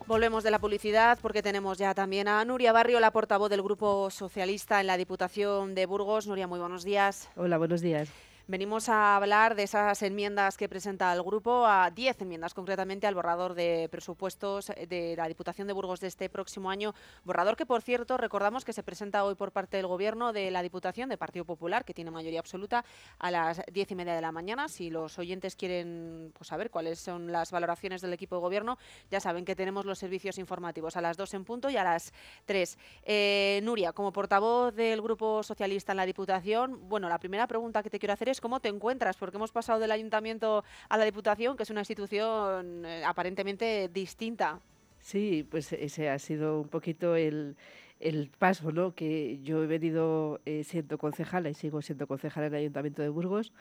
Volvemos 0.09 0.43
de 0.43 0.51
la 0.51 0.59
publicidad 0.59 1.19
porque 1.21 1.43
tenemos 1.43 1.77
ya 1.77 1.93
también 1.93 2.29
a 2.29 2.43
Nuria 2.43 2.73
Barrio, 2.73 2.99
la 2.99 3.11
portavoz 3.11 3.51
del 3.51 3.61
Grupo 3.61 4.09
Socialista 4.09 4.81
en 4.81 4.87
la 4.87 4.97
Diputación 4.97 5.75
de 5.75 5.85
Burgos. 5.85 6.27
Nuria, 6.27 6.47
muy 6.47 6.59
buenos 6.59 6.83
días. 6.83 7.29
Hola, 7.37 7.59
buenos 7.59 7.83
días. 7.83 8.09
Venimos 8.51 8.89
a 8.89 9.15
hablar 9.15 9.57
de 9.57 9.65
esas 9.65 10.03
enmiendas 10.03 10.57
que 10.57 10.71
presenta 10.71 11.13
el 11.13 11.23
grupo, 11.23 11.67
a 11.67 11.91
10 11.91 12.23
enmiendas 12.23 12.55
concretamente 12.55 13.07
al 13.07 13.15
borrador 13.15 13.53
de 13.53 13.91
presupuestos 13.91 14.73
de 14.89 15.15
la 15.19 15.29
Diputación 15.29 15.67
de 15.67 15.75
Burgos 15.75 16.01
de 16.01 16.07
este 16.07 16.31
próximo 16.31 16.71
año. 16.71 16.95
Borrador 17.25 17.57
que, 17.57 17.67
por 17.67 17.83
cierto, 17.83 18.17
recordamos 18.17 18.65
que 18.65 18.73
se 18.73 18.83
presenta 18.83 19.23
hoy 19.23 19.35
por 19.35 19.53
parte 19.53 19.77
del 19.77 19.87
Gobierno 19.87 20.33
de 20.33 20.51
la 20.51 20.63
Diputación 20.63 21.11
de 21.11 21.19
Partido 21.19 21.45
Popular, 21.45 21.85
que 21.85 21.93
tiene 21.93 22.11
mayoría 22.11 22.41
absoluta, 22.41 22.87
a 23.19 23.31
las 23.31 23.61
10 23.71 23.91
y 23.91 23.95
media 23.95 24.15
de 24.15 24.23
la 24.23 24.33
mañana. 24.33 24.69
Si 24.69 24.89
los 24.89 25.19
oyentes 25.19 25.55
quieren 25.55 26.33
pues, 26.33 26.49
saber 26.49 26.71
cuáles 26.71 27.01
son 27.01 27.31
las 27.31 27.51
valoraciones 27.51 28.01
del 28.01 28.15
equipo 28.15 28.37
de 28.37 28.41
Gobierno, 28.41 28.79
ya 29.11 29.21
saben 29.21 29.45
que 29.45 29.57
tenemos 29.57 29.85
los 29.85 29.99
servicios 29.99 30.39
informativos 30.39 30.97
a 30.97 31.03
las 31.03 31.19
2 31.19 31.35
en 31.35 31.45
punto 31.45 31.69
y 31.69 31.77
a 31.77 31.85
las 31.85 32.15
3. 32.47 32.79
Eh, 33.03 33.61
Nuria, 33.63 33.93
como 33.93 34.11
portavoz 34.11 34.75
del 34.75 35.03
Grupo 35.03 35.43
Socialista 35.43 35.93
en 35.93 35.99
la 35.99 36.07
Diputación, 36.07 36.89
bueno, 36.89 37.11
la 37.11 37.19
primera 37.19 37.47
pregunta 37.47 37.83
que 37.83 37.91
te 37.91 37.99
quiero 37.99 38.15
hacer 38.15 38.31
es 38.31 38.38
cómo 38.41 38.61
te 38.61 38.69
encuentras, 38.69 39.17
porque 39.17 39.37
hemos 39.37 39.53
pasado 39.53 39.79
del 39.79 39.91
ayuntamiento 39.91 40.65
a 40.89 40.99
la 40.99 41.05
Diputación, 41.05 41.57
que 41.57 41.63
es 41.63 41.71
una 41.71 41.81
institución 41.81 42.85
eh, 42.85 43.03
aparentemente 43.05 43.89
distinta. 43.93 44.61
Sí, 45.01 45.47
pues 45.49 45.73
ese 45.73 46.11
ha 46.11 46.19
sido 46.19 46.61
un 46.61 46.69
poquito 46.69 47.17
el, 47.17 47.57
el 48.01 48.31
paso, 48.39 48.73
¿no? 48.73 48.95
Que 48.95 49.39
yo 49.43 49.63
he 49.63 49.67
venido 49.67 50.41
eh, 50.45 50.65
siendo 50.65 50.99
concejala 50.99 51.51
y 51.51 51.55
sigo 51.55 51.83
siendo 51.83 52.07
concejala 52.07 52.47
en 52.49 52.55
el 52.55 52.61
Ayuntamiento 52.61 53.03
de 53.03 53.09
Burgos. 53.09 53.53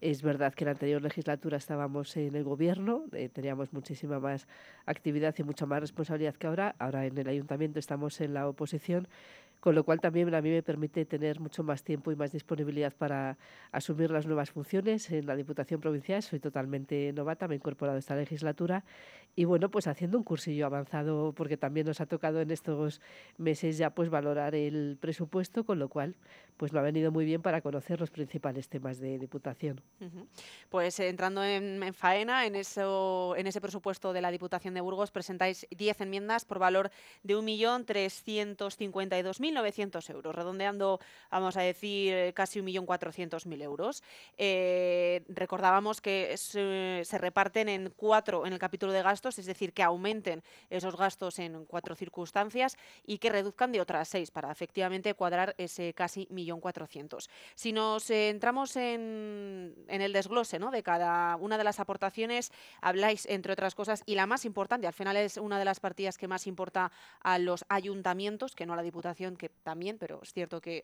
Es 0.00 0.22
verdad 0.22 0.54
que 0.54 0.64
en 0.64 0.66
la 0.66 0.72
anterior 0.72 1.02
legislatura 1.02 1.58
estábamos 1.58 2.16
en 2.16 2.34
el 2.34 2.42
gobierno, 2.42 3.04
eh, 3.12 3.28
teníamos 3.28 3.72
muchísima 3.74 4.18
más 4.18 4.48
actividad 4.86 5.34
y 5.36 5.42
mucha 5.42 5.66
más 5.66 5.80
responsabilidad 5.80 6.34
que 6.36 6.46
ahora. 6.46 6.74
Ahora 6.78 7.04
en 7.04 7.18
el 7.18 7.28
ayuntamiento 7.28 7.78
estamos 7.78 8.18
en 8.22 8.32
la 8.32 8.48
oposición, 8.48 9.08
con 9.60 9.74
lo 9.74 9.84
cual 9.84 10.00
también 10.00 10.34
a 10.34 10.40
mí 10.40 10.50
me 10.50 10.62
permite 10.62 11.04
tener 11.04 11.38
mucho 11.38 11.62
más 11.62 11.84
tiempo 11.84 12.10
y 12.10 12.16
más 12.16 12.32
disponibilidad 12.32 12.94
para 12.94 13.36
asumir 13.72 14.10
las 14.10 14.26
nuevas 14.26 14.50
funciones 14.50 15.10
en 15.10 15.26
la 15.26 15.36
Diputación 15.36 15.80
Provincial. 15.80 16.22
Soy 16.22 16.40
totalmente 16.40 17.12
novata, 17.12 17.46
me 17.46 17.54
he 17.54 17.56
incorporado 17.56 17.98
esta 17.98 18.16
legislatura 18.16 18.84
y 19.36 19.44
bueno, 19.44 19.70
pues 19.70 19.86
haciendo 19.86 20.18
un 20.18 20.24
cursillo 20.24 20.66
avanzado 20.66 21.32
porque 21.34 21.56
también 21.56 21.86
nos 21.86 22.00
ha 22.00 22.06
tocado 22.06 22.40
en 22.40 22.50
estos 22.50 23.00
meses 23.36 23.78
ya 23.78 23.90
pues 23.90 24.10
valorar 24.10 24.54
el 24.54 24.98
presupuesto, 25.00 25.64
con 25.64 25.78
lo 25.78 25.88
cual 25.88 26.16
pues 26.56 26.72
me 26.72 26.78
ha 26.78 26.82
venido 26.82 27.12
muy 27.12 27.24
bien 27.24 27.42
para 27.42 27.60
conocer 27.60 28.00
los 28.00 28.10
principales 28.10 28.68
temas 28.68 28.98
de 28.98 29.18
Diputación. 29.18 29.80
Pues 30.68 30.98
entrando 31.00 31.44
en, 31.44 31.94
faena, 31.94 32.46
en, 32.46 32.56
eso, 32.56 33.34
en 33.36 33.46
ese 33.46 33.60
presupuesto 33.60 34.12
de 34.12 34.22
la 34.22 34.30
Diputación 34.30 34.74
de 34.74 34.80
Burgos 34.80 35.10
presentáis 35.10 35.66
10 35.70 36.00
enmiendas 36.00 36.44
por 36.44 36.58
valor 36.58 36.90
de 37.22 37.36
1.352.000 37.36 39.49
1.900 39.50 40.10
euros, 40.10 40.34
redondeando, 40.34 41.00
vamos 41.30 41.56
a 41.56 41.62
decir, 41.62 42.32
casi 42.34 42.60
1.400.000 42.60 43.62
euros. 43.62 44.02
Eh, 44.36 45.22
recordábamos 45.28 46.00
que 46.00 46.36
se, 46.36 47.18
reparten 47.18 47.68
en 47.68 47.92
cuatro 47.96 48.46
en 48.46 48.52
el 48.52 48.58
capítulo 48.58 48.92
de 48.92 49.02
gastos, 49.02 49.38
es 49.38 49.46
decir, 49.46 49.72
que 49.72 49.82
aumenten 49.82 50.42
esos 50.70 50.96
gastos 50.96 51.38
en 51.38 51.64
cuatro 51.64 51.94
circunstancias 51.94 52.76
y 53.06 53.18
que 53.18 53.30
reduzcan 53.30 53.72
de 53.72 53.80
otras 53.80 54.08
seis 54.08 54.30
para 54.30 54.50
efectivamente 54.50 55.14
cuadrar 55.14 55.54
ese 55.58 55.92
casi 55.94 56.26
1.400.000. 56.28 57.28
Si 57.54 57.72
nos 57.72 58.10
entramos 58.10 58.76
en, 58.76 59.74
en, 59.88 60.02
el 60.02 60.12
desglose 60.12 60.58
¿no? 60.58 60.70
de 60.70 60.82
cada 60.82 61.36
una 61.36 61.58
de 61.58 61.64
las 61.64 61.80
aportaciones, 61.80 62.52
habláis, 62.80 63.26
entre 63.26 63.52
otras 63.52 63.74
cosas, 63.74 64.02
y 64.06 64.14
la 64.14 64.26
más 64.26 64.44
importante, 64.44 64.86
al 64.86 64.92
final 64.92 65.16
es 65.16 65.36
una 65.36 65.58
de 65.58 65.64
las 65.64 65.80
partidas 65.80 66.18
que 66.18 66.28
más 66.28 66.46
importa 66.46 66.92
a 67.22 67.38
los 67.38 67.64
ayuntamientos, 67.68 68.54
que 68.54 68.66
no 68.66 68.72
a 68.72 68.76
la 68.76 68.82
Diputación, 68.82 69.36
que 69.40 69.48
también, 69.48 69.96
pero 69.98 70.20
es 70.22 70.32
cierto 70.34 70.60
que 70.60 70.82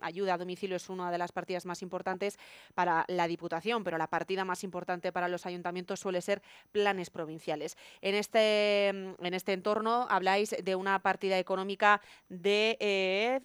ayuda 0.00 0.34
a 0.34 0.38
domicilio 0.38 0.76
es 0.76 0.88
una 0.90 1.12
de 1.12 1.18
las 1.18 1.30
partidas 1.30 1.64
más 1.64 1.80
importantes 1.80 2.36
para 2.74 3.04
la 3.06 3.28
Diputación, 3.28 3.84
pero 3.84 3.96
la 3.98 4.08
partida 4.08 4.44
más 4.44 4.64
importante 4.64 5.12
para 5.12 5.28
los 5.28 5.46
ayuntamientos 5.46 6.00
suele 6.00 6.20
ser 6.20 6.42
planes 6.72 7.08
provinciales. 7.08 7.76
En 8.00 8.16
este, 8.16 8.88
en 8.88 9.34
este 9.34 9.52
entorno 9.52 10.08
habláis 10.10 10.56
de 10.62 10.74
una 10.74 10.98
partida 10.98 11.38
económica 11.38 12.00
de 12.28 12.76
eh, 12.80 13.40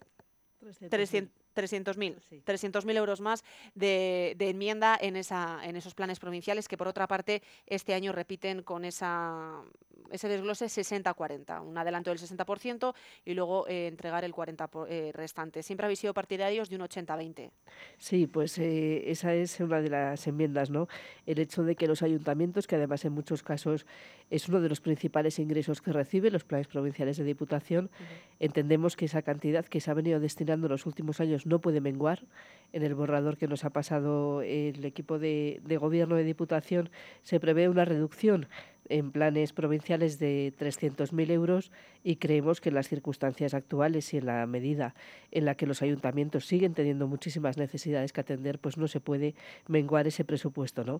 300 0.90 1.43
300.000 1.54 2.44
300.000 2.46 2.96
euros 2.96 3.22
más 3.22 3.44
de, 3.76 4.36
enmienda 4.40 4.98
en, 5.00 5.16
esa, 5.16 5.60
en 5.64 5.76
esos 5.76 5.94
planes 5.96 6.20
provinciales 6.20 6.68
que 6.68 6.78
por 6.78 6.88
otra 6.88 7.08
parte 7.08 7.42
este 7.68 7.94
año 7.94 8.12
repiten 8.12 8.64
con 8.64 8.86
esa, 8.86 9.64
ese 10.14 10.28
desglose 10.28 10.66
60-40, 10.66 11.62
un 11.66 11.78
adelanto 11.78 12.12
del 12.12 12.20
60% 12.20 12.94
y 13.26 13.34
luego 13.34 13.68
eh, 13.68 13.88
entregar 13.88 14.24
el 14.24 14.34
40% 14.34 14.86
eh, 14.88 15.12
restante. 15.14 15.64
Siempre 15.64 15.86
habéis 15.86 16.00
sido 16.00 16.14
partidarios 16.14 16.70
de 16.70 16.76
un 16.76 16.84
80-20. 16.84 17.50
Sí, 17.98 18.28
pues 18.28 18.58
eh, 18.60 19.10
esa 19.10 19.34
es 19.34 19.60
una 19.60 19.82
de 19.82 19.90
las 19.90 20.28
enmiendas, 20.28 20.70
¿no? 20.70 20.88
El 21.26 21.40
hecho 21.40 21.64
de 21.64 21.76
que 21.76 21.88
los 21.88 22.04
ayuntamientos, 22.04 22.68
que 22.68 22.76
además 22.76 23.04
en 23.06 23.14
muchos 23.14 23.44
casos 23.44 23.86
es 24.30 24.48
uno 24.48 24.62
de 24.62 24.70
los 24.70 24.82
principales 24.82 25.40
ingresos 25.40 25.82
que 25.82 25.92
reciben 25.92 26.34
los 26.34 26.44
planes 26.44 26.68
provinciales 26.68 27.18
de 27.18 27.24
diputación, 27.24 27.90
entendemos 28.40 28.96
que 28.96 29.06
esa 29.06 29.22
cantidad 29.22 29.66
que 29.66 29.82
se 29.82 29.90
ha 29.90 29.94
venido 29.94 30.20
destinando 30.20 30.68
en 30.68 30.72
los 30.72 30.86
últimos 30.86 31.20
años 31.20 31.43
no 31.46 31.60
puede 31.60 31.82
menguar. 31.82 32.24
En 32.74 32.82
el 32.82 32.96
borrador 32.96 33.38
que 33.38 33.48
nos 33.48 33.66
ha 33.66 33.70
pasado 33.70 34.42
el 34.42 34.84
equipo 34.84 35.20
de, 35.20 35.62
gobierno 35.80 36.16
de 36.16 36.24
Diputación 36.24 36.90
se 37.22 37.40
prevé 37.40 37.70
una 37.70 37.86
reducción 37.86 38.48
en 38.90 39.12
planes 39.12 39.54
provinciales 39.54 40.18
de 40.18 40.52
300.000 40.60 41.32
euros 41.32 41.72
y 42.04 42.16
creemos 42.16 42.62
que 42.62 42.70
en 42.70 42.76
las 42.76 42.90
circunstancias 42.90 43.54
actuales 43.54 44.12
y 44.14 44.18
en 44.18 44.26
la 44.26 44.46
medida 44.48 44.96
en 45.32 45.46
la 45.46 45.56
que 45.56 45.68
los 45.68 45.84
ayuntamientos 45.84 46.48
siguen 46.48 46.74
teniendo 46.74 47.08
muchísimas 47.08 47.58
necesidades 47.58 48.12
que 48.12 48.22
atender, 48.22 48.58
pues 48.58 48.78
no 48.78 48.88
se 48.88 49.00
puede 49.00 49.36
menguar 49.68 50.08
ese 50.08 50.26
presupuesto. 50.26 50.84
¿no? 50.84 51.00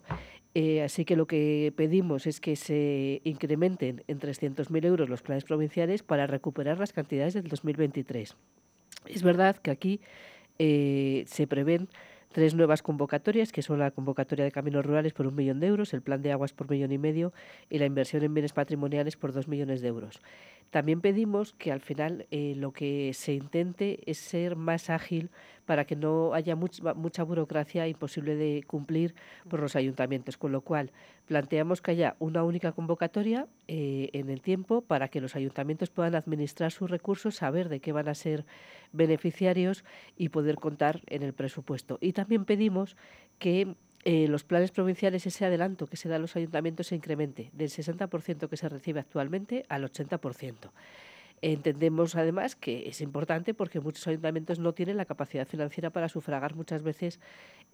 Eh, 0.54 0.80
así 0.82 1.04
que 1.04 1.16
lo 1.16 1.26
que 1.26 1.72
pedimos 1.76 2.28
es 2.28 2.40
que 2.40 2.54
se 2.54 3.20
incrementen 3.24 4.04
en 4.06 4.20
300.000 4.20 4.84
euros 4.86 5.08
los 5.08 5.22
planes 5.22 5.44
provinciales 5.44 6.04
para 6.04 6.28
recuperar 6.28 6.78
las 6.78 6.92
cantidades 6.92 7.34
del 7.34 7.48
2023. 7.48 8.36
Es 9.06 9.22
verdad 9.22 9.56
que 9.56 9.70
aquí 9.70 10.00
eh, 10.58 11.24
se 11.26 11.46
prevén 11.46 11.88
tres 12.34 12.54
nuevas 12.54 12.82
convocatorias, 12.82 13.52
que 13.52 13.62
son 13.62 13.78
la 13.78 13.92
convocatoria 13.92 14.44
de 14.44 14.50
caminos 14.50 14.84
rurales 14.84 15.12
por 15.12 15.26
un 15.28 15.36
millón 15.36 15.60
de 15.60 15.68
euros, 15.68 15.94
el 15.94 16.02
plan 16.02 16.20
de 16.20 16.32
aguas 16.32 16.52
por 16.52 16.68
millón 16.68 16.90
y 16.90 16.98
medio 16.98 17.32
y 17.70 17.78
la 17.78 17.86
inversión 17.86 18.24
en 18.24 18.34
bienes 18.34 18.52
patrimoniales 18.52 19.16
por 19.16 19.32
dos 19.32 19.46
millones 19.46 19.80
de 19.82 19.88
euros. 19.88 20.20
También 20.70 21.00
pedimos 21.00 21.52
que 21.52 21.70
al 21.70 21.80
final 21.80 22.26
eh, 22.32 22.54
lo 22.56 22.72
que 22.72 23.12
se 23.14 23.34
intente 23.34 24.00
es 24.06 24.18
ser 24.18 24.56
más 24.56 24.90
ágil 24.90 25.30
para 25.66 25.84
que 25.84 25.96
no 25.96 26.34
haya 26.34 26.56
mucha 26.56 27.22
burocracia 27.22 27.88
imposible 27.88 28.36
de 28.36 28.64
cumplir 28.66 29.14
por 29.48 29.60
los 29.60 29.76
ayuntamientos, 29.76 30.36
con 30.36 30.52
lo 30.52 30.60
cual 30.60 30.90
planteamos 31.26 31.80
que 31.80 31.92
haya 31.92 32.16
una 32.18 32.42
única 32.44 32.72
convocatoria 32.72 33.46
eh, 33.68 34.10
en 34.12 34.30
el 34.30 34.40
tiempo 34.40 34.82
para 34.82 35.08
que 35.08 35.20
los 35.20 35.36
ayuntamientos 35.36 35.90
puedan 35.90 36.14
administrar 36.14 36.72
sus 36.72 36.90
recursos, 36.90 37.36
saber 37.36 37.68
de 37.68 37.80
qué 37.80 37.92
van 37.92 38.08
a 38.08 38.14
ser 38.14 38.44
beneficiarios 38.92 39.84
y 40.16 40.28
poder 40.28 40.56
contar 40.56 41.02
en 41.06 41.22
el 41.22 41.32
presupuesto. 41.32 41.98
Y 42.00 42.12
también 42.12 42.44
pedimos 42.44 42.96
que 43.38 43.74
eh, 44.04 44.28
los 44.28 44.44
planes 44.44 44.70
provinciales, 44.70 45.26
ese 45.26 45.46
adelanto 45.46 45.86
que 45.86 45.96
se 45.96 46.10
da 46.10 46.16
a 46.16 46.18
los 46.18 46.36
ayuntamientos 46.36 46.88
se 46.88 46.96
incremente 46.96 47.50
del 47.54 47.70
60% 47.70 48.48
que 48.48 48.56
se 48.56 48.68
recibe 48.68 49.00
actualmente 49.00 49.64
al 49.70 49.90
80%. 49.90 50.70
Entendemos 51.46 52.16
además 52.16 52.56
que 52.56 52.88
es 52.88 53.02
importante 53.02 53.52
porque 53.52 53.78
muchos 53.78 54.06
ayuntamientos 54.06 54.58
no 54.58 54.72
tienen 54.72 54.96
la 54.96 55.04
capacidad 55.04 55.46
financiera 55.46 55.90
para 55.90 56.08
sufragar 56.08 56.54
muchas 56.54 56.82
veces 56.82 57.20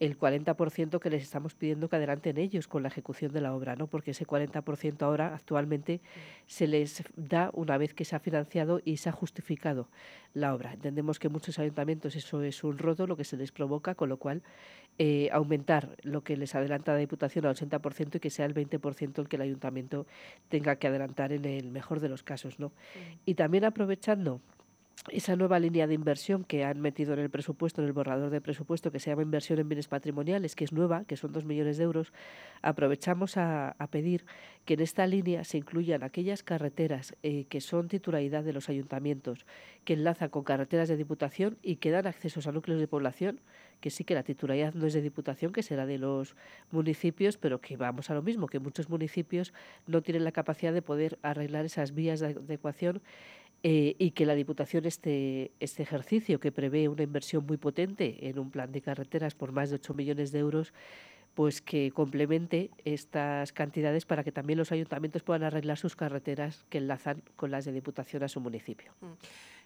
el 0.01 0.19
40% 0.19 0.99
que 0.99 1.09
les 1.09 1.23
estamos 1.23 1.55
pidiendo 1.55 1.89
que 1.89 1.95
adelanten 1.95 2.37
ellos 2.37 2.67
con 2.67 2.83
la 2.83 2.89
ejecución 2.89 3.33
de 3.33 3.41
la 3.41 3.55
obra, 3.55 3.77
¿no? 3.77 3.87
Porque 3.87 4.11
ese 4.11 4.27
40% 4.27 5.03
ahora 5.03 5.37
actualmente 5.37 6.01
se 6.49 6.67
les 6.67 7.05
da 7.15 7.51
una 7.53 7.79
vez 7.79 7.95
que 7.95 8.05
se 8.05 8.17
ha 8.17 8.19
financiado 8.19 8.81
y 8.85 8.97
se 8.97 9.09
ha 9.09 9.13
justificado 9.13 9.87
la 10.35 10.53
obra. 10.53 10.73
Entendemos 10.73 11.21
que 11.21 11.29
muchos 11.29 11.61
ayuntamientos 11.61 12.17
eso 12.17 12.43
es 12.43 12.65
un 12.65 12.77
roto 12.77 13.07
lo 13.07 13.17
que 13.17 13.23
se 13.23 13.37
les 13.37 13.53
provoca, 13.53 13.95
con 13.95 14.09
lo 14.09 14.17
cual 14.17 14.43
eh, 15.03 15.31
aumentar 15.33 15.97
lo 16.03 16.23
que 16.23 16.37
les 16.37 16.55
adelanta 16.55 16.93
la 16.93 16.99
Diputación 16.99 17.47
al 17.47 17.55
80% 17.55 18.17
y 18.17 18.21
que 18.21 18.29
sea 18.29 18.45
el 18.45 18.53
20% 18.53 19.19
el 19.19 19.29
que 19.29 19.37
el 19.37 19.43
ayuntamiento 19.43 20.07
tenga 20.51 20.77
que 20.77 20.89
adelantar 20.89 21.33
en 21.33 21.47
el 21.47 21.71
mejor 21.71 22.01
de 22.01 22.11
los 22.11 22.23
casos, 22.23 22.61
¿no? 22.61 22.71
Y 23.25 23.33
también 23.33 23.65
aprovechando 23.65 24.43
esa 25.09 25.35
nueva 25.35 25.59
línea 25.59 25.87
de 25.87 25.95
inversión 25.95 26.45
que 26.45 26.65
han 26.65 26.81
metido 26.81 27.15
en 27.15 27.21
el 27.21 27.31
presupuesto, 27.31 27.81
en 27.81 27.87
el 27.87 27.93
borrador 27.93 28.31
de 28.31 28.41
presupuesto, 28.41 28.93
que 28.93 29.01
se 29.01 29.11
llama 29.11 29.23
inversión 29.23 29.59
en 29.59 29.69
bienes 29.69 29.89
patrimoniales, 29.89 30.55
que 30.55 30.65
es 30.65 30.73
nueva, 30.73 31.05
que 31.05 31.17
son 31.17 31.33
dos 31.33 31.45
millones 31.45 31.79
de 31.79 31.85
euros, 31.85 32.13
aprovechamos 32.63 33.37
a, 33.37 33.75
pedir 33.91 34.25
que 34.67 34.75
en 34.75 34.81
esta 34.81 35.07
línea 35.07 35.43
se 35.45 35.59
incluyan 35.59 36.03
aquellas 36.03 36.43
carreteras 36.43 37.17
eh, 37.23 37.47
que 37.49 37.61
son 37.61 37.89
titularidad 37.89 38.45
de 38.45 38.53
los 38.53 38.69
ayuntamientos, 38.69 39.47
que 39.85 39.95
enlazan 39.95 40.29
con 40.29 40.45
carreteras 40.45 40.89
de 40.89 40.97
diputación 40.97 41.59
y 41.63 41.77
que 41.77 41.91
dan 41.91 42.07
accesos 42.07 42.47
a 42.47 42.53
núcleos 42.53 42.79
de 42.79 42.87
población, 42.87 43.41
que 43.81 43.91
sí 43.91 44.05
que 44.05 44.15
la 44.15 44.23
titularidad 44.23 44.75
no 44.75 44.87
es 44.87 44.93
de 44.93 45.01
diputación, 45.01 45.53
que 45.53 45.63
será 45.63 45.87
de 45.87 45.99
los 45.99 46.37
municipios, 46.71 47.39
pero 47.39 47.61
que 47.61 47.77
vamos 47.77 48.11
a 48.11 48.15
lo 48.15 48.23
mismo, 48.23 48.47
que 48.47 48.59
muchos 48.59 48.91
municipios 48.91 49.55
no 49.87 50.03
tienen 50.03 50.25
la 50.25 50.33
capacidad 50.33 50.73
de 50.73 50.83
poder 50.83 51.19
arreglar 51.23 51.65
esas 51.65 51.95
vías 51.95 52.21
de 52.21 52.27
adecuación 52.27 53.01
eh, 53.63 53.95
y 53.99 54.13
que 54.13 54.27
la 54.27 54.35
Diputación 54.35 54.87
este, 54.87 55.53
este 55.61 55.83
ejercicio, 55.83 56.41
que 56.41 56.51
prevé 56.51 56.89
una 56.89 57.03
inversión 57.03 57.45
muy 57.47 57.59
potente 57.59 58.29
en 58.29 58.39
un 58.39 58.51
plan 58.51 58.73
de 58.73 58.81
carreteras 58.81 59.35
por 59.35 59.53
más 59.53 59.71
de 59.71 59.77
8 59.77 59.95
millones 59.95 60.33
de 60.33 60.39
euros, 60.39 60.73
pues 61.35 61.61
que 61.61 61.91
complemente 61.93 62.71
estas 62.85 63.53
cantidades 63.53 64.05
para 64.05 64.25
que 64.25 64.33
también 64.33 64.59
los 64.59 64.73
ayuntamientos 64.73 65.23
puedan 65.23 65.43
arreglar 65.43 65.79
sus 65.79 65.95
carreteras 65.95 66.65
que 66.69 66.79
enlazan 66.79 67.23
con 67.37 67.51
las 67.51 67.65
de 67.65 67.73
Diputación 67.73 68.23
a 68.23 68.29
su 68.29 68.41
municipio. 68.41 68.93
Mm. 69.01 69.13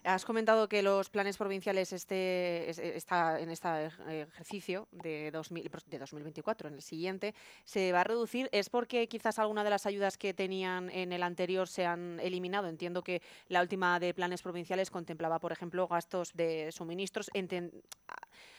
Has 0.05 0.27
comentado 0.27 0.69
que 0.69 0.83
los 0.83 1.09
planes 1.09 1.39
provinciales 1.39 1.91
este, 1.95 2.69
está 2.95 3.41
en 3.41 3.49
este 3.49 3.87
ejercicio 3.87 4.87
de, 4.93 5.31
2000, 5.31 5.71
de 5.87 5.99
2024, 5.99 6.69
en 6.69 6.75
el 6.75 6.83
siguiente, 6.83 7.35
se 7.65 7.91
va 7.91 8.03
a 8.03 8.05
reducir. 8.05 8.51
¿Es 8.53 8.69
porque 8.69 9.09
quizás 9.09 9.39
alguna 9.39 9.65
de 9.65 9.71
las 9.71 9.87
ayudas 9.87 10.19
que 10.19 10.35
tenían 10.35 10.91
en 10.91 11.13
el 11.13 11.23
anterior 11.23 11.69
se 11.69 11.87
han 11.87 12.21
eliminado? 12.21 12.69
Entiendo 12.69 13.03
que 13.03 13.23
la 13.49 13.63
última 13.63 13.99
de 13.99 14.13
planes 14.13 14.43
provinciales 14.43 14.91
contemplaba, 14.91 15.39
por 15.39 15.53
ejemplo, 15.53 15.89
gastos 15.89 16.35
de 16.35 16.71
suministros 16.71 17.31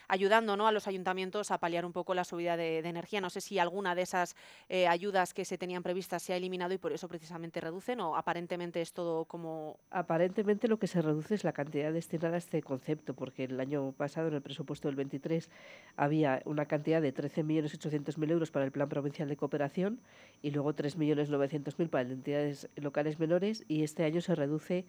ayudando 0.08 0.58
¿no? 0.58 0.68
a 0.68 0.72
los 0.72 0.88
ayuntamientos 0.88 1.52
a 1.52 1.58
paliar 1.58 1.86
un 1.86 1.94
poco 1.94 2.14
la 2.14 2.24
subida 2.24 2.58
de, 2.58 2.80
energía. 2.80 3.22
No 3.22 3.30
sé 3.30 3.42
si 3.42 3.60
alguna 3.60 3.96
de 3.96 4.04
esas 4.04 4.36
eh, 4.70 4.88
ayudas 4.88 5.34
que 5.34 5.46
se 5.46 5.58
tenían 5.58 5.84
previstas 5.84 6.24
se 6.24 6.34
ha 6.34 6.38
eliminado 6.38 6.74
y 6.74 6.78
por 6.78 6.94
eso 6.94 7.08
precisamente 7.08 7.60
reducen 7.62 8.00
o 8.00 8.16
aparentemente 8.16 8.82
es 8.82 8.94
todo 8.94 9.26
como... 9.26 9.80
Aparentemente 9.92 10.68
lo 10.68 10.78
que 10.78 10.88
se 10.88 11.02
reduce 11.02 11.36
es 11.36 11.44
la 11.44 11.54
cantidad 11.54 11.92
destinada 11.92 12.36
a 12.36 12.38
este 12.38 12.62
concepto, 12.62 13.14
porque 13.14 13.46
el 13.46 13.60
año 13.60 13.94
pasado 13.94 14.28
en 14.28 14.36
el 14.36 14.42
presupuesto 14.42 14.88
del 14.88 14.96
23 14.96 15.50
había 15.96 16.42
una 16.46 16.66
cantidad 16.66 17.02
de 17.02 17.14
13.800.000 17.14 18.32
euros 18.32 18.52
para 18.52 18.66
el 18.66 18.72
Plan 18.72 18.90
Provincial 18.90 19.28
de 19.30 19.38
Cooperación 19.38 20.00
y 20.42 20.52
luego 20.52 20.74
3.900.000 20.74 21.90
para 21.90 22.10
entidades 22.10 22.70
locales 22.76 23.20
menores 23.20 23.64
y 23.68 23.84
este 23.84 24.04
año 24.04 24.22
se 24.22 24.36
reduce 24.36 24.86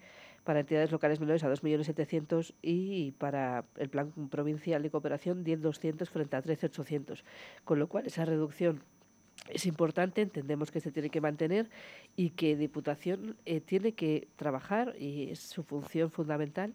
para 0.47 0.61
entidades 0.61 0.93
locales 0.93 1.19
menores 1.19 1.43
a 1.43 1.49
2.700.000 1.49 2.53
y 2.61 3.11
para 3.11 3.65
el 3.75 3.89
Plan 3.89 4.13
Provincial 4.29 4.81
de 4.81 4.89
Cooperación 4.89 5.43
10.200 5.43 6.07
frente 6.07 6.37
a 6.37 6.41
13.800. 6.41 7.21
Con 7.65 7.79
lo 7.79 7.89
cual 7.89 8.07
esa 8.07 8.23
reducción 8.23 8.81
es 9.49 9.65
importante, 9.65 10.21
entendemos 10.21 10.71
que 10.71 10.79
se 10.79 10.89
tiene 10.89 11.09
que 11.09 11.19
mantener 11.19 11.69
y 12.15 12.29
que 12.29 12.55
Diputación 12.55 13.35
eh, 13.43 13.59
tiene 13.59 13.91
que 13.91 14.29
trabajar 14.37 14.95
y 14.97 15.31
es 15.31 15.39
su 15.39 15.63
función 15.63 16.11
fundamental 16.11 16.73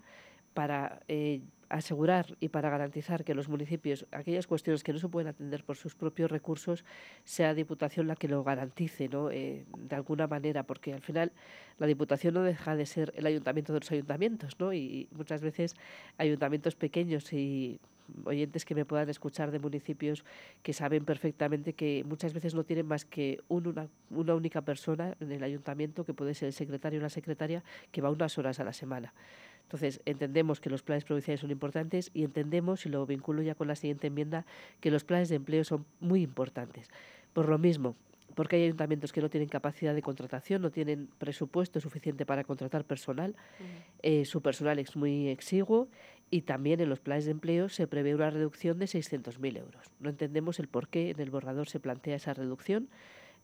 para 0.53 1.01
eh, 1.09 1.41
asegurar 1.73 2.37
y 2.39 2.49
para 2.49 2.69
garantizar 2.71 3.25
que 3.25 3.35
los 3.35 3.49
municipios, 3.49 4.07
aquellas 4.13 4.47
cuestiones 4.47 4.85
que 4.85 4.93
no 4.93 4.99
se 4.99 5.09
pueden 5.09 5.29
atender 5.29 5.65
por 5.65 5.77
sus 5.77 5.95
propios 5.95 6.31
recursos, 6.31 6.85
sea 7.25 7.55
Diputación 7.55 8.07
la 8.07 8.15
que 8.15 8.29
lo 8.29 8.45
garantice. 8.45 9.09
Eh, 9.31 9.65
de 9.79 9.97
alguna 9.97 10.27
manera, 10.27 10.63
porque 10.65 10.93
al 10.93 11.01
final 11.01 11.33
la 11.79 11.87
Diputación 11.87 12.35
no 12.35 12.43
deja 12.43 12.77
de 12.77 12.87
ser 12.87 13.13
el 13.17 13.27
ayuntamiento 13.27 13.73
de 13.73 13.81
los 13.81 13.91
ayuntamientos, 13.91 14.59
¿no? 14.59 14.73
Y 14.73 15.09
muchas 15.13 15.41
veces 15.41 15.75
ayuntamientos 16.19 16.77
pequeños 16.77 17.33
y 17.33 17.81
oyentes 18.25 18.65
que 18.65 18.75
me 18.75 18.85
puedan 18.85 19.09
escuchar 19.09 19.51
de 19.51 19.59
municipios 19.59 20.25
que 20.63 20.73
saben 20.73 21.05
perfectamente 21.05 21.73
que 21.73 22.05
muchas 22.07 22.35
veces 22.35 22.55
no 22.55 22.65
tienen 22.65 22.87
más 22.87 23.05
que 23.05 23.41
una, 23.49 23.89
una 24.11 24.35
única 24.35 24.61
persona 24.61 25.17
en 25.21 25.33
el 25.33 25.43
ayuntamiento, 25.43 26.05
que 26.05 26.13
puede 26.13 26.35
ser 26.35 26.49
el 26.49 26.53
secretario 26.53 27.01
o 27.01 27.03
la 27.03 27.09
secretaria, 27.09 27.63
que 27.91 28.03
va 28.03 28.11
unas 28.11 28.37
horas 28.37 28.61
a 28.61 28.65
la 28.65 28.73
semana. 28.73 29.15
Entonces, 29.65 30.01
entendemos 30.05 30.61
que 30.61 30.71
los 30.71 30.83
planes 30.83 31.05
provinciales 31.05 31.41
son 31.41 31.51
importantes 31.51 32.11
y 32.13 32.25
entendemos, 32.25 32.85
y 32.85 32.89
lo 32.89 33.07
vinculo 33.07 33.43
ya 33.43 33.55
con 33.55 33.69
la 33.69 33.77
siguiente 33.77 34.09
enmienda, 34.09 34.45
que 34.81 34.91
los 34.91 35.05
planes 35.05 35.29
de 35.29 35.37
empleo 35.37 35.65
son 35.65 35.87
muy 36.01 36.23
importantes. 36.23 36.91
Por 37.33 37.49
lo 37.49 37.59
mismo, 37.59 37.97
porque 38.35 38.57
hay 38.57 38.65
ayuntamientos 38.65 39.13
que 39.13 39.21
no 39.21 39.31
tienen 39.31 39.49
capacidad 39.49 39.95
de 39.95 40.03
contratación, 40.03 40.63
no 40.63 40.71
tienen 40.71 41.09
presupuesto 41.19 41.81
suficiente 41.81 42.27
para 42.27 42.45
contratar 42.45 42.85
personal, 42.85 43.35
eh, 44.03 44.25
su 44.25 44.43
personal 44.43 44.79
es 44.79 44.97
muy 44.97 45.29
exiguo 45.29 45.89
y 46.31 46.43
también 46.43 46.81
en 46.81 46.89
los 46.89 47.01
planes 47.01 47.27
de 47.27 47.33
empleo 47.33 47.69
se 47.69 47.87
prevé 47.87 48.15
una 48.15 48.31
reducción 48.31 48.79
de 48.79 48.87
600.000 48.87 49.59
euros. 49.59 49.91
No 50.01 50.09
entendemos 50.09 50.59
el 50.59 50.69
por 50.69 50.89
qué 50.89 51.11
en 51.11 51.21
el 51.21 51.31
borrador 51.31 51.69
se 51.69 51.81
plantea 51.81 52.17
esa 52.17 52.35
reducción 52.35 52.89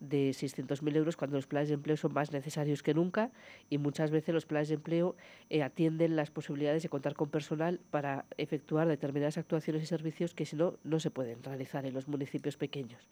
de 0.00 0.30
600.000 0.30 0.96
euros 0.96 1.16
cuando 1.16 1.36
los 1.36 1.46
planes 1.46 1.68
de 1.68 1.74
empleo 1.74 1.96
son 1.96 2.12
más 2.12 2.32
necesarios 2.32 2.82
que 2.82 2.94
nunca 2.94 3.30
y 3.68 3.78
muchas 3.78 4.10
veces 4.10 4.34
los 4.34 4.46
planes 4.46 4.68
de 4.68 4.76
empleo 4.76 5.16
eh, 5.50 5.62
atienden 5.62 6.16
las 6.16 6.30
posibilidades 6.30 6.82
de 6.82 6.88
contar 6.88 7.14
con 7.14 7.28
personal 7.30 7.80
para 7.90 8.24
efectuar 8.36 8.88
determinadas 8.88 9.38
actuaciones 9.38 9.82
y 9.82 9.86
servicios 9.86 10.34
que 10.34 10.46
si 10.46 10.56
no 10.56 10.74
no 10.84 11.00
se 11.00 11.10
pueden 11.10 11.42
realizar 11.42 11.84
en 11.86 11.94
los 11.94 12.08
municipios 12.08 12.56
pequeños. 12.56 13.08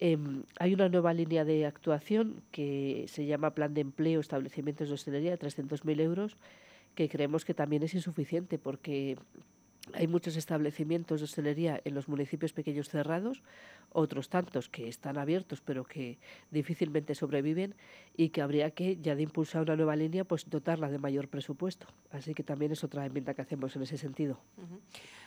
Em, 0.00 0.42
hay 0.58 0.74
una 0.74 0.88
nueva 0.88 1.14
línea 1.14 1.44
de 1.44 1.66
actuación 1.66 2.42
que 2.50 3.04
se 3.08 3.26
llama 3.26 3.54
Plan 3.54 3.74
de 3.74 3.80
Empleo 3.80 4.20
Establecimientos 4.20 4.88
de 4.88 4.94
Hostelería 4.94 5.30
de 5.30 5.38
300.000 5.38 6.00
euros 6.00 6.36
que 6.94 7.08
creemos 7.08 7.44
que 7.44 7.54
también 7.54 7.82
es 7.82 7.94
insuficiente 7.94 8.58
porque 8.58 9.16
hay 9.92 10.06
muchos 10.06 10.36
establecimientos 10.36 11.20
de 11.20 11.24
hostelería 11.24 11.80
en 11.84 11.94
los 11.94 12.08
municipios 12.08 12.52
pequeños 12.52 12.88
cerrados, 12.88 13.42
otros 13.92 14.28
tantos 14.28 14.68
que 14.68 14.88
están 14.88 15.18
abiertos 15.18 15.60
pero 15.60 15.84
que 15.84 16.18
difícilmente 16.50 17.14
sobreviven 17.14 17.74
y 18.16 18.30
que 18.30 18.42
habría 18.42 18.70
que, 18.70 18.96
ya 18.96 19.14
de 19.14 19.22
impulsar 19.22 19.62
una 19.62 19.76
nueva 19.76 19.96
línea, 19.96 20.24
pues 20.24 20.48
dotarla 20.48 20.88
de 20.88 20.98
mayor 20.98 21.28
presupuesto. 21.28 21.86
Así 22.10 22.34
que 22.34 22.42
también 22.42 22.72
es 22.72 22.82
otra 22.82 23.04
enmienda 23.04 23.34
que 23.34 23.42
hacemos 23.42 23.74
en 23.76 23.82
ese 23.82 23.98
sentido. 23.98 24.40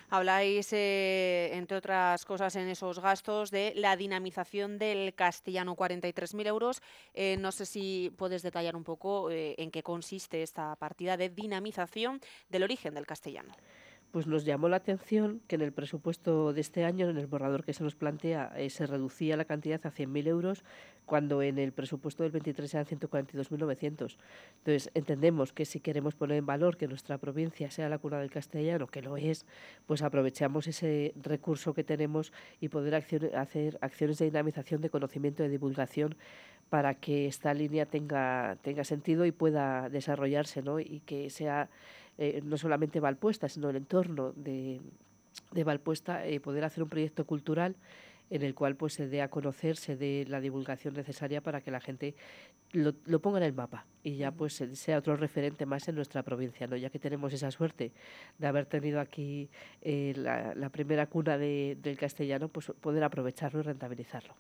Habláis, 0.09 0.71
eh, 0.71 1.49
entre 1.53 1.77
otras 1.77 2.23
cosas, 2.23 2.55
en 2.55 2.69
esos 2.69 2.99
gastos 2.99 3.51
de 3.51 3.73
la 3.75 3.97
dinamización 3.97 4.77
del 4.77 5.13
castellano, 5.13 5.75
43.000 5.75 6.47
euros. 6.47 6.81
Eh, 7.13 7.35
no 7.39 7.51
sé 7.51 7.65
si 7.65 8.13
puedes 8.17 8.41
detallar 8.41 8.77
un 8.77 8.85
poco 8.85 9.29
eh, 9.29 9.55
en 9.57 9.69
qué 9.69 9.83
consiste 9.83 10.43
esta 10.43 10.75
partida 10.77 11.17
de 11.17 11.29
dinamización 11.29 12.21
del 12.49 12.63
origen 12.63 12.93
del 12.93 13.05
castellano 13.05 13.53
pues 14.11 14.25
nos 14.25 14.45
llamó 14.45 14.69
la 14.69 14.77
atención 14.77 15.41
que 15.47 15.55
en 15.55 15.61
el 15.61 15.71
presupuesto 15.71 16.53
de 16.53 16.61
este 16.61 16.85
año, 16.85 17.09
en 17.09 17.17
el 17.17 17.27
borrador 17.27 17.63
que 17.63 17.73
se 17.73 17.83
nos 17.83 17.95
plantea, 17.95 18.53
eh, 18.57 18.69
se 18.69 18.85
reducía 18.85 19.37
la 19.37 19.45
cantidad 19.45 19.79
a 19.85 19.91
100.000 19.91 20.27
euros, 20.27 20.63
cuando 21.05 21.41
en 21.41 21.57
el 21.57 21.71
presupuesto 21.71 22.23
del 22.23 22.31
23 22.31 22.73
eran 22.73 22.85
142.900. 22.85 24.17
Entonces, 24.57 24.91
entendemos 24.93 25.53
que 25.53 25.65
si 25.65 25.79
queremos 25.79 26.15
poner 26.15 26.37
en 26.37 26.45
valor 26.45 26.77
que 26.77 26.87
nuestra 26.87 27.17
provincia 27.17 27.71
sea 27.71 27.89
la 27.89 27.97
cuna 27.97 28.19
del 28.19 28.29
castellano, 28.29 28.87
que 28.87 29.01
lo 29.01 29.17
es, 29.17 29.45
pues 29.85 30.01
aprovechamos 30.01 30.67
ese 30.67 31.13
recurso 31.21 31.73
que 31.73 31.83
tenemos 31.83 32.33
y 32.59 32.69
poder 32.69 32.95
hacer 32.95 33.77
acciones 33.81 34.17
de 34.17 34.25
dinamización 34.25 34.81
de 34.81 34.89
conocimiento 34.89 35.43
de 35.43 35.49
divulgación 35.49 36.15
para 36.69 36.95
que 36.95 37.27
esta 37.27 37.53
línea 37.53 37.85
tenga, 37.85 38.57
tenga 38.61 38.83
sentido 38.83 39.25
y 39.25 39.31
pueda 39.31 39.89
desarrollarse, 39.89 40.61
¿no? 40.61 40.79
Y 40.79 41.01
que 41.05 41.29
sea 41.29 41.69
eh, 42.17 42.41
no 42.43 42.57
solamente 42.57 42.99
Valpuesta, 42.99 43.49
sino 43.49 43.69
el 43.69 43.75
entorno 43.75 44.33
de, 44.35 44.81
de 45.51 45.63
Valpuesta, 45.63 46.25
eh, 46.25 46.39
poder 46.39 46.63
hacer 46.63 46.83
un 46.83 46.89
proyecto 46.89 47.25
cultural 47.25 47.75
en 48.29 48.41
el 48.41 48.55
cual 48.55 48.75
pues 48.75 48.93
se 48.93 49.07
dé 49.07 49.21
a 49.21 49.29
conocer, 49.29 49.77
se 49.77 49.95
dé 49.95 50.25
la 50.27 50.41
divulgación 50.41 50.93
necesaria 50.93 51.41
para 51.41 51.61
que 51.61 51.71
la 51.71 51.79
gente 51.79 52.15
lo, 52.71 52.93
lo 53.05 53.19
ponga 53.21 53.37
en 53.39 53.43
el 53.43 53.53
mapa 53.53 53.85
y 54.07 54.15
ya 54.15 54.31
pues 54.31 54.63
sea 54.73 54.99
otro 54.99 55.17
referente 55.17 55.65
más 55.65 55.85
en 55.89 55.95
nuestra 55.95 56.23
provincia, 56.23 56.65
¿no? 56.65 56.77
ya 56.77 56.89
que 56.89 56.97
tenemos 56.97 57.33
esa 57.33 57.51
suerte 57.51 57.91
de 58.37 58.47
haber 58.47 58.65
tenido 58.65 59.01
aquí 59.01 59.49
eh, 59.81 60.13
la, 60.15 60.69
primera 60.69 61.07
cuna 61.07 61.37
del 61.37 61.97
castellano, 61.99 62.47
pues 62.47 62.71
poder 62.79 63.03
aprovecharlo 63.03 63.59
y 63.59 63.63
rentabilizarlo. 63.63 64.33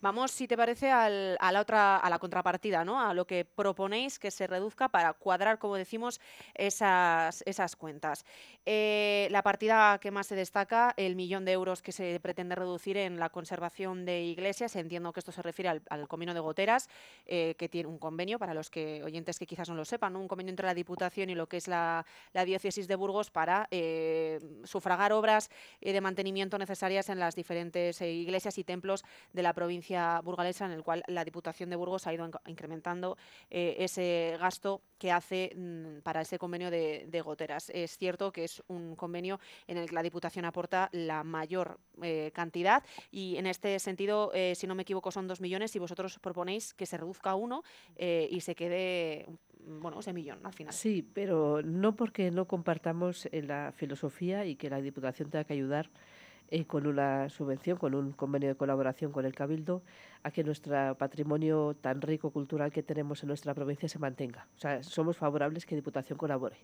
Vamos, 0.00 0.32
si 0.32 0.48
te 0.48 0.56
parece, 0.56 0.90
a 0.90 1.08
la 1.08 1.60
otra, 1.60 1.98
a 1.98 2.10
la 2.10 2.18
contrapartida, 2.18 2.84
¿no? 2.84 3.00
a 3.00 3.14
lo 3.14 3.24
que 3.24 3.44
proponéis 3.44 4.18
que 4.18 4.32
se 4.32 4.48
reduzca 4.48 4.88
para 4.88 5.12
cuadrar, 5.12 5.60
como 5.60 5.76
decimos, 5.76 6.20
esas, 6.54 7.44
esas 7.46 7.76
cuentas. 7.76 8.24
Eh, 8.66 9.28
la 9.30 9.42
partida 9.42 9.98
que 9.98 10.10
más 10.10 10.26
se 10.26 10.34
destaca, 10.34 10.94
el 10.96 11.14
millón 11.14 11.44
de 11.44 11.52
euros 11.52 11.82
que 11.82 11.92
se 11.92 12.18
pretende 12.20 12.56
reducir 12.56 12.96
en 12.96 13.20
la 13.20 13.28
conservación 13.28 14.04
de 14.04 14.22
iglesias. 14.24 14.74
Entiendo 14.74 15.12
que 15.12 15.20
esto 15.20 15.32
se 15.32 15.42
refiere 15.42 15.80
al, 15.88 16.08
convenio 16.08 16.34
de 16.34 16.40
goteras, 16.40 16.88
eh, 17.26 17.47
que 17.56 17.68
tiene 17.68 17.88
un 17.88 17.98
convenio, 17.98 18.38
para 18.38 18.54
los 18.54 18.70
que 18.70 19.02
oyentes 19.02 19.38
que 19.38 19.46
quizás 19.46 19.68
no 19.68 19.74
lo 19.74 19.84
sepan, 19.84 20.16
un 20.16 20.28
convenio 20.28 20.50
entre 20.50 20.66
la 20.66 20.74
Diputación 20.74 21.30
y 21.30 21.34
lo 21.34 21.48
que 21.48 21.58
es 21.58 21.68
la, 21.68 22.04
diócesis 22.32 22.88
de 22.88 22.94
Burgos 22.94 23.30
para 23.30 23.68
eh, 23.70 24.38
sufragar 24.64 25.12
obras 25.12 25.50
de 25.80 26.00
mantenimiento 26.00 26.56
necesarias 26.58 27.08
en 27.08 27.18
las 27.18 27.34
diferentes 27.34 28.00
iglesias 28.00 28.58
y 28.58 28.64
templos 28.64 29.04
de 29.32 29.42
la 29.42 29.52
provincia 29.52 30.20
burgalesa, 30.20 30.66
en 30.66 30.72
el 30.72 30.82
cual 30.82 31.02
la 31.06 31.24
Diputación 31.24 31.70
de 31.70 31.76
Burgos 31.76 32.06
ha 32.06 32.14
ido 32.14 32.28
incrementando 32.46 33.16
ese 33.50 34.36
gasto 34.38 34.82
que 34.98 35.12
hace 35.12 35.52
mm, 35.54 36.00
para 36.02 36.22
ese 36.22 36.38
convenio 36.38 36.70
de, 36.70 37.06
de 37.08 37.20
goteras. 37.20 37.70
Es 37.70 37.96
cierto 37.96 38.32
que 38.32 38.44
es 38.44 38.62
un 38.68 38.96
convenio 38.96 39.40
en 39.66 39.76
el 39.76 39.88
que 39.88 39.94
la 39.94 40.02
Diputación 40.02 40.44
aporta 40.44 40.88
la 40.92 41.24
mayor 41.24 41.78
eh, 42.02 42.30
cantidad 42.34 42.82
y 43.10 43.36
en 43.36 43.46
este 43.46 43.78
sentido, 43.78 44.30
eh, 44.34 44.54
si 44.54 44.66
no 44.66 44.74
me 44.74 44.82
equivoco, 44.82 45.10
son 45.10 45.26
dos 45.26 45.40
millones 45.40 45.74
y 45.76 45.78
vosotros 45.78 46.18
proponéis 46.18 46.74
que 46.74 46.86
se 46.86 46.96
reduzca 46.96 47.34
uno 47.38 47.62
eh, 47.96 48.28
y 48.30 48.40
se 48.40 48.54
quede 48.54 49.26
bueno, 49.60 50.00
ese 50.00 50.12
millón 50.12 50.38
al 50.44 50.52
final. 50.52 50.72
Sí, 50.72 51.06
pero 51.12 51.62
no 51.62 51.94
porque 51.94 52.30
no 52.30 52.46
compartamos 52.46 53.28
la 53.32 53.72
filosofía 53.76 54.46
y 54.46 54.56
que 54.56 54.70
la 54.70 54.80
Diputación 54.80 55.30
tenga 55.30 55.44
que 55.44 55.52
ayudar 55.52 55.90
con 56.66 56.86
una 56.86 57.28
subvención, 57.28 57.76
con 57.76 57.94
un 57.94 58.12
convenio 58.12 58.48
de 58.48 58.54
colaboración 58.54 59.12
con 59.12 59.26
el 59.26 59.34
Cabildo, 59.34 59.82
a 60.22 60.30
que 60.30 60.42
nuestro 60.42 60.94
patrimonio 60.96 61.76
tan 61.78 62.00
rico 62.00 62.30
cultural 62.30 62.72
que 62.72 62.82
tenemos 62.82 63.22
en 63.22 63.28
nuestra 63.28 63.52
provincia 63.52 63.88
se 63.88 63.98
mantenga. 63.98 64.46
O 64.56 64.58
sea, 64.58 64.82
somos 64.82 65.16
favorables 65.18 65.66
que 65.66 65.74
Diputación 65.74 66.18
colabore 66.18 66.56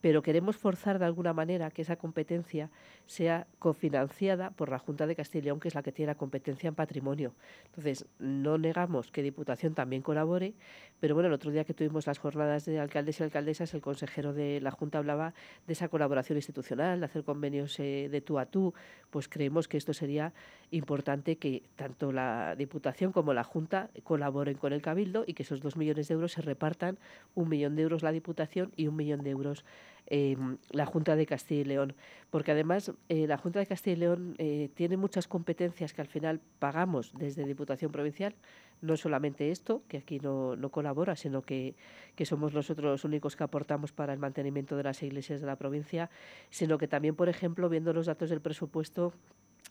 pero 0.00 0.22
queremos 0.22 0.56
forzar 0.56 0.98
de 0.98 1.04
alguna 1.04 1.32
manera 1.32 1.70
que 1.70 1.82
esa 1.82 1.96
competencia 1.96 2.70
sea 3.06 3.46
cofinanciada 3.58 4.50
por 4.50 4.70
la 4.70 4.78
Junta 4.78 5.06
de 5.06 5.16
Castilla 5.16 5.42
y 5.42 5.44
León, 5.46 5.60
que 5.60 5.68
es 5.68 5.74
la 5.74 5.82
que 5.82 5.92
tiene 5.92 6.12
la 6.12 6.16
competencia 6.16 6.68
en 6.68 6.74
patrimonio. 6.74 7.32
Entonces, 7.66 8.06
no 8.18 8.58
negamos 8.58 9.10
que 9.10 9.22
Diputación 9.22 9.74
también 9.74 10.02
colabore, 10.02 10.54
pero 11.00 11.14
bueno, 11.14 11.28
el 11.28 11.32
otro 11.32 11.50
día 11.50 11.64
que 11.64 11.74
tuvimos 11.74 12.06
las 12.06 12.18
jornadas 12.18 12.64
de 12.64 12.78
alcaldes 12.78 13.20
y 13.20 13.22
alcaldesas, 13.22 13.74
el 13.74 13.80
consejero 13.80 14.32
de 14.32 14.60
la 14.60 14.70
Junta 14.70 14.98
hablaba 14.98 15.34
de 15.66 15.72
esa 15.72 15.88
colaboración 15.88 16.38
institucional, 16.38 17.00
de 17.00 17.06
hacer 17.06 17.24
convenios 17.24 17.78
eh, 17.80 18.08
de 18.10 18.20
tú 18.20 18.38
a 18.38 18.46
tú, 18.46 18.74
pues 19.10 19.28
creemos 19.28 19.68
que 19.68 19.76
esto 19.76 19.92
sería 19.92 20.32
importante 20.70 21.36
que 21.36 21.62
tanto 21.76 22.12
la 22.12 22.54
Diputación 22.56 23.12
como 23.12 23.32
la 23.32 23.44
Junta 23.44 23.90
colaboren 24.04 24.56
con 24.56 24.72
el 24.72 24.82
Cabildo 24.82 25.24
y 25.26 25.34
que 25.34 25.42
esos 25.42 25.60
dos 25.60 25.76
millones 25.76 26.08
de 26.08 26.14
euros 26.14 26.32
se 26.32 26.42
repartan, 26.42 26.98
un 27.34 27.48
millón 27.48 27.74
de 27.74 27.82
euros 27.82 28.02
la 28.02 28.12
Diputación 28.12 28.72
y 28.76 28.86
un 28.86 28.96
millón 28.96 29.22
de 29.22 29.30
euros 29.30 29.64
Em, 30.10 30.56
la 30.70 30.86
Junta 30.86 31.16
de 31.16 31.26
Castilla 31.26 31.60
y 31.60 31.64
León, 31.64 31.94
porque 32.30 32.52
además 32.52 32.92
eh, 33.10 33.26
la 33.26 33.36
Junta 33.36 33.58
de 33.58 33.66
Castilla 33.66 33.94
y 33.94 34.00
León 34.00 34.34
eh, 34.38 34.70
tiene 34.72 34.96
muchas 34.96 35.28
competencias 35.28 35.92
que 35.92 36.00
al 36.00 36.06
final 36.06 36.40
pagamos 36.58 37.12
desde 37.12 37.44
Diputación 37.44 37.92
Provincial, 37.92 38.34
no 38.80 38.96
solamente 38.96 39.50
esto, 39.50 39.82
que 39.86 39.98
aquí 39.98 40.18
no, 40.18 40.56
no 40.56 40.70
colabora, 40.70 41.14
sino 41.14 41.42
que, 41.42 41.74
que, 42.14 42.24
somos 42.24 42.54
nosotros 42.54 42.90
los 42.90 43.04
únicos 43.04 43.36
que 43.36 43.44
aportamos 43.44 43.92
para 43.92 44.14
el 44.14 44.18
mantenimiento 44.18 44.78
de 44.78 44.84
las 44.84 45.02
iglesias 45.02 45.42
de 45.42 45.46
la 45.46 45.56
provincia, 45.56 46.08
sino 46.48 46.78
que 46.78 46.88
también, 46.88 47.14
por 47.14 47.28
ejemplo, 47.28 47.68
viendo 47.68 47.92
los 47.92 48.06
datos 48.06 48.30
del 48.30 48.40
presupuesto, 48.40 49.12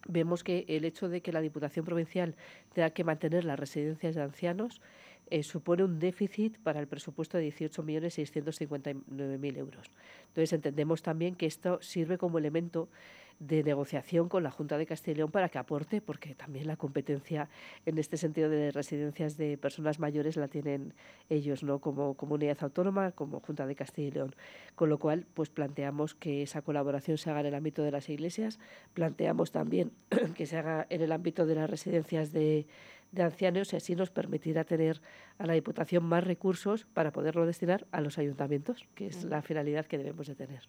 vemos 0.08 0.44
que 0.44 0.66
el 0.68 0.86
hecho 0.86 1.10
de 1.10 1.22
que 1.22 1.32
la 1.32 1.42
Diputación 1.42 1.84
Provincial 1.84 2.36
tenga 2.74 2.92
que 2.92 3.04
mantener 3.04 3.44
las 3.44 3.58
residencias 3.58 4.14
de 4.14 4.22
ancianos 4.22 4.82
eh, 5.30 5.44
supone 5.44 5.84
un 5.84 6.00
déficit 6.00 6.58
para 6.60 6.80
el 6.80 6.88
presupuesto 6.88 7.38
de 7.38 7.50
18.659.000 7.50 9.58
euros. 9.58 9.92
Entonces 10.28 10.54
entendemos 10.54 11.02
también 11.02 11.36
que 11.36 11.46
esto 11.46 11.80
sirve 11.82 12.18
como 12.18 12.38
elemento 12.38 12.90
de 13.40 13.64
negociación 13.64 14.30
con 14.30 14.44
la 14.44 14.52
Junta 14.52 14.78
de 14.78 14.86
Castilla 14.86 15.14
y 15.14 15.18
León 15.18 15.32
para 15.32 15.50
que 15.50 15.58
aporte, 15.58 16.02
porque 16.02 16.34
también 16.34 16.68
la 16.68 16.76
competencia 16.76 17.50
en 17.86 17.98
este 17.98 18.18
sentido 18.18 18.50
de 18.50 18.72
residencias 18.72 19.38
de 19.38 19.58
personas 19.58 20.00
mayores 20.00 20.38
la 20.38 20.48
tienen 20.48 20.94
ellos, 21.30 21.64
¿no? 21.64 21.80
Como 21.80 22.16
comunidad 22.16 22.58
autónoma, 22.62 23.12
como 23.12 23.40
Junta 23.40 23.68
de 23.68 23.76
Castilla 23.76 24.08
y 24.08 24.12
León. 24.12 24.36
Con 24.76 24.90
lo 24.90 24.98
cual, 24.98 25.26
pues 25.34 25.50
planteamos 25.50 26.16
que 26.16 26.42
esa 26.42 26.62
colaboración 26.62 27.18
se 27.18 27.30
haga 27.30 27.42
en 27.42 27.48
el 27.48 27.56
ámbito 27.56 27.84
de 27.84 27.92
las 27.92 28.10
iglesias, 28.10 28.60
planteamos 28.94 29.52
también 29.52 29.92
que 30.36 30.48
se 30.48 30.58
haga 30.58 30.88
en 30.90 31.02
el 31.02 31.12
ámbito 31.12 31.46
de 31.46 31.56
las 31.56 31.70
residencias 31.70 32.32
de 32.32 32.66
de 33.12 33.24
ancianos 33.24 33.74
y 33.74 33.76
así 33.76 33.96
nos 33.96 34.10
permitirá 34.10 34.64
tener 34.64 35.02
a 35.38 35.46
la 35.46 35.54
Diputación 35.54 36.04
más 36.04 36.24
recursos 36.24 36.86
para 36.94 37.12
poderlo 37.12 37.46
destinar 37.46 37.88
a 37.92 38.02
los 38.02 38.18
ayuntamientos, 38.18 38.86
que 38.96 39.08
es 39.08 39.24
la 39.24 39.42
finalidad 39.42 39.86
que 39.86 39.98
debemos 39.98 40.28
de 40.28 40.36
tener. 40.36 40.68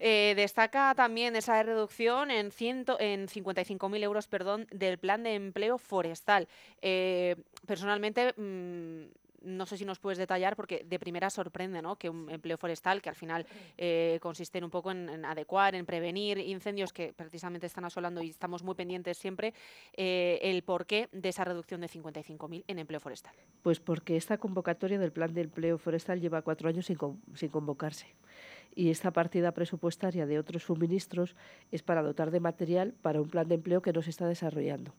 Eh, 0.00 0.34
destaca 0.36 0.94
también 0.94 1.36
esa 1.36 1.62
reducción 1.62 2.30
en, 2.30 2.50
ciento, 2.50 2.98
en 3.00 3.28
55.000 3.28 4.02
euros 4.02 4.26
perdón, 4.26 4.66
del 4.70 4.98
plan 4.98 5.22
de 5.22 5.34
empleo 5.34 5.78
forestal. 5.78 6.48
Eh, 6.82 7.36
personalmente, 7.66 8.34
mm, 8.36 9.04
no 9.44 9.66
sé 9.66 9.76
si 9.76 9.84
nos 9.84 9.98
puedes 9.98 10.18
detallar, 10.18 10.56
porque 10.56 10.84
de 10.84 10.98
primera 10.98 11.30
sorprende 11.30 11.82
¿no? 11.82 11.96
que 11.96 12.08
un 12.08 12.30
empleo 12.30 12.56
forestal, 12.56 13.02
que 13.02 13.08
al 13.08 13.14
final 13.14 13.46
eh, 13.76 14.18
consiste 14.20 14.58
en 14.58 14.64
un 14.64 14.70
poco 14.70 14.90
en, 14.90 15.24
adecuar, 15.24 15.74
en 15.74 15.86
prevenir 15.86 16.38
incendios 16.38 16.92
que 16.92 17.12
precisamente 17.12 17.66
están 17.66 17.84
asolando 17.84 18.22
y 18.22 18.30
estamos 18.30 18.62
muy 18.62 18.74
pendientes 18.74 19.18
siempre, 19.18 19.54
eh, 19.96 20.38
el 20.42 20.62
porqué 20.62 21.08
de 21.12 21.28
esa 21.28 21.44
reducción 21.44 21.80
de 21.80 21.88
55.000 21.88 22.64
en 22.66 22.78
empleo 22.78 23.00
forestal. 23.00 23.34
Pues 23.62 23.80
porque 23.80 24.16
esta 24.16 24.38
convocatoria 24.38 24.98
del 24.98 25.12
plan 25.12 25.32
de 25.34 25.42
empleo 25.42 25.78
forestal 25.78 26.20
lleva 26.20 26.42
cuatro 26.42 26.68
años 26.68 26.86
sin, 26.86 26.98
sin 27.34 27.48
convocarse 27.48 28.06
y 28.74 28.90
esta 28.90 29.12
partida 29.12 29.52
presupuestaria 29.52 30.26
de 30.26 30.38
otros 30.38 30.64
suministros 30.64 31.36
es 31.70 31.82
para 31.82 32.02
dotar 32.02 32.30
de 32.30 32.40
material 32.40 32.94
para 33.02 33.20
un 33.20 33.28
plan 33.28 33.48
de 33.48 33.54
empleo 33.56 33.82
que 33.82 33.92
no 33.92 34.02
se 34.02 34.10
está 34.10 34.26
desarrollando. 34.26 34.94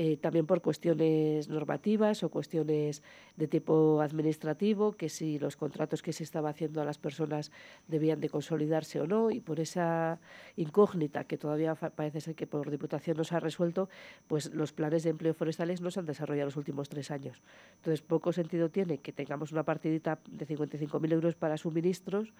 Eh, 0.00 0.16
también 0.16 0.46
por 0.46 0.62
cuestiones 0.62 1.48
normativas 1.48 2.22
o 2.22 2.28
cuestiones 2.28 3.02
de 3.34 3.48
tipo 3.48 4.00
administrativo, 4.00 4.92
que 4.92 5.08
si 5.08 5.40
los 5.40 5.56
contratos 5.56 6.02
que 6.02 6.12
se 6.12 6.22
estaba 6.22 6.50
haciendo 6.50 6.80
a 6.80 6.84
las 6.84 6.98
personas 6.98 7.50
debían 7.88 8.20
de 8.20 8.28
consolidarse 8.28 9.00
o 9.00 9.08
no, 9.08 9.32
y 9.32 9.40
por 9.40 9.58
esa 9.58 10.20
incógnita 10.54 11.24
que 11.24 11.36
todavía 11.36 11.74
parece 11.74 12.20
ser 12.20 12.36
que 12.36 12.46
por 12.46 12.70
Diputación 12.70 13.16
no 13.16 13.24
se 13.24 13.34
ha 13.34 13.40
resuelto, 13.40 13.88
pues 14.28 14.54
los 14.54 14.72
planes 14.72 15.02
de 15.02 15.10
empleo 15.10 15.34
forestales 15.34 15.80
no 15.80 15.90
se 15.90 15.98
han 15.98 16.06
desarrollado 16.06 16.46
los 16.46 16.56
últimos 16.56 16.88
tres 16.88 17.10
años. 17.10 17.42
Entonces, 17.78 18.00
poco 18.00 18.32
sentido 18.32 18.70
tiene 18.70 18.98
que 18.98 19.12
tengamos 19.12 19.50
una 19.50 19.64
partidita 19.64 20.20
de 20.30 20.46
55.000 20.46 21.12
euros 21.12 21.34
para 21.34 21.56
suministros 21.56 22.32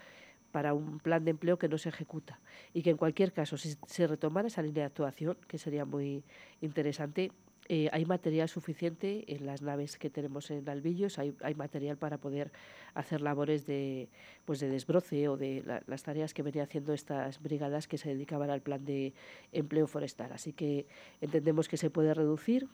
para 0.52 0.74
un 0.74 1.00
plan 1.00 1.24
de 1.24 1.32
empleo 1.32 1.59
que 1.59 1.68
no 1.68 1.76
se 1.76 1.88
ejecuta 1.88 2.38
y 2.72 2.82
que 2.82 2.90
en 2.90 2.96
cualquier 2.96 3.32
caso 3.32 3.56
si 3.56 3.76
se 3.88 4.06
retomara 4.06 4.46
esa 4.46 4.62
línea 4.62 4.84
de 4.84 4.86
actuación 4.86 5.36
que 5.48 5.59
sería 5.59 5.84
muy 5.84 6.22
interesante 6.61 7.32
eh, 7.68 7.90
hay 7.92 8.06
material 8.06 8.48
suficiente 8.48 9.24
en 9.34 9.44
las 9.44 9.60
naves 9.60 9.98
que 9.98 10.08
tenemos 10.08 10.50
en 10.50 10.66
Albillos, 10.68 11.18
hay, 11.18 11.34
hay 11.42 11.54
material 11.54 11.98
para 11.98 12.16
poder 12.16 12.50
hacer 12.94 13.20
labores 13.20 13.66
de, 13.66 14.08
pues 14.46 14.60
de 14.60 14.68
desbroce 14.68 15.28
o 15.28 15.36
de 15.36 15.62
las 15.86 16.02
tareas 16.02 16.32
que 16.32 16.42
venían 16.42 16.64
haciendo 16.64 16.94
estas 16.94 17.42
brigadas 17.42 17.86
que 17.86 17.98
se 17.98 18.08
dedicaban 18.08 18.48
al 18.48 18.62
plan 18.62 18.84
de 18.84 19.12
empleo 19.52 19.86
forestal. 19.86 20.32
Así 20.32 20.52
que 20.52 20.86
entendemos 21.20 21.68
que 21.68 21.76
se 21.76 21.90
puede 21.90 22.14
reducir, 22.14 22.68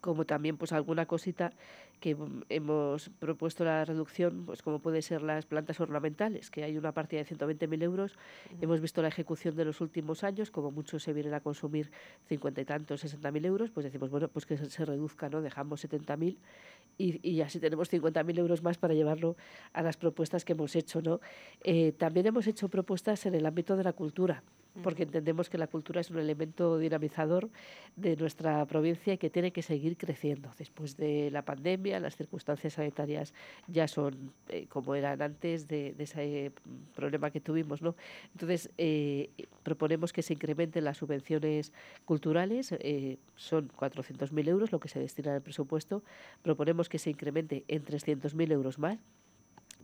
como 0.00 0.24
también 0.24 0.56
pues 0.56 0.72
alguna 0.72 1.06
cosita 1.06 1.52
que 2.00 2.16
hemos 2.48 3.10
propuesto 3.20 3.64
la 3.64 3.84
reducción, 3.84 4.44
pues 4.44 4.60
como 4.60 4.80
puede 4.80 5.02
ser 5.02 5.22
las 5.22 5.46
plantas 5.46 5.78
ornamentales, 5.78 6.50
que 6.50 6.64
hay 6.64 6.76
una 6.76 6.92
partida 6.92 7.22
de 7.22 7.36
120.000 7.36 7.82
euros. 7.82 8.18
Hemos 8.60 8.80
visto 8.80 9.02
la 9.02 9.08
ejecución 9.08 9.54
de 9.54 9.64
los 9.64 9.80
últimos 9.80 10.24
años, 10.24 10.50
como 10.50 10.72
muchos 10.72 11.04
se 11.04 11.12
vienen 11.12 11.32
a 11.34 11.40
consumir 11.40 11.92
50 12.26 12.60
y 12.60 12.64
tantos, 12.64 13.04
60.000 13.04 13.46
euros, 13.46 13.70
pues 13.70 13.84
decimos, 13.84 14.10
bueno, 14.10 14.28
pues 14.28 14.46
que 14.46 14.56
se, 14.56 14.84
reduzca, 14.84 15.28
¿no? 15.28 15.42
Dejamos 15.42 15.84
70.000 15.84 16.36
y, 16.98 17.28
y 17.28 17.40
así 17.40 17.60
tenemos 17.60 17.92
50.000 17.92 18.38
euros 18.38 18.62
más 18.64 18.78
para 18.78 18.94
llevarlo 18.94 19.36
a 19.72 19.82
las 19.82 19.96
propuestas 19.96 20.44
que 20.44 20.54
hemos 20.54 20.74
hecho, 20.74 21.02
¿no? 21.02 21.20
Eh, 21.62 21.92
también 21.92 22.26
hemos 22.26 22.48
hecho 22.48 22.68
propuestas 22.68 23.26
en 23.26 23.34
el 23.36 23.46
ámbito 23.46 23.76
de 23.76 23.84
la 23.84 23.92
cultura 23.92 24.42
porque 24.82 25.02
entendemos 25.02 25.50
que 25.50 25.58
la 25.58 25.66
cultura 25.66 26.00
es 26.00 26.10
un 26.10 26.18
elemento 26.18 26.78
dinamizador 26.78 27.50
de 27.96 28.16
nuestra 28.16 28.64
provincia 28.66 29.12
y 29.14 29.18
que 29.18 29.28
tiene 29.28 29.52
que 29.52 29.62
seguir 29.62 29.96
creciendo. 29.96 30.50
Después 30.56 30.96
de 30.96 31.30
la 31.30 31.44
pandemia, 31.44 32.00
las 32.00 32.16
circunstancias 32.16 32.74
sanitarias 32.74 33.34
ya 33.66 33.86
son 33.86 34.32
eh, 34.48 34.66
como 34.68 34.94
eran 34.94 35.20
antes 35.20 35.68
de, 35.68 35.94
ese 35.98 36.52
problema 36.94 37.30
que 37.30 37.40
tuvimos. 37.40 37.82
¿no? 37.82 37.94
Entonces, 38.32 38.70
eh, 38.78 39.30
proponemos 39.62 40.12
que 40.12 40.22
se 40.22 40.32
incrementen 40.32 40.84
las 40.84 40.96
subvenciones 40.96 41.72
culturales, 42.04 42.72
eh, 42.72 43.18
son 43.36 43.68
400.000 43.68 44.48
euros 44.48 44.72
lo 44.72 44.80
que 44.80 44.88
se 44.88 44.98
destina 44.98 45.34
al 45.34 45.42
presupuesto. 45.42 46.02
Proponemos 46.42 46.88
que 46.88 46.98
se 46.98 47.10
incremente 47.10 47.64
en 47.68 47.84
300.000 47.84 48.52
euros 48.52 48.78
más. 48.78 48.98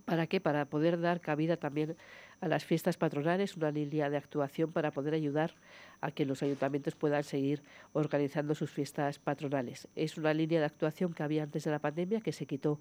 ¿Para 0.08 0.26
qué? 0.26 0.40
Para 0.40 0.64
poder 0.64 0.98
dar 0.98 1.20
cabida 1.20 1.58
también 1.58 1.94
a 2.40 2.48
las 2.48 2.64
fiestas 2.64 2.96
patronales, 2.96 3.58
una 3.58 3.70
línea 3.70 4.08
de 4.08 4.16
actuación 4.16 4.72
para 4.72 4.90
poder 4.90 5.12
ayudar 5.12 5.52
a 6.00 6.10
que 6.10 6.24
los 6.24 6.42
ayuntamientos 6.42 6.94
puedan 6.94 7.24
seguir 7.24 7.62
organizando 7.92 8.54
sus 8.54 8.70
fiestas 8.70 9.18
patronales. 9.18 9.86
Es 9.96 10.16
una 10.16 10.32
línea 10.32 10.60
de 10.60 10.64
actuación 10.64 11.12
que 11.12 11.22
había 11.22 11.42
antes 11.42 11.64
de 11.64 11.72
la 11.72 11.78
pandemia, 11.78 12.22
que 12.22 12.32
se 12.32 12.46
quitó 12.46 12.80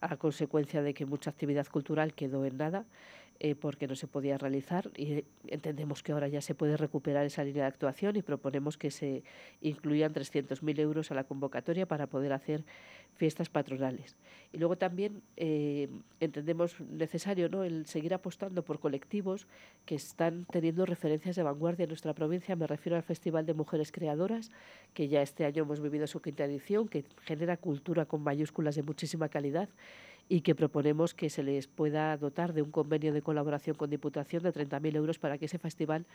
a 0.00 0.16
consecuencia 0.16 0.82
de 0.82 0.94
que 0.94 1.06
mucha 1.06 1.30
actividad 1.30 1.68
cultural 1.68 2.12
quedó 2.12 2.44
en 2.44 2.56
nada. 2.56 2.84
Eh, 3.40 3.54
porque 3.56 3.88
no 3.88 3.96
se 3.96 4.06
podía 4.06 4.38
realizar 4.38 4.90
y 4.96 5.24
entendemos 5.48 6.02
que 6.02 6.12
ahora 6.12 6.28
ya 6.28 6.40
se 6.40 6.54
puede 6.54 6.76
recuperar 6.76 7.26
esa 7.26 7.42
línea 7.42 7.64
de 7.64 7.68
actuación 7.68 8.16
y 8.16 8.22
proponemos 8.22 8.76
que 8.76 8.90
se 8.90 9.24
incluyan 9.60 10.14
300.000 10.14 10.78
euros 10.78 11.10
a 11.10 11.14
la 11.14 11.24
convocatoria 11.24 11.86
para 11.86 12.06
poder 12.06 12.32
hacer 12.32 12.64
fiestas 13.16 13.48
patronales. 13.48 14.16
Y 14.52 14.58
luego 14.58 14.76
también 14.76 15.22
eh, 15.36 15.88
entendemos 16.20 16.80
necesario 16.80 17.48
¿no? 17.48 17.64
el 17.64 17.86
seguir 17.86 18.14
apostando 18.14 18.64
por 18.64 18.78
colectivos 18.78 19.46
que 19.84 19.96
están 19.96 20.46
teniendo 20.50 20.86
referencias 20.86 21.36
de 21.36 21.42
vanguardia 21.42 21.84
en 21.84 21.90
nuestra 21.90 22.14
provincia. 22.14 22.54
Me 22.56 22.66
refiero 22.66 22.96
al 22.96 23.02
Festival 23.02 23.46
de 23.46 23.54
Mujeres 23.54 23.90
Creadoras, 23.90 24.50
que 24.94 25.08
ya 25.08 25.22
este 25.22 25.44
año 25.44 25.64
hemos 25.64 25.80
vivido 25.80 26.06
su 26.06 26.20
quinta 26.22 26.44
edición, 26.44 26.88
que 26.88 27.04
genera 27.22 27.56
cultura 27.56 28.06
con 28.06 28.22
mayúsculas 28.22 28.76
de 28.76 28.82
muchísima 28.82 29.28
calidad 29.28 29.68
y 30.28 30.40
que 30.40 30.54
proponemos 30.54 31.14
que 31.14 31.28
se 31.30 31.42
les 31.42 31.66
pueda 31.66 32.16
dotar 32.16 32.52
de 32.54 32.62
un 32.62 32.70
convenio 32.70 33.12
de 33.12 33.22
colaboración 33.22 33.76
con 33.76 33.90
Diputación 33.90 34.42
de 34.42 34.52
30.000 34.52 34.96
euros 34.96 35.18
para 35.18 35.38
que 35.38 35.44
ese 35.46 35.58
festival 35.58 36.06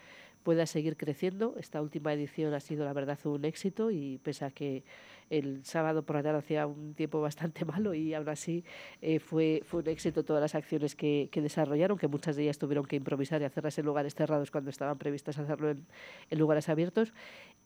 pueda 0.42 0.66
seguir 0.66 0.96
creciendo. 0.96 1.54
Esta 1.58 1.80
última 1.80 2.12
edición 2.12 2.52
ha 2.54 2.60
sido, 2.60 2.84
la 2.84 2.92
verdad, 2.92 3.18
un 3.24 3.44
éxito 3.44 3.90
y 3.90 4.18
pese 4.18 4.44
a 4.44 4.50
que 4.50 4.82
el 5.30 5.64
sábado 5.64 6.02
por 6.02 6.16
la 6.16 6.22
tarde 6.24 6.38
hacía 6.38 6.66
un 6.66 6.94
tiempo 6.94 7.20
bastante 7.20 7.64
malo 7.64 7.94
y 7.94 8.14
aún 8.14 8.28
así 8.28 8.64
eh, 9.00 9.20
fue, 9.20 9.62
un 9.72 9.88
éxito 9.88 10.24
todas 10.24 10.42
las 10.42 10.54
acciones 10.54 10.96
que, 10.96 11.30
desarrollaron, 11.32 11.96
que 11.96 12.08
muchas 12.08 12.36
de 12.36 12.42
ellas 12.42 12.58
tuvieron 12.58 12.84
que 12.84 12.96
improvisar 12.96 13.40
y 13.40 13.44
hacerlas 13.44 13.78
en 13.78 13.86
lugares 13.86 14.14
cerrados 14.14 14.50
cuando 14.50 14.70
estaban 14.70 14.98
previstas 14.98 15.38
hacerlo 15.38 15.70
en 15.70 16.38
lugares 16.38 16.68
abiertos 16.68 17.12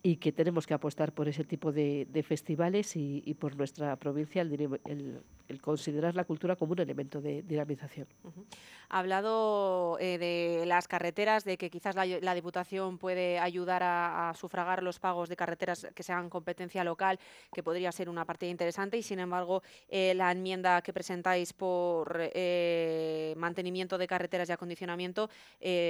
y 0.07 0.17
que 0.17 0.33
tenemos 0.33 0.67
que 0.67 0.75
apostar 0.75 1.13
por 1.13 1.29
ese 1.29 1.45
tipo 1.45 1.73
de, 1.73 2.07
de 2.11 2.23
festivales 2.23 2.95
y, 2.95 3.23
por 3.41 3.57
nuestra 3.57 3.97
provincia 3.97 4.43
el, 4.43 5.23
considerar 5.63 6.15
la 6.15 6.25
cultura 6.25 6.57
como 6.57 6.73
un 6.73 6.81
elemento 6.81 7.23
de 7.23 7.43
dinamización. 7.43 8.07
Ha 8.91 8.99
hablado 8.99 9.97
eh, 9.99 10.19
de 10.19 10.67
las 10.67 10.89
carreteras, 10.89 11.45
de 11.45 11.57
que 11.57 11.71
quizás 11.71 11.95
la, 11.95 12.35
Diputación 12.35 12.99
puede 12.99 13.39
ayudar 13.39 13.83
a, 13.83 14.35
sufragar 14.37 14.83
los 14.83 14.99
pagos 14.99 15.31
de 15.31 15.37
carreteras 15.37 15.87
que 15.95 16.03
sean 16.03 16.29
competencia 16.29 16.85
local, 16.85 17.19
que 17.51 17.63
podría 17.63 17.91
ser 17.91 18.11
una 18.11 18.27
partida 18.27 18.51
interesante 18.51 18.99
y, 18.99 19.03
sin 19.03 19.21
embargo, 19.21 19.63
eh, 19.89 20.13
la 20.15 20.33
enmienda 20.33 20.83
que 20.83 20.93
presentáis 20.93 21.55
por 21.55 22.19
eh, 22.21 23.33
mantenimiento 23.39 23.97
de 23.97 24.07
carreteras 24.07 24.51
y 24.51 24.53
acondicionamiento 24.53 25.31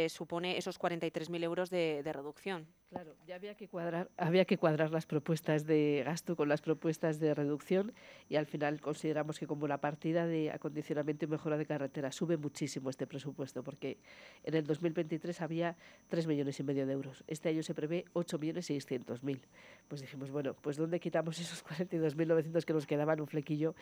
supone 0.07 0.57
esos 0.57 0.79
43.000 0.79 1.43
euros 1.43 1.69
de 1.69 2.13
reducción. 2.13 2.69
Claro, 2.95 3.17
ya 3.27 3.35
había 3.35 3.57
que 3.57 3.67
cuadrar, 3.67 4.09
había 4.17 4.45
que 4.45 4.57
cuadrar 4.57 4.93
las 4.93 5.05
propuestas 5.05 5.67
de 5.67 6.05
gasto 6.07 6.37
con 6.37 6.49
las 6.49 6.63
propuestas 6.63 7.19
de 7.19 7.35
reducción 7.35 7.93
y 8.29 8.37
al 8.37 8.47
final 8.47 8.81
consideramos 8.81 9.41
que 9.41 9.49
como 9.49 9.67
la 9.67 9.79
partida 9.79 10.29
de 10.29 10.53
acondicionamiento 10.53 11.25
y 11.25 11.29
mejora 11.29 11.57
de 11.57 11.67
carretera 11.67 12.13
sube 12.13 12.37
muchísimo 12.37 12.91
este 12.91 13.09
presupuesto 13.09 13.65
porque 13.65 13.99
en 14.45 14.55
el 14.55 14.65
2023 14.65 15.41
había 15.41 15.77
3 16.07 16.29
millones 16.29 16.61
y 16.61 16.63
medio 16.63 16.87
de 16.87 16.93
euros. 16.93 17.25
Este 17.27 17.49
año 17.49 17.65
se 17.65 17.75
prevé 17.75 18.05
8 18.13 18.39
millones 18.39 18.71
y 18.71 18.75
600 18.75 19.25
mil. 19.25 19.41
Pues 19.89 20.01
dijimos, 20.01 20.31
bueno, 20.31 20.55
pues 20.55 20.77
¿dónde 20.77 21.01
quitamos 21.01 21.37
esos 21.41 21.65
42.900 21.65 22.65
que 22.65 22.73
nos 22.75 22.87
quedaban 22.87 23.21
un 23.21 23.27
flequillo 23.27 23.75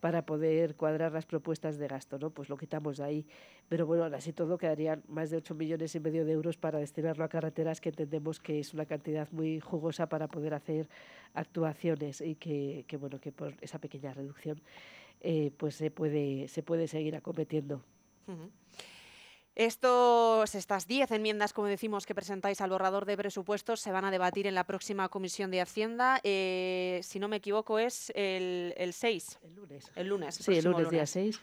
para 0.00 0.26
poder 0.26 0.76
cuadrar 0.76 1.12
las 1.12 1.24
propuestas 1.24 1.78
de 1.78 1.88
gasto? 1.88 2.18
¿no? 2.18 2.28
Pues 2.28 2.50
lo 2.50 2.58
quitamos 2.58 2.98
de 2.98 3.04
ahí. 3.04 3.26
Pero 3.70 3.86
bueno, 3.86 4.04
así 4.14 4.34
todo 4.34 4.58
quedarían 4.58 5.02
más 5.08 5.30
de 5.30 5.38
8 5.38 5.54
millones 5.54 5.94
y 5.94 6.00
medio 6.00 6.26
de 6.26 6.32
euros 6.32 6.58
para 6.58 6.78
destinarlo 6.78 7.24
a 7.24 7.30
carreteras 7.30 7.80
que 7.80 7.88
entendemos 7.88 8.40
que 8.40 8.57
es 8.60 8.74
una 8.74 8.86
cantidad 8.86 9.28
muy 9.32 9.60
jugosa 9.60 10.08
para 10.08 10.28
poder 10.28 10.54
hacer 10.54 10.88
actuaciones 11.34 12.20
y 12.20 12.34
que, 12.34 12.84
que 12.86 12.96
bueno 12.96 13.20
que 13.20 13.32
por 13.32 13.54
esa 13.60 13.78
pequeña 13.78 14.12
reducción 14.12 14.60
eh, 15.20 15.50
pues 15.56 15.74
se 15.74 15.90
puede 15.90 16.48
se 16.48 16.62
puede 16.62 16.86
seguir 16.88 17.16
acometiendo. 17.16 17.82
Uh 18.26 18.32
-huh. 18.32 18.50
Estos, 19.58 20.54
estas 20.54 20.86
10 20.86 21.10
enmiendas, 21.10 21.52
como 21.52 21.66
decimos, 21.66 22.06
que 22.06 22.14
presentáis 22.14 22.60
al 22.60 22.70
borrador 22.70 23.06
de 23.06 23.16
presupuestos 23.16 23.80
se 23.80 23.90
van 23.90 24.04
a 24.04 24.12
debatir 24.12 24.46
en 24.46 24.54
la 24.54 24.62
próxima 24.62 25.08
Comisión 25.08 25.50
de 25.50 25.60
Hacienda. 25.60 26.20
Eh, 26.22 27.00
si 27.02 27.18
no 27.18 27.26
me 27.26 27.38
equivoco, 27.38 27.80
es 27.80 28.12
el, 28.14 28.72
el 28.76 28.92
6. 28.92 29.40
El 29.42 29.54
lunes. 29.56 29.90
El 29.96 30.06
lunes. 30.06 30.36
Sí, 30.36 30.52
el 30.54 30.64
lunes, 30.64 30.84
lunes, 30.84 30.90
día 30.92 31.06
6. 31.06 31.40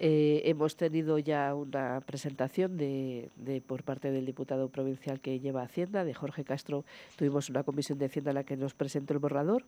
Eh, 0.00 0.42
hemos 0.44 0.76
tenido 0.76 1.18
ya 1.18 1.54
una 1.54 2.00
presentación 2.06 2.76
de, 2.76 3.30
de, 3.36 3.60
por 3.60 3.82
parte 3.82 4.10
del 4.12 4.26
diputado 4.26 4.68
provincial 4.68 5.20
que 5.20 5.40
lleva 5.40 5.62
Hacienda, 5.62 6.04
de 6.04 6.14
Jorge 6.14 6.44
Castro. 6.44 6.84
Tuvimos 7.16 7.50
una 7.50 7.64
comisión 7.64 7.98
de 7.98 8.06
Hacienda 8.06 8.30
en 8.30 8.36
la 8.36 8.44
que 8.44 8.56
nos 8.56 8.74
presentó 8.74 9.12
el 9.12 9.18
borrador. 9.18 9.64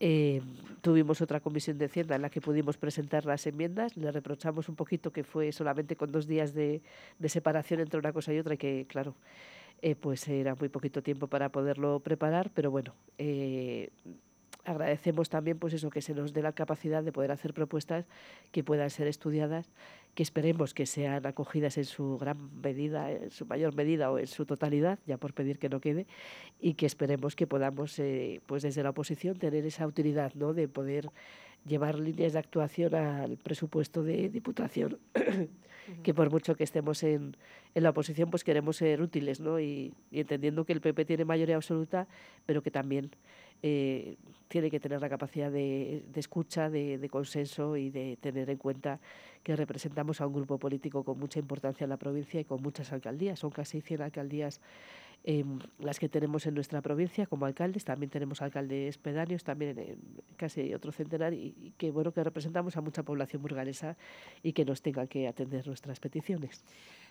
Eh, 0.00 0.42
tuvimos 0.80 1.20
otra 1.20 1.40
comisión 1.40 1.76
de 1.76 1.86
Hacienda 1.86 2.14
en 2.14 2.22
la 2.22 2.30
que 2.30 2.40
pudimos 2.40 2.76
presentar 2.78 3.26
las 3.26 3.46
enmiendas. 3.46 3.96
Le 3.96 4.10
reprochamos 4.10 4.68
un 4.68 4.76
poquito 4.76 5.12
que 5.12 5.24
fue 5.24 5.52
solamente 5.52 5.96
con 5.96 6.12
dos 6.12 6.26
días 6.26 6.54
de, 6.54 6.80
de 7.18 7.28
separación 7.28 7.80
entre 7.80 7.98
una 7.98 8.12
cosa 8.12 8.32
y 8.32 8.38
otra 8.38 8.54
y 8.54 8.58
que, 8.58 8.86
claro, 8.88 9.14
eh, 9.82 9.94
pues 9.94 10.26
era 10.28 10.54
muy 10.54 10.68
poquito 10.68 11.02
tiempo 11.02 11.28
para 11.28 11.50
poderlo 11.50 12.00
preparar, 12.00 12.50
pero 12.52 12.70
bueno, 12.70 12.94
eh, 13.16 13.90
agradecemos 14.68 15.28
también 15.28 15.58
pues 15.58 15.72
eso 15.72 15.90
que 15.90 16.02
se 16.02 16.14
nos 16.14 16.32
dé 16.32 16.42
la 16.42 16.52
capacidad 16.52 17.02
de 17.02 17.10
poder 17.10 17.32
hacer 17.32 17.54
propuestas 17.54 18.06
que 18.52 18.62
puedan 18.62 18.90
ser 18.90 19.06
estudiadas 19.06 19.70
que 20.14 20.22
esperemos 20.22 20.74
que 20.74 20.84
sean 20.84 21.24
acogidas 21.26 21.78
en 21.78 21.84
su 21.84 22.18
gran 22.18 22.60
medida 22.60 23.10
en 23.10 23.30
su 23.30 23.46
mayor 23.46 23.74
medida 23.74 24.10
o 24.10 24.18
en 24.18 24.26
su 24.26 24.44
totalidad 24.44 24.98
ya 25.06 25.16
por 25.16 25.32
pedir 25.32 25.58
que 25.58 25.68
no 25.68 25.80
quede 25.80 26.06
y 26.60 26.74
que 26.74 26.86
esperemos 26.86 27.34
que 27.34 27.46
podamos 27.46 27.98
eh, 27.98 28.40
pues 28.46 28.62
desde 28.62 28.82
la 28.82 28.90
oposición 28.90 29.38
tener 29.38 29.64
esa 29.64 29.86
utilidad 29.86 30.34
no 30.34 30.52
de 30.52 30.68
poder 30.68 31.10
llevar 31.66 31.98
líneas 31.98 32.34
de 32.34 32.38
actuación 32.38 32.94
al 32.94 33.38
presupuesto 33.38 34.02
de 34.02 34.28
diputación 34.28 34.98
que 36.02 36.14
por 36.14 36.30
mucho 36.30 36.54
que 36.54 36.64
estemos 36.64 37.02
en, 37.02 37.36
en, 37.74 37.82
la 37.82 37.90
oposición, 37.90 38.30
pues 38.30 38.44
queremos 38.44 38.76
ser 38.76 39.00
útiles, 39.00 39.40
¿no? 39.40 39.60
Y, 39.60 39.92
entendiendo 40.12 40.64
que 40.64 40.72
el 40.72 40.80
PP 40.80 41.04
tiene 41.04 41.24
mayoría 41.24 41.56
absoluta, 41.56 42.06
pero 42.46 42.62
que 42.62 42.70
también 42.70 43.10
eh, 43.62 44.16
tiene 44.48 44.70
que 44.70 44.80
tener 44.80 45.00
la 45.00 45.08
capacidad 45.08 45.50
de, 45.50 46.04
de 46.12 46.20
escucha, 46.20 46.70
de, 46.70 46.98
de, 46.98 47.08
consenso 47.08 47.76
y 47.76 47.90
de 47.90 48.16
tener 48.20 48.48
en 48.50 48.56
cuenta 48.56 49.00
que 49.42 49.56
representamos 49.56 50.20
a 50.20 50.26
un 50.26 50.34
grupo 50.34 50.58
político 50.58 51.04
con 51.04 51.18
mucha 51.18 51.38
importancia 51.38 51.84
en 51.84 51.90
la 51.90 51.96
provincia 51.96 52.40
y 52.40 52.44
con 52.44 52.62
muchas 52.62 52.92
alcaldías. 52.92 53.38
Son 53.38 53.50
casi 53.50 53.80
100 53.80 54.02
alcaldías 54.02 54.60
eh, 55.24 55.44
las 55.78 55.98
que 55.98 56.08
tenemos 56.08 56.46
en 56.46 56.54
nuestra 56.54 56.80
provincia 56.80 57.26
como 57.26 57.46
alcaldes. 57.46 57.84
También 57.84 58.10
tenemos 58.10 58.40
alcaldes 58.42 58.98
pedáneos, 58.98 59.44
también 59.44 59.78
en, 59.78 59.98
casi 60.36 60.72
otro 60.74 60.92
centenar, 60.92 61.34
y, 61.34 61.54
y, 61.56 61.72
que 61.76 61.90
bueno 61.90 62.12
que 62.12 62.24
representamos 62.24 62.76
a 62.76 62.80
mucha 62.80 63.02
población 63.02 63.42
burgalesa 63.42 63.96
y 64.42 64.52
que 64.52 64.64
nos 64.64 64.82
tenga 64.82 65.06
que 65.06 65.28
atender 65.28 65.66
nuestras 65.66 66.00
peticiones. 66.00 66.64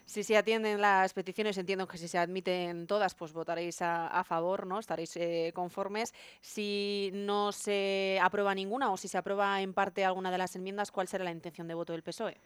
Si 0.05 0.23
se 0.23 0.37
atienden 0.37 0.79
las 0.79 1.13
peticiones, 1.13 1.57
entiendo 1.57 1.85
que 1.85 1.97
si 1.97 2.07
se 2.07 2.17
admiten 2.17 2.87
todas, 2.87 3.13
pues 3.13 3.33
votaréis 3.33 3.81
a, 3.81 4.07
a 4.07 4.23
favor, 4.23 4.65
¿no? 4.65 4.79
Estaréis 4.79 5.17
eh, 5.17 5.51
conformes. 5.53 6.13
Si 6.39 7.11
no 7.13 7.51
se 7.51 8.17
aprueba 8.21 8.55
ninguna 8.55 8.89
o 8.89 8.95
si 8.95 9.09
se 9.09 9.17
aprueba 9.17 9.61
en 9.61 9.73
parte 9.73 10.05
alguna 10.05 10.31
de 10.31 10.37
las 10.37 10.55
enmiendas, 10.55 10.91
¿cuál 10.91 11.09
será 11.09 11.25
la 11.25 11.31
intención 11.31 11.67
de 11.67 11.73
voto 11.73 11.91
del 11.91 12.03
PSOE? 12.03 12.37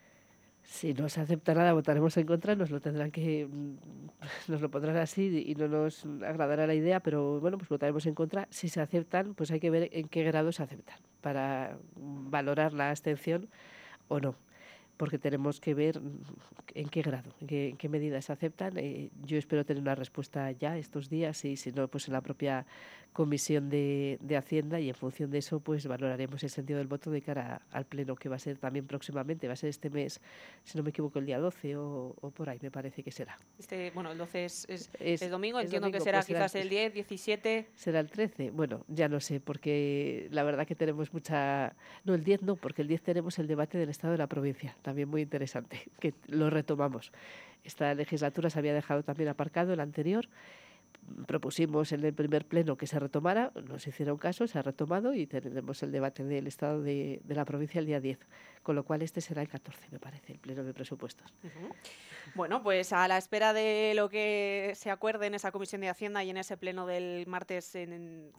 Si 0.64 0.94
no 0.94 1.10
se 1.10 1.22
acepta 1.22 1.54
nada, 1.54 1.74
votaremos 1.74 2.16
en 2.18 2.26
contra, 2.26 2.56
nos 2.56 2.70
lo 2.70 2.80
tendrán 2.80 3.12
que 3.12 3.48
nos 4.48 4.62
lo 4.62 4.70
pondrán 4.70 4.98
así 4.98 5.44
y 5.46 5.56
no 5.56 5.68
nos 5.68 6.06
agradará 6.24 6.68
la 6.68 6.74
idea, 6.74 7.00
pero 7.00 7.40
bueno, 7.40 7.58
pues 7.58 7.70
votaremos 7.70 8.06
en 8.06 8.16
contra. 8.16 8.48
Si 8.52 8.70
se 8.70 8.82
aceptan, 8.82 9.34
pues 9.34 9.52
hay 9.52 9.60
que 9.60 9.70
ver 9.70 9.90
en 9.92 10.08
qué 10.08 10.24
grado 10.24 10.52
se 10.52 10.64
aceptan 10.64 10.98
para 11.22 11.78
valorar 11.96 12.74
la 12.74 12.90
abstención 12.90 13.50
o 14.08 14.20
no 14.20 14.36
porque 15.02 15.18
tenemos 15.18 15.60
que 15.60 15.74
ver 15.74 16.00
en 16.76 16.88
qué 16.88 17.02
grado, 17.02 17.34
en 17.42 17.48
qué, 17.48 17.70
en 17.70 17.78
qué 17.78 17.90
medida 17.90 18.22
se 18.22 18.32
aceptan. 18.34 18.78
Eh, 18.78 19.10
yo 19.26 19.40
espero 19.40 19.66
tener 19.66 19.82
una 19.82 19.96
respuesta 19.96 20.52
ya 20.52 20.78
estos 20.78 21.10
días 21.10 21.44
y 21.44 21.58
si 21.58 21.72
no, 21.72 21.88
pues 21.88 22.06
en 22.08 22.14
la 22.14 22.22
propia 22.22 22.68
Comisión 23.14 23.70
de, 23.70 24.18
de, 24.22 24.38
Hacienda 24.38 24.80
y 24.80 24.88
en 24.88 24.96
función 24.96 25.32
de 25.32 25.40
eso 25.40 25.60
pues 25.60 25.86
valoraremos 25.86 26.42
el 26.44 26.50
sentido 26.50 26.80
del 26.80 26.88
voto 26.88 27.12
de 27.12 27.22
cara 27.22 27.62
al 27.72 27.86
Pleno 27.86 28.16
que 28.16 28.30
va 28.30 28.38
a 28.38 28.40
ser 28.40 28.58
también 28.58 28.88
próximamente, 28.88 29.48
va 29.48 29.54
a 29.54 29.58
ser 29.58 29.70
este 29.70 29.90
mes, 29.90 30.22
si 30.64 30.78
no 30.78 30.84
me 30.84 30.92
equivoco, 30.92 31.20
el 31.20 31.26
día 31.26 31.38
12 31.38 31.76
o, 31.76 32.16
o 32.22 32.32
por 32.32 32.50
ahí 32.50 32.58
me 32.62 32.72
parece 32.72 33.04
que 33.04 33.12
será. 33.12 33.38
Este, 33.60 33.92
bueno, 33.92 34.14
el 34.14 34.18
12 34.18 34.46
es, 34.46 34.66
es, 34.70 34.90
es, 34.98 35.22
es 35.22 35.30
domingo, 35.30 35.60
es 35.60 35.66
entiendo 35.66 35.88
domingo, 35.88 36.00
que 36.00 36.04
será 36.06 36.20
pues 36.20 36.28
quizás 36.28 36.54
será 36.54 36.64
el 36.64 36.70
10, 36.70 36.94
17. 36.94 37.68
¿Será 37.76 38.00
el 38.00 38.10
13? 38.10 38.52
Bueno, 38.52 38.86
ya 38.88 39.10
no 39.10 39.20
sé, 39.20 39.42
porque 39.42 40.30
la 40.32 40.44
verdad 40.44 40.66
que 40.66 40.76
tenemos 40.76 41.12
mucha... 41.12 41.76
No, 42.06 42.14
el 42.14 42.24
10 42.24 42.44
no, 42.44 42.56
porque 42.56 42.82
el 42.82 42.88
10 42.88 43.02
tenemos 43.02 43.38
el 43.40 43.48
debate 43.48 43.78
del 43.78 43.90
Estado 43.90 44.14
de 44.14 44.20
la 44.20 44.28
provincia, 44.28 44.78
también 44.92 45.10
muy 45.10 45.22
interesante, 45.22 45.90
que 46.00 46.14
lo 46.28 46.50
retomamos. 46.50 47.12
Esta 47.64 47.94
legislatura 47.94 48.50
se 48.50 48.60
había 48.60 48.74
dejado 48.74 49.04
también 49.04 49.30
aparcado 49.30 49.74
el 49.74 49.80
anterior 49.80 50.28
propusimos 51.26 51.92
en 51.92 52.04
el 52.04 52.14
primer 52.14 52.46
pleno 52.46 52.78
que 52.78 52.86
se 52.86 53.00
retomara, 53.00 53.52
nos 53.68 53.88
hicieron 53.88 54.18
caso, 54.18 54.46
se 54.48 54.60
ha 54.60 54.62
retomado 54.62 55.14
y 55.14 55.26
tendremos 55.26 55.82
el 55.84 55.92
debate 55.92 56.24
del 56.24 56.48
Estado 56.48 56.82
de, 56.82 57.22
la 57.28 57.46
provincia 57.46 57.80
el 57.80 57.86
día 57.86 58.00
10, 58.00 58.20
con 58.62 58.76
lo 58.76 58.84
cual 58.84 59.02
este 59.02 59.22
será 59.22 59.42
el 59.42 59.48
14, 59.48 59.88
me 59.92 60.00
parece, 60.00 60.34
el 60.34 60.40
pleno 60.40 60.64
de 60.64 60.74
presupuestos. 60.74 61.34
Bueno, 62.36 62.62
pues 62.62 62.94
a 62.94 63.08
la 63.08 63.18
espera 63.18 63.54
de 63.54 63.94
lo 63.96 64.10
que 64.10 64.74
se 64.76 64.92
acuerde 64.92 65.28
en 65.28 65.36
esa 65.36 65.52
comisión 65.52 65.82
de 65.82 65.90
Hacienda 65.90 66.24
y 66.24 66.30
en 66.30 66.38
ese 66.38 66.58
pleno 66.58 66.86
del 66.86 67.26
martes 67.28 67.74
en, 67.76 68.32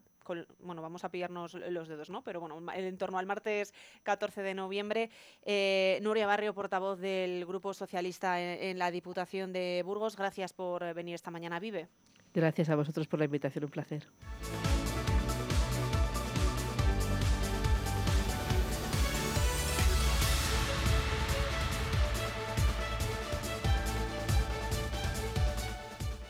bueno, 0.60 0.82
vamos 0.82 1.04
a 1.04 1.10
pillarnos 1.10 1.54
los 1.54 1.88
dedos, 1.88 2.10
¿no? 2.10 2.22
Pero 2.22 2.40
bueno, 2.40 2.60
en 2.74 2.98
torno 2.98 3.18
al 3.18 3.26
martes 3.26 3.72
14 4.02 4.42
de 4.42 4.54
noviembre, 4.54 5.10
eh, 5.44 5.98
Nuria 6.02 6.26
Barrio, 6.26 6.54
portavoz 6.54 6.98
del 6.98 7.44
Grupo 7.46 7.74
Socialista 7.74 8.40
en, 8.40 8.78
la 8.78 8.90
Diputación 8.90 9.52
de 9.52 9.82
Burgos, 9.84 10.16
gracias 10.16 10.52
por 10.52 10.94
venir 10.94 11.14
esta 11.14 11.30
mañana, 11.30 11.60
Vive. 11.60 11.88
Gracias 12.34 12.70
a 12.70 12.76
vosotros 12.76 13.06
por 13.08 13.18
la 13.18 13.26
invitación, 13.26 13.64
un 13.64 13.70
placer. 13.70 14.06